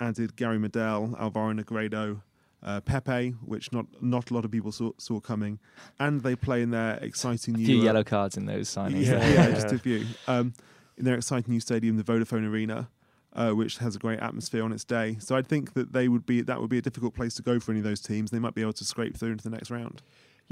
added 0.00 0.36
Gary 0.36 0.58
Medel, 0.58 1.18
Alvaro 1.20 1.52
Negredo, 1.54 2.22
uh, 2.62 2.80
Pepe, 2.80 3.30
which 3.44 3.72
not 3.72 3.86
not 4.00 4.30
a 4.30 4.34
lot 4.34 4.44
of 4.44 4.50
people 4.52 4.70
saw, 4.70 4.92
saw 4.98 5.18
coming, 5.18 5.58
and 5.98 6.22
they 6.22 6.36
play 6.36 6.62
in 6.62 6.70
their 6.70 6.94
exciting 7.02 7.54
A 7.54 7.58
new 7.58 7.66
few 7.66 7.80
uh, 7.80 7.84
yellow 7.84 8.04
cards 8.04 8.36
in 8.36 8.46
those 8.46 8.68
signings. 8.68 9.06
yeah, 9.06 9.18
yeah, 9.28 9.48
Yeah. 9.48 9.50
just 9.50 9.72
a 9.72 9.78
few. 9.78 10.06
Um, 10.28 10.54
in 10.96 11.04
their 11.04 11.16
exciting 11.16 11.52
new 11.52 11.58
stadium, 11.60 11.96
the 11.96 12.04
Vodafone 12.04 12.48
Arena, 12.48 12.88
uh, 13.32 13.50
which 13.50 13.78
has 13.78 13.96
a 13.96 13.98
great 13.98 14.20
atmosphere 14.20 14.62
on 14.62 14.70
its 14.72 14.84
day. 14.84 15.16
So 15.18 15.34
I'd 15.34 15.48
think 15.48 15.72
that 15.72 15.92
they 15.92 16.06
would 16.06 16.24
be 16.26 16.42
that 16.42 16.60
would 16.60 16.70
be 16.70 16.78
a 16.78 16.82
difficult 16.82 17.14
place 17.14 17.34
to 17.34 17.42
go 17.42 17.58
for 17.58 17.72
any 17.72 17.80
of 17.80 17.84
those 17.84 18.00
teams. 18.00 18.30
They 18.30 18.38
might 18.38 18.54
be 18.54 18.60
able 18.62 18.74
to 18.74 18.84
scrape 18.84 19.16
through 19.16 19.32
into 19.32 19.42
the 19.44 19.50
next 19.50 19.70
round. 19.70 20.02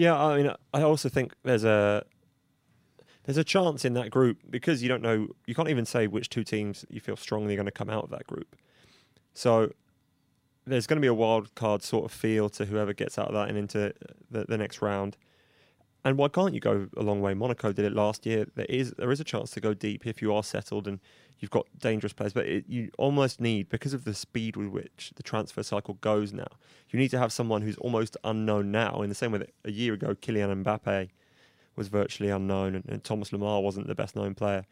Yeah, 0.01 0.19
I 0.19 0.39
mean, 0.39 0.51
I 0.73 0.81
also 0.81 1.11
think 1.11 1.35
there's 1.43 1.63
a 1.63 2.07
there's 3.25 3.37
a 3.37 3.45
chance 3.45 3.85
in 3.85 3.93
that 3.93 4.11
group 4.11 4.39
because 4.49 4.83
you 4.83 4.89
don't 4.89 5.03
know, 5.03 5.29
you 5.47 5.55
can't 5.55 5.69
even 5.69 5.85
say 5.85 6.07
which 6.07 6.31
two 6.31 6.43
teams 6.43 6.87
you 6.89 7.01
feel 7.01 7.17
strongly 7.17 7.53
are 7.53 7.57
going 7.59 7.67
to 7.67 7.71
come 7.71 7.91
out 7.91 8.05
of 8.05 8.11
that 8.11 8.27
group. 8.27 8.57
So 9.35 9.73
there's 10.65 10.87
going 10.87 10.97
to 10.97 11.03
be 11.03 11.07
a 11.07 11.13
wild 11.13 11.55
card 11.55 11.83
sort 11.83 12.07
of 12.07 12.13
feel 12.13 12.49
to 12.49 12.65
whoever 12.65 12.95
gets 12.95 13.19
out 13.19 13.29
of 13.29 13.35
that 13.35 13.51
and 13.51 13.59
into 13.59 13.93
the, 14.31 14.47
the 14.47 14.57
next 14.57 14.81
round. 14.81 15.19
And 16.05 16.17
why 16.17 16.29
can't 16.29 16.55
you 16.55 16.61
go 16.61 16.89
a 16.97 17.03
long 17.03 17.21
way? 17.21 17.35
Monaco 17.35 17.73
did 17.73 17.85
it 17.85 17.93
last 17.93 18.25
year. 18.25 18.47
There 18.55 18.67
is 18.69 18.93
there 18.93 19.11
is 19.13 19.21
a 19.21 19.25
chance 19.25 19.51
to 19.53 19.61
go 19.61 19.75
deep 19.75 20.07
if 20.07 20.23
you 20.23 20.35
are 20.35 20.43
settled 20.43 20.89
and 20.89 20.99
you've 21.39 21.51
got 21.51 21.67
dangerous 21.79 22.15
players. 22.15 22.33
But 22.33 22.47
it, 22.47 22.65
you 22.69 22.91
almost 22.97 23.41
need 23.41 23.69
because 23.69 23.93
of 23.93 24.05
the 24.05 24.15
speed 24.15 24.57
with 24.57 24.69
which 24.69 25.13
the 25.17 25.23
transfer 25.23 25.63
cycle 25.63 25.95
goes 26.01 26.33
now. 26.33 26.47
You 26.89 26.99
need 26.99 27.11
to 27.11 27.19
have 27.19 27.33
someone 27.33 27.63
who's 27.63 27.77
almost 27.77 28.17
unknown 28.25 28.71
now, 28.71 29.03
in 29.03 29.11
the 29.11 29.15
same 29.15 29.33
way 29.33 29.39
that 29.39 29.55
a 29.65 29.71
year 29.71 29.93
ago 29.93 30.15
Kylian 30.15 30.65
Mbappe 30.65 31.11
was 31.77 31.89
virtually 31.89 32.31
unknown 32.31 32.75
and, 32.75 32.85
and 32.89 33.05
Thomas 33.05 33.31
Lemar 33.31 33.63
wasn't 33.63 33.87
the 33.87 33.95
best 33.95 34.17
known 34.17 34.35
player. 34.35 34.65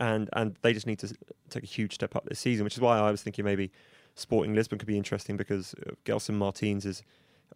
And 0.00 0.30
and 0.32 0.56
they 0.62 0.72
just 0.72 0.86
need 0.86 0.98
to 1.00 1.14
take 1.50 1.62
a 1.62 1.66
huge 1.66 1.92
step 1.92 2.16
up 2.16 2.24
this 2.24 2.38
season, 2.38 2.64
which 2.64 2.74
is 2.74 2.80
why 2.80 2.98
I 2.98 3.10
was 3.10 3.22
thinking 3.22 3.44
maybe 3.44 3.70
Sporting 4.14 4.54
Lisbon 4.54 4.78
could 4.78 4.88
be 4.88 4.96
interesting 4.96 5.36
because 5.36 5.74
uh, 5.86 5.90
Gelson 6.06 6.34
Martins 6.34 6.86
is 6.86 7.02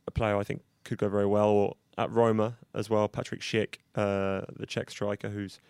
a 0.06 0.10
player 0.10 0.36
I 0.36 0.44
think 0.44 0.62
could 0.84 0.98
go 0.98 1.08
very 1.08 1.26
well. 1.26 1.48
Or 1.48 1.76
at 1.98 2.10
Roma 2.10 2.56
as 2.74 2.88
well, 2.88 3.08
Patrick 3.08 3.40
Schick, 3.40 3.76
uh, 3.94 4.42
the 4.56 4.66
Czech 4.66 4.90
striker, 4.90 5.28
who's 5.28 5.60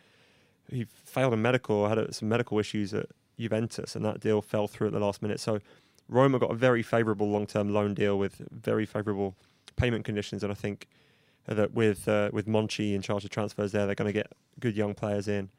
he 0.71 0.85
failed 0.85 1.35
a 1.35 1.37
medical, 1.37 1.89
had 1.89 1.99
uh, 1.99 2.11
some 2.13 2.29
medical 2.29 2.59
issues 2.59 2.95
at 2.95 3.07
Juventus, 3.39 3.97
and 3.97 4.05
that 4.05 4.21
deal 4.21 4.41
fell 4.41 4.69
through 4.69 4.89
at 4.89 4.93
the 4.93 5.01
last 5.01 5.23
minute. 5.23 5.41
So 5.41 5.61
Roma 6.09 6.39
got 6.39 6.51
a 6.51 6.55
very 6.55 6.83
favourable 6.83 7.29
long-term 7.29 7.73
loan 7.73 7.95
deal 7.95 8.19
with 8.19 8.41
very 8.51 8.87
favourable 8.87 9.35
payment 9.77 10.05
conditions, 10.05 10.43
and 10.43 10.53
I 10.53 10.55
think 10.55 10.89
that 11.47 11.73
with 11.73 12.07
uh, 12.09 12.31
with 12.33 12.47
Monchi 12.47 12.95
in 12.95 13.03
charge 13.03 13.25
of 13.25 13.31
transfers, 13.31 13.73
there 13.73 13.87
they're 13.87 13.95
going 13.95 14.07
to 14.07 14.13
get 14.13 14.33
good 14.61 14.77
young 14.77 14.95
players 14.95 15.29
in. 15.29 15.51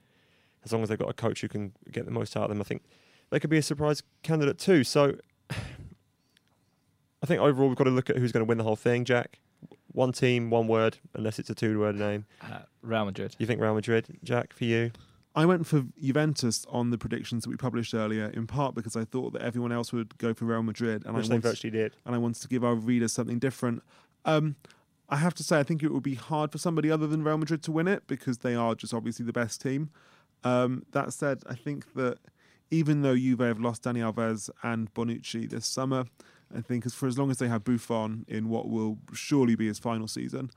As 0.64 0.72
long 0.72 0.82
as 0.82 0.90
they've 0.90 0.98
got 0.98 1.10
a 1.10 1.14
coach 1.14 1.42
who 1.42 1.50
can 1.50 1.74
get 1.92 2.06
the 2.06 2.12
most 2.12 2.38
out 2.38 2.44
of 2.44 2.50
them, 2.50 2.62
I 2.62 2.64
think 2.64 2.84
they 3.30 3.40
could 3.40 3.50
be 3.50 3.58
a 3.58 3.64
surprise 3.64 4.02
candidate 4.22 4.58
too. 4.58 4.84
So 4.84 5.18
I 5.50 7.26
think 7.26 7.42
overall 7.42 7.68
we've 7.68 7.78
got 7.78 7.84
to 7.86 7.90
look 7.90 8.10
at 8.10 8.18
who's 8.18 8.32
going 8.32 8.46
to 8.46 8.48
win 8.48 8.58
the 8.58 8.64
whole 8.64 8.78
thing. 8.78 9.04
Jack, 9.04 9.40
one 9.94 10.12
team, 10.12 10.50
one 10.50 10.68
word, 10.68 10.98
unless 11.14 11.40
it's 11.40 11.50
a 11.50 11.56
two-word 11.56 11.96
name. 11.96 12.26
Uh, 12.42 12.60
Real 12.82 13.06
Madrid. 13.06 13.36
You 13.40 13.46
think 13.46 13.62
Real 13.62 13.74
Madrid, 13.74 14.18
Jack? 14.24 14.54
For 14.54 14.66
you, 14.66 14.92
I 15.36 15.46
went 15.46 15.66
for 15.66 15.86
Juventus 16.02 16.66
on 16.70 16.90
the 16.92 16.98
predictions 16.98 17.44
that 17.44 17.50
we 17.50 17.56
published 17.56 17.94
earlier, 17.94 18.26
in 18.34 18.46
part 18.48 18.76
because 18.76 18.96
I 18.96 19.06
thought 19.06 19.34
that 19.34 19.42
everyone 19.42 19.72
else 19.72 19.94
would 19.94 20.18
go 20.18 20.34
for 20.34 20.46
Real 20.46 20.64
Madrid, 20.64 21.04
and 21.06 21.16
which 21.16 21.26
I 21.26 21.30
they 21.30 21.34
wanted, 21.36 21.44
virtually 21.44 21.72
did. 21.72 21.96
and 22.06 22.14
I 22.14 22.18
wanted 22.18 22.42
to 22.42 22.48
give 22.48 22.64
our 22.64 22.76
readers 22.76 23.14
something 23.14 23.40
different. 23.40 23.82
Um, 24.26 24.56
I 25.10 25.18
have 25.18 25.34
to 25.36 25.44
say, 25.44 25.60
I 25.60 25.64
think 25.64 25.84
it 25.84 25.92
would 25.92 26.04
be 26.04 26.16
hard 26.16 26.52
for 26.52 26.58
somebody 26.58 26.90
other 26.90 27.08
than 27.08 27.24
Real 27.24 27.38
Madrid 27.38 27.62
to 27.64 27.72
win 27.72 27.88
it 27.88 28.04
because 28.08 28.40
they 28.40 28.56
are 28.56 28.74
just 28.76 28.94
obviously 28.94 29.26
the 29.26 29.34
best 29.34 29.62
team. 29.62 29.90
Um, 30.44 30.84
that 30.92 31.14
said, 31.14 31.44
I 31.48 31.56
think 31.56 31.94
that 31.94 32.18
even 32.72 33.02
though 33.02 33.16
Juve 33.16 33.40
have 33.40 33.60
lost 33.60 33.84
Dani 33.84 34.00
Alves 34.00 34.50
and 34.64 34.92
Bonucci 34.94 35.50
this 35.50 35.66
summer, 35.66 36.06
I 36.56 36.62
think 36.62 36.86
as 36.86 36.94
for 36.94 37.08
as 37.08 37.18
long 37.18 37.32
as 37.32 37.38
they 37.38 37.48
have 37.48 37.64
Buffon 37.64 38.26
in 38.28 38.50
what 38.50 38.70
will 38.70 38.98
surely 39.14 39.56
be 39.56 39.68
his 39.68 39.80
final 39.80 40.08
season, 40.08 40.52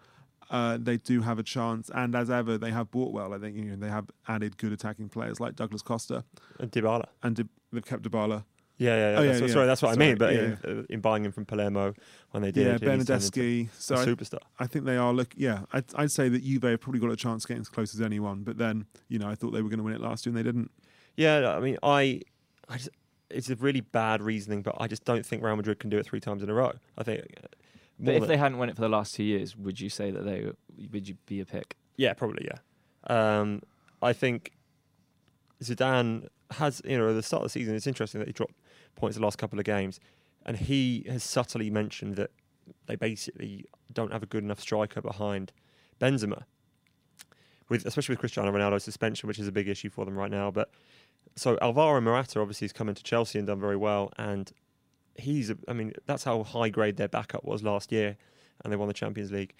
uh, 0.50 0.78
they 0.80 0.96
do 0.98 1.22
have 1.22 1.38
a 1.38 1.42
chance. 1.42 1.90
And 1.94 2.14
as 2.14 2.30
ever, 2.30 2.58
they 2.58 2.70
have 2.70 2.90
bought 2.90 3.12
well. 3.12 3.32
I 3.34 3.38
think 3.38 3.56
you 3.56 3.64
know 3.64 3.76
they 3.76 3.88
have 3.88 4.06
added 4.28 4.56
good 4.58 4.72
attacking 4.72 5.08
players 5.08 5.40
like 5.40 5.56
Douglas 5.56 5.82
Costa, 5.82 6.24
And 6.60 6.70
Dybala. 6.70 7.06
and 7.22 7.36
Di- 7.36 7.44
they've 7.72 7.84
kept 7.84 8.02
Dybala. 8.02 8.44
Yeah, 8.78 8.94
yeah, 8.94 8.96
yeah. 9.12 9.18
Oh, 9.18 9.22
yeah, 9.22 9.28
that's, 9.28 9.40
yeah. 9.40 9.46
Sorry, 9.54 9.66
that's 9.66 9.80
what 9.80 9.92
I 9.92 9.96
mean. 9.98 10.18
But 10.18 10.34
Sorry, 10.34 10.44
in, 10.44 10.78
uh, 10.80 10.82
in 10.90 11.00
buying 11.00 11.24
him 11.24 11.32
from 11.32 11.46
Palermo 11.46 11.94
when 12.32 12.42
they 12.42 12.50
did, 12.52 12.66
Yeah, 12.66 12.76
Bernardeschi. 12.88 13.70
So 13.72 13.94
a 13.94 14.00
I, 14.02 14.04
superstar. 14.04 14.40
I 14.58 14.66
think 14.66 14.84
they 14.84 14.98
are 14.98 15.14
look. 15.14 15.32
Yeah, 15.34 15.60
I'd, 15.72 15.84
I'd 15.94 16.10
say 16.10 16.28
that 16.28 16.44
Juve 16.44 16.62
have 16.64 16.80
probably 16.82 17.00
got 17.00 17.10
a 17.10 17.16
chance 17.16 17.46
getting 17.46 17.62
as 17.62 17.70
close 17.70 17.94
as 17.94 18.02
anyone. 18.02 18.42
But 18.42 18.58
then 18.58 18.84
you 19.08 19.18
know 19.18 19.28
I 19.30 19.34
thought 19.34 19.52
they 19.52 19.62
were 19.62 19.70
going 19.70 19.78
to 19.78 19.82
win 19.84 19.94
it 19.94 20.02
last 20.02 20.26
year 20.26 20.30
and 20.30 20.38
they 20.38 20.42
didn't. 20.46 20.70
Yeah, 21.16 21.56
I 21.56 21.60
mean, 21.60 21.78
I, 21.82 22.20
I 22.68 22.76
just, 22.76 22.90
it's 23.30 23.50
a 23.50 23.56
really 23.56 23.80
bad 23.80 24.22
reasoning, 24.22 24.62
but 24.62 24.76
I 24.78 24.86
just 24.86 25.04
don't 25.04 25.24
think 25.24 25.42
Real 25.42 25.56
Madrid 25.56 25.78
can 25.78 25.90
do 25.90 25.98
it 25.98 26.06
three 26.06 26.20
times 26.20 26.42
in 26.42 26.50
a 26.50 26.54
row. 26.54 26.72
I 26.96 27.02
think. 27.02 27.22
But 27.98 28.14
if 28.14 28.26
they 28.26 28.36
hadn't 28.36 28.58
won 28.58 28.68
it 28.68 28.76
for 28.76 28.82
the 28.82 28.88
last 28.88 29.14
two 29.14 29.24
years, 29.24 29.56
would 29.56 29.80
you 29.80 29.88
say 29.88 30.10
that 30.10 30.24
they 30.24 30.50
would 30.92 31.08
you 31.08 31.16
be 31.26 31.40
a 31.40 31.46
pick? 31.46 31.76
Yeah, 31.96 32.12
probably. 32.12 32.46
Yeah. 32.46 32.58
Um, 33.08 33.62
I 34.02 34.12
think 34.12 34.52
Zidane 35.62 36.28
has, 36.52 36.82
you 36.84 36.98
know, 36.98 37.08
at 37.08 37.14
the 37.14 37.22
start 37.22 37.42
of 37.42 37.46
the 37.46 37.50
season, 37.50 37.74
it's 37.74 37.86
interesting 37.86 38.18
that 38.18 38.28
he 38.28 38.32
dropped 38.32 38.54
points 38.94 39.16
the 39.16 39.22
last 39.22 39.38
couple 39.38 39.58
of 39.58 39.64
games, 39.64 39.98
and 40.44 40.56
he 40.56 41.06
has 41.08 41.24
subtly 41.24 41.70
mentioned 41.70 42.16
that 42.16 42.30
they 42.86 42.96
basically 42.96 43.64
don't 43.92 44.12
have 44.12 44.22
a 44.22 44.26
good 44.26 44.44
enough 44.44 44.60
striker 44.60 45.00
behind 45.00 45.52
Benzema, 46.00 46.42
with 47.68 47.86
especially 47.86 48.12
with 48.12 48.20
Cristiano 48.20 48.52
Ronaldo's 48.52 48.84
suspension, 48.84 49.26
which 49.26 49.38
is 49.38 49.48
a 49.48 49.52
big 49.52 49.68
issue 49.68 49.90
for 49.90 50.04
them 50.04 50.16
right 50.16 50.30
now. 50.30 50.50
But 50.50 50.70
so 51.34 51.58
Alvaro 51.60 52.00
Morata 52.00 52.40
obviously 52.40 52.66
has 52.66 52.72
come 52.72 52.88
into 52.88 53.02
Chelsea 53.02 53.38
and 53.38 53.46
done 53.46 53.60
very 53.60 53.76
well, 53.76 54.12
and 54.18 54.50
he's 55.14 55.52
I 55.68 55.72
mean, 55.72 55.92
that's 56.06 56.24
how 56.24 56.42
high 56.42 56.68
grade 56.68 56.96
their 56.96 57.08
backup 57.08 57.44
was 57.44 57.62
last 57.62 57.92
year, 57.92 58.16
and 58.62 58.72
they 58.72 58.76
won 58.76 58.88
the 58.88 58.94
Champions 58.94 59.32
League 59.32 59.54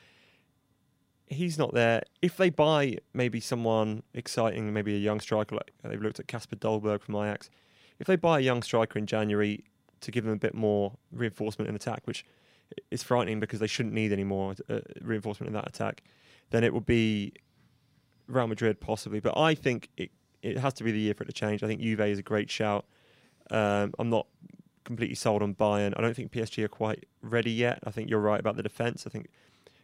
he's 1.27 1.59
not 1.59 1.75
there. 1.75 2.03
If 2.23 2.37
they 2.37 2.51
buy 2.51 2.99
maybe 3.13 3.41
someone 3.41 4.03
exciting, 4.15 4.73
maybe 4.73 4.95
a 4.95 4.99
young 4.99 5.21
striker, 5.21 5.57
like 5.57 5.73
they've 5.83 6.01
looked 6.01 6.21
at 6.21 6.29
Kasper 6.29 6.57
Dolberg 6.57 7.03
from 7.03 7.17
Ajax, 7.17 7.51
if 7.99 8.07
they 8.07 8.17
buy 8.17 8.39
a 8.39 8.43
young 8.43 8.63
striker 8.63 8.99
in 8.99 9.07
January 9.07 9.65
to 10.01 10.11
give 10.11 10.25
them 10.25 10.33
a 10.33 10.39
bit 10.39 10.55
more 10.55 10.97
reinforcement 11.11 11.69
in 11.69 11.75
attack, 11.75 12.03
which 12.05 12.25
is 12.91 13.03
frightening 13.03 13.41
because 13.41 13.61
they 13.61 13.67
shouldn't 13.67 13.95
need 13.95 14.13
any 14.13 14.25
more 14.25 14.55
uh, 14.69 14.81
reinforcement 15.01 15.49
in 15.49 15.55
that 15.55 15.67
attack, 15.67 16.03
then 16.51 16.63
it 16.63 16.73
would 16.73 16.87
be 16.87 17.33
Real 18.27 18.47
Madrid 18.47 18.81
possibly. 18.81 19.21
But 19.21 19.37
I 19.37 19.55
think 19.55 19.89
it 19.97 20.11
it 20.43 20.59
has 20.59 20.75
to 20.75 20.85
be 20.85 20.93
the 20.93 20.99
year 20.99 21.15
for 21.15 21.25
it 21.25 21.27
to 21.27 21.33
change. 21.33 21.63
I 21.63 21.67
think 21.67 21.81
Juve 21.81 22.01
is 22.01 22.19
a 22.19 22.23
great 22.23 22.51
shout. 22.51 22.85
Um, 23.51 23.93
I'm 23.99 24.11
not 24.11 24.27
completely 24.85 25.17
sold 25.17 25.43
on 25.43 25.55
Bayern. 25.55 25.95
I 25.97 26.01
don't 26.01 26.15
think 26.15 26.33
PSG 26.33 26.65
are 26.65 26.69
quite 26.69 27.07
ready 27.23 27.51
yet. 27.51 27.81
I 27.85 27.91
think 27.91 28.09
you're 28.09 28.21
right 28.21 28.41
about 28.41 28.57
the 28.57 28.63
defence. 28.63 29.05
I 29.07 29.11
think 29.11 29.29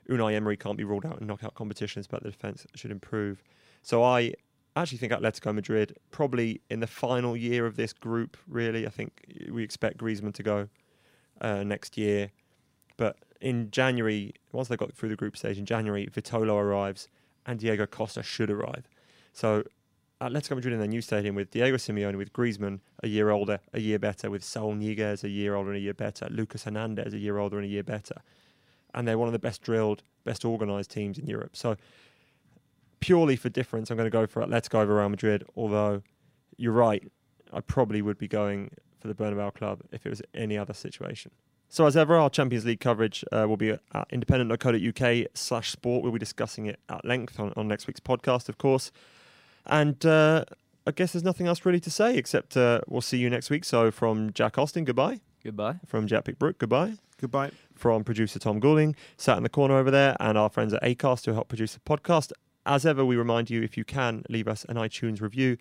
Unai 0.08 0.34
Emery 0.34 0.56
can't 0.56 0.76
be 0.76 0.84
ruled 0.84 1.06
out 1.06 1.20
in 1.20 1.26
knockout 1.26 1.54
competitions, 1.54 2.06
but 2.06 2.22
the 2.22 2.30
defence 2.30 2.66
should 2.74 2.90
improve. 2.90 3.42
So 3.82 4.02
I 4.02 4.34
actually 4.76 4.98
think 4.98 5.12
Atletico 5.12 5.54
Madrid 5.54 5.96
probably 6.10 6.60
in 6.70 6.80
the 6.80 6.86
final 6.86 7.36
year 7.36 7.66
of 7.66 7.76
this 7.76 7.92
group. 7.92 8.36
Really, 8.48 8.86
I 8.86 8.90
think 8.90 9.24
we 9.50 9.62
expect 9.62 9.98
Griezmann 9.98 10.34
to 10.34 10.42
go 10.42 10.68
uh, 11.40 11.62
next 11.64 11.98
year, 11.98 12.30
but 12.96 13.16
in 13.40 13.70
January, 13.70 14.34
once 14.52 14.68
they 14.68 14.76
got 14.76 14.94
through 14.94 15.08
the 15.08 15.16
group 15.16 15.36
stage 15.36 15.58
in 15.58 15.66
January, 15.66 16.06
Vitolo 16.06 16.54
arrives 16.54 17.08
and 17.44 17.58
Diego 17.58 17.86
Costa 17.86 18.22
should 18.22 18.50
arrive. 18.50 18.88
So 19.32 19.64
Atletico 20.22 20.54
Madrid 20.56 20.72
in 20.74 20.78
their 20.78 20.88
new 20.88 21.02
stadium 21.02 21.34
with 21.34 21.50
Diego 21.50 21.76
Simeone, 21.76 22.16
with 22.16 22.32
Griezmann 22.32 22.80
a 23.02 23.08
year 23.08 23.30
older, 23.30 23.60
a 23.72 23.80
year 23.80 23.98
better, 23.98 24.30
with 24.30 24.44
Saul 24.44 24.74
Niguez 24.74 25.24
a 25.24 25.28
year 25.28 25.54
older 25.54 25.70
and 25.70 25.78
a 25.78 25.80
year 25.80 25.94
better, 25.94 26.28
Lucas 26.30 26.64
Hernandez 26.64 27.14
a 27.14 27.18
year 27.18 27.38
older 27.38 27.56
and 27.58 27.66
a 27.66 27.68
year 27.68 27.82
better 27.82 28.22
and 28.94 29.06
they're 29.06 29.18
one 29.18 29.28
of 29.28 29.32
the 29.32 29.38
best 29.38 29.62
drilled, 29.62 30.02
best 30.24 30.44
organised 30.44 30.90
teams 30.90 31.18
in 31.18 31.26
Europe. 31.26 31.56
So 31.56 31.76
purely 33.00 33.36
for 33.36 33.48
difference, 33.48 33.90
I'm 33.90 33.96
going 33.96 34.06
to 34.06 34.10
go 34.10 34.26
for 34.26 34.42
Atletico 34.42 34.80
over 34.80 34.96
Real 34.96 35.08
Madrid. 35.08 35.44
Although 35.56 36.02
you're 36.56 36.72
right, 36.72 37.10
I 37.52 37.60
probably 37.60 38.02
would 38.02 38.18
be 38.18 38.28
going 38.28 38.70
for 39.00 39.08
the 39.08 39.14
Bernabeu 39.14 39.54
club 39.54 39.80
if 39.90 40.06
it 40.06 40.10
was 40.10 40.22
any 40.34 40.56
other 40.56 40.74
situation. 40.74 41.32
So 41.68 41.86
as 41.86 41.96
ever, 41.96 42.16
our 42.16 42.28
Champions 42.28 42.66
League 42.66 42.80
coverage 42.80 43.24
uh, 43.32 43.46
will 43.48 43.56
be 43.56 43.70
at 43.70 44.06
independent.co.uk 44.10 45.26
slash 45.32 45.70
sport. 45.70 46.02
We'll 46.02 46.12
be 46.12 46.18
discussing 46.18 46.66
it 46.66 46.78
at 46.90 47.04
length 47.04 47.40
on, 47.40 47.52
on 47.56 47.66
next 47.66 47.86
week's 47.86 48.00
podcast, 48.00 48.50
of 48.50 48.58
course. 48.58 48.92
And 49.66 50.04
uh, 50.04 50.44
I 50.86 50.90
guess 50.90 51.12
there's 51.12 51.24
nothing 51.24 51.46
else 51.46 51.64
really 51.64 51.80
to 51.80 51.90
say 51.90 52.16
except 52.16 52.56
uh, 52.56 52.80
we'll 52.88 53.00
see 53.00 53.18
you 53.18 53.30
next 53.30 53.50
week. 53.50 53.64
So 53.64 53.90
from 53.90 54.32
Jack 54.32 54.58
Austin, 54.58 54.84
goodbye. 54.84 55.20
Goodbye. 55.44 55.80
From 55.86 56.06
Jack 56.06 56.24
Pitt-Brooke, 56.24 56.58
goodbye 56.58 56.94
Goodbye. 57.20 57.50
from 57.74 58.04
producer 58.04 58.38
Tom 58.38 58.60
Goulding, 58.60 58.94
sat 59.16 59.36
in 59.36 59.42
the 59.42 59.48
corner 59.48 59.76
over 59.76 59.90
there, 59.90 60.16
and 60.20 60.38
our 60.38 60.48
friends 60.48 60.72
at 60.72 60.82
Acast 60.82 61.26
who 61.26 61.32
help 61.32 61.48
produce 61.48 61.74
the 61.74 61.80
podcast. 61.80 62.32
As 62.64 62.86
ever, 62.86 63.04
we 63.04 63.16
remind 63.16 63.50
you 63.50 63.62
if 63.62 63.76
you 63.76 63.84
can 63.84 64.22
leave 64.28 64.46
us 64.46 64.64
an 64.68 64.76
iTunes 64.76 65.20
review 65.20 65.56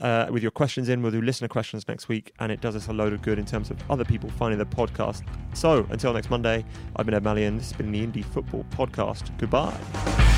uh, 0.00 0.28
with 0.30 0.42
your 0.42 0.50
questions 0.50 0.88
in. 0.88 1.02
We'll 1.02 1.12
do 1.12 1.20
listener 1.20 1.48
questions 1.48 1.86
next 1.88 2.08
week, 2.08 2.32
and 2.38 2.50
it 2.50 2.62
does 2.62 2.74
us 2.74 2.88
a 2.88 2.92
load 2.92 3.12
of 3.12 3.20
good 3.20 3.38
in 3.38 3.44
terms 3.44 3.70
of 3.70 3.78
other 3.90 4.04
people 4.04 4.30
finding 4.30 4.58
the 4.58 4.64
podcast. 4.64 5.26
So 5.52 5.86
until 5.90 6.14
next 6.14 6.30
Monday, 6.30 6.64
I've 6.96 7.04
been 7.04 7.14
Ed 7.14 7.24
Malyon. 7.24 7.58
This 7.58 7.70
has 7.70 7.76
been 7.76 7.92
the 7.92 8.06
Indie 8.06 8.24
Football 8.24 8.64
Podcast. 8.70 9.36
Goodbye. 9.38 10.37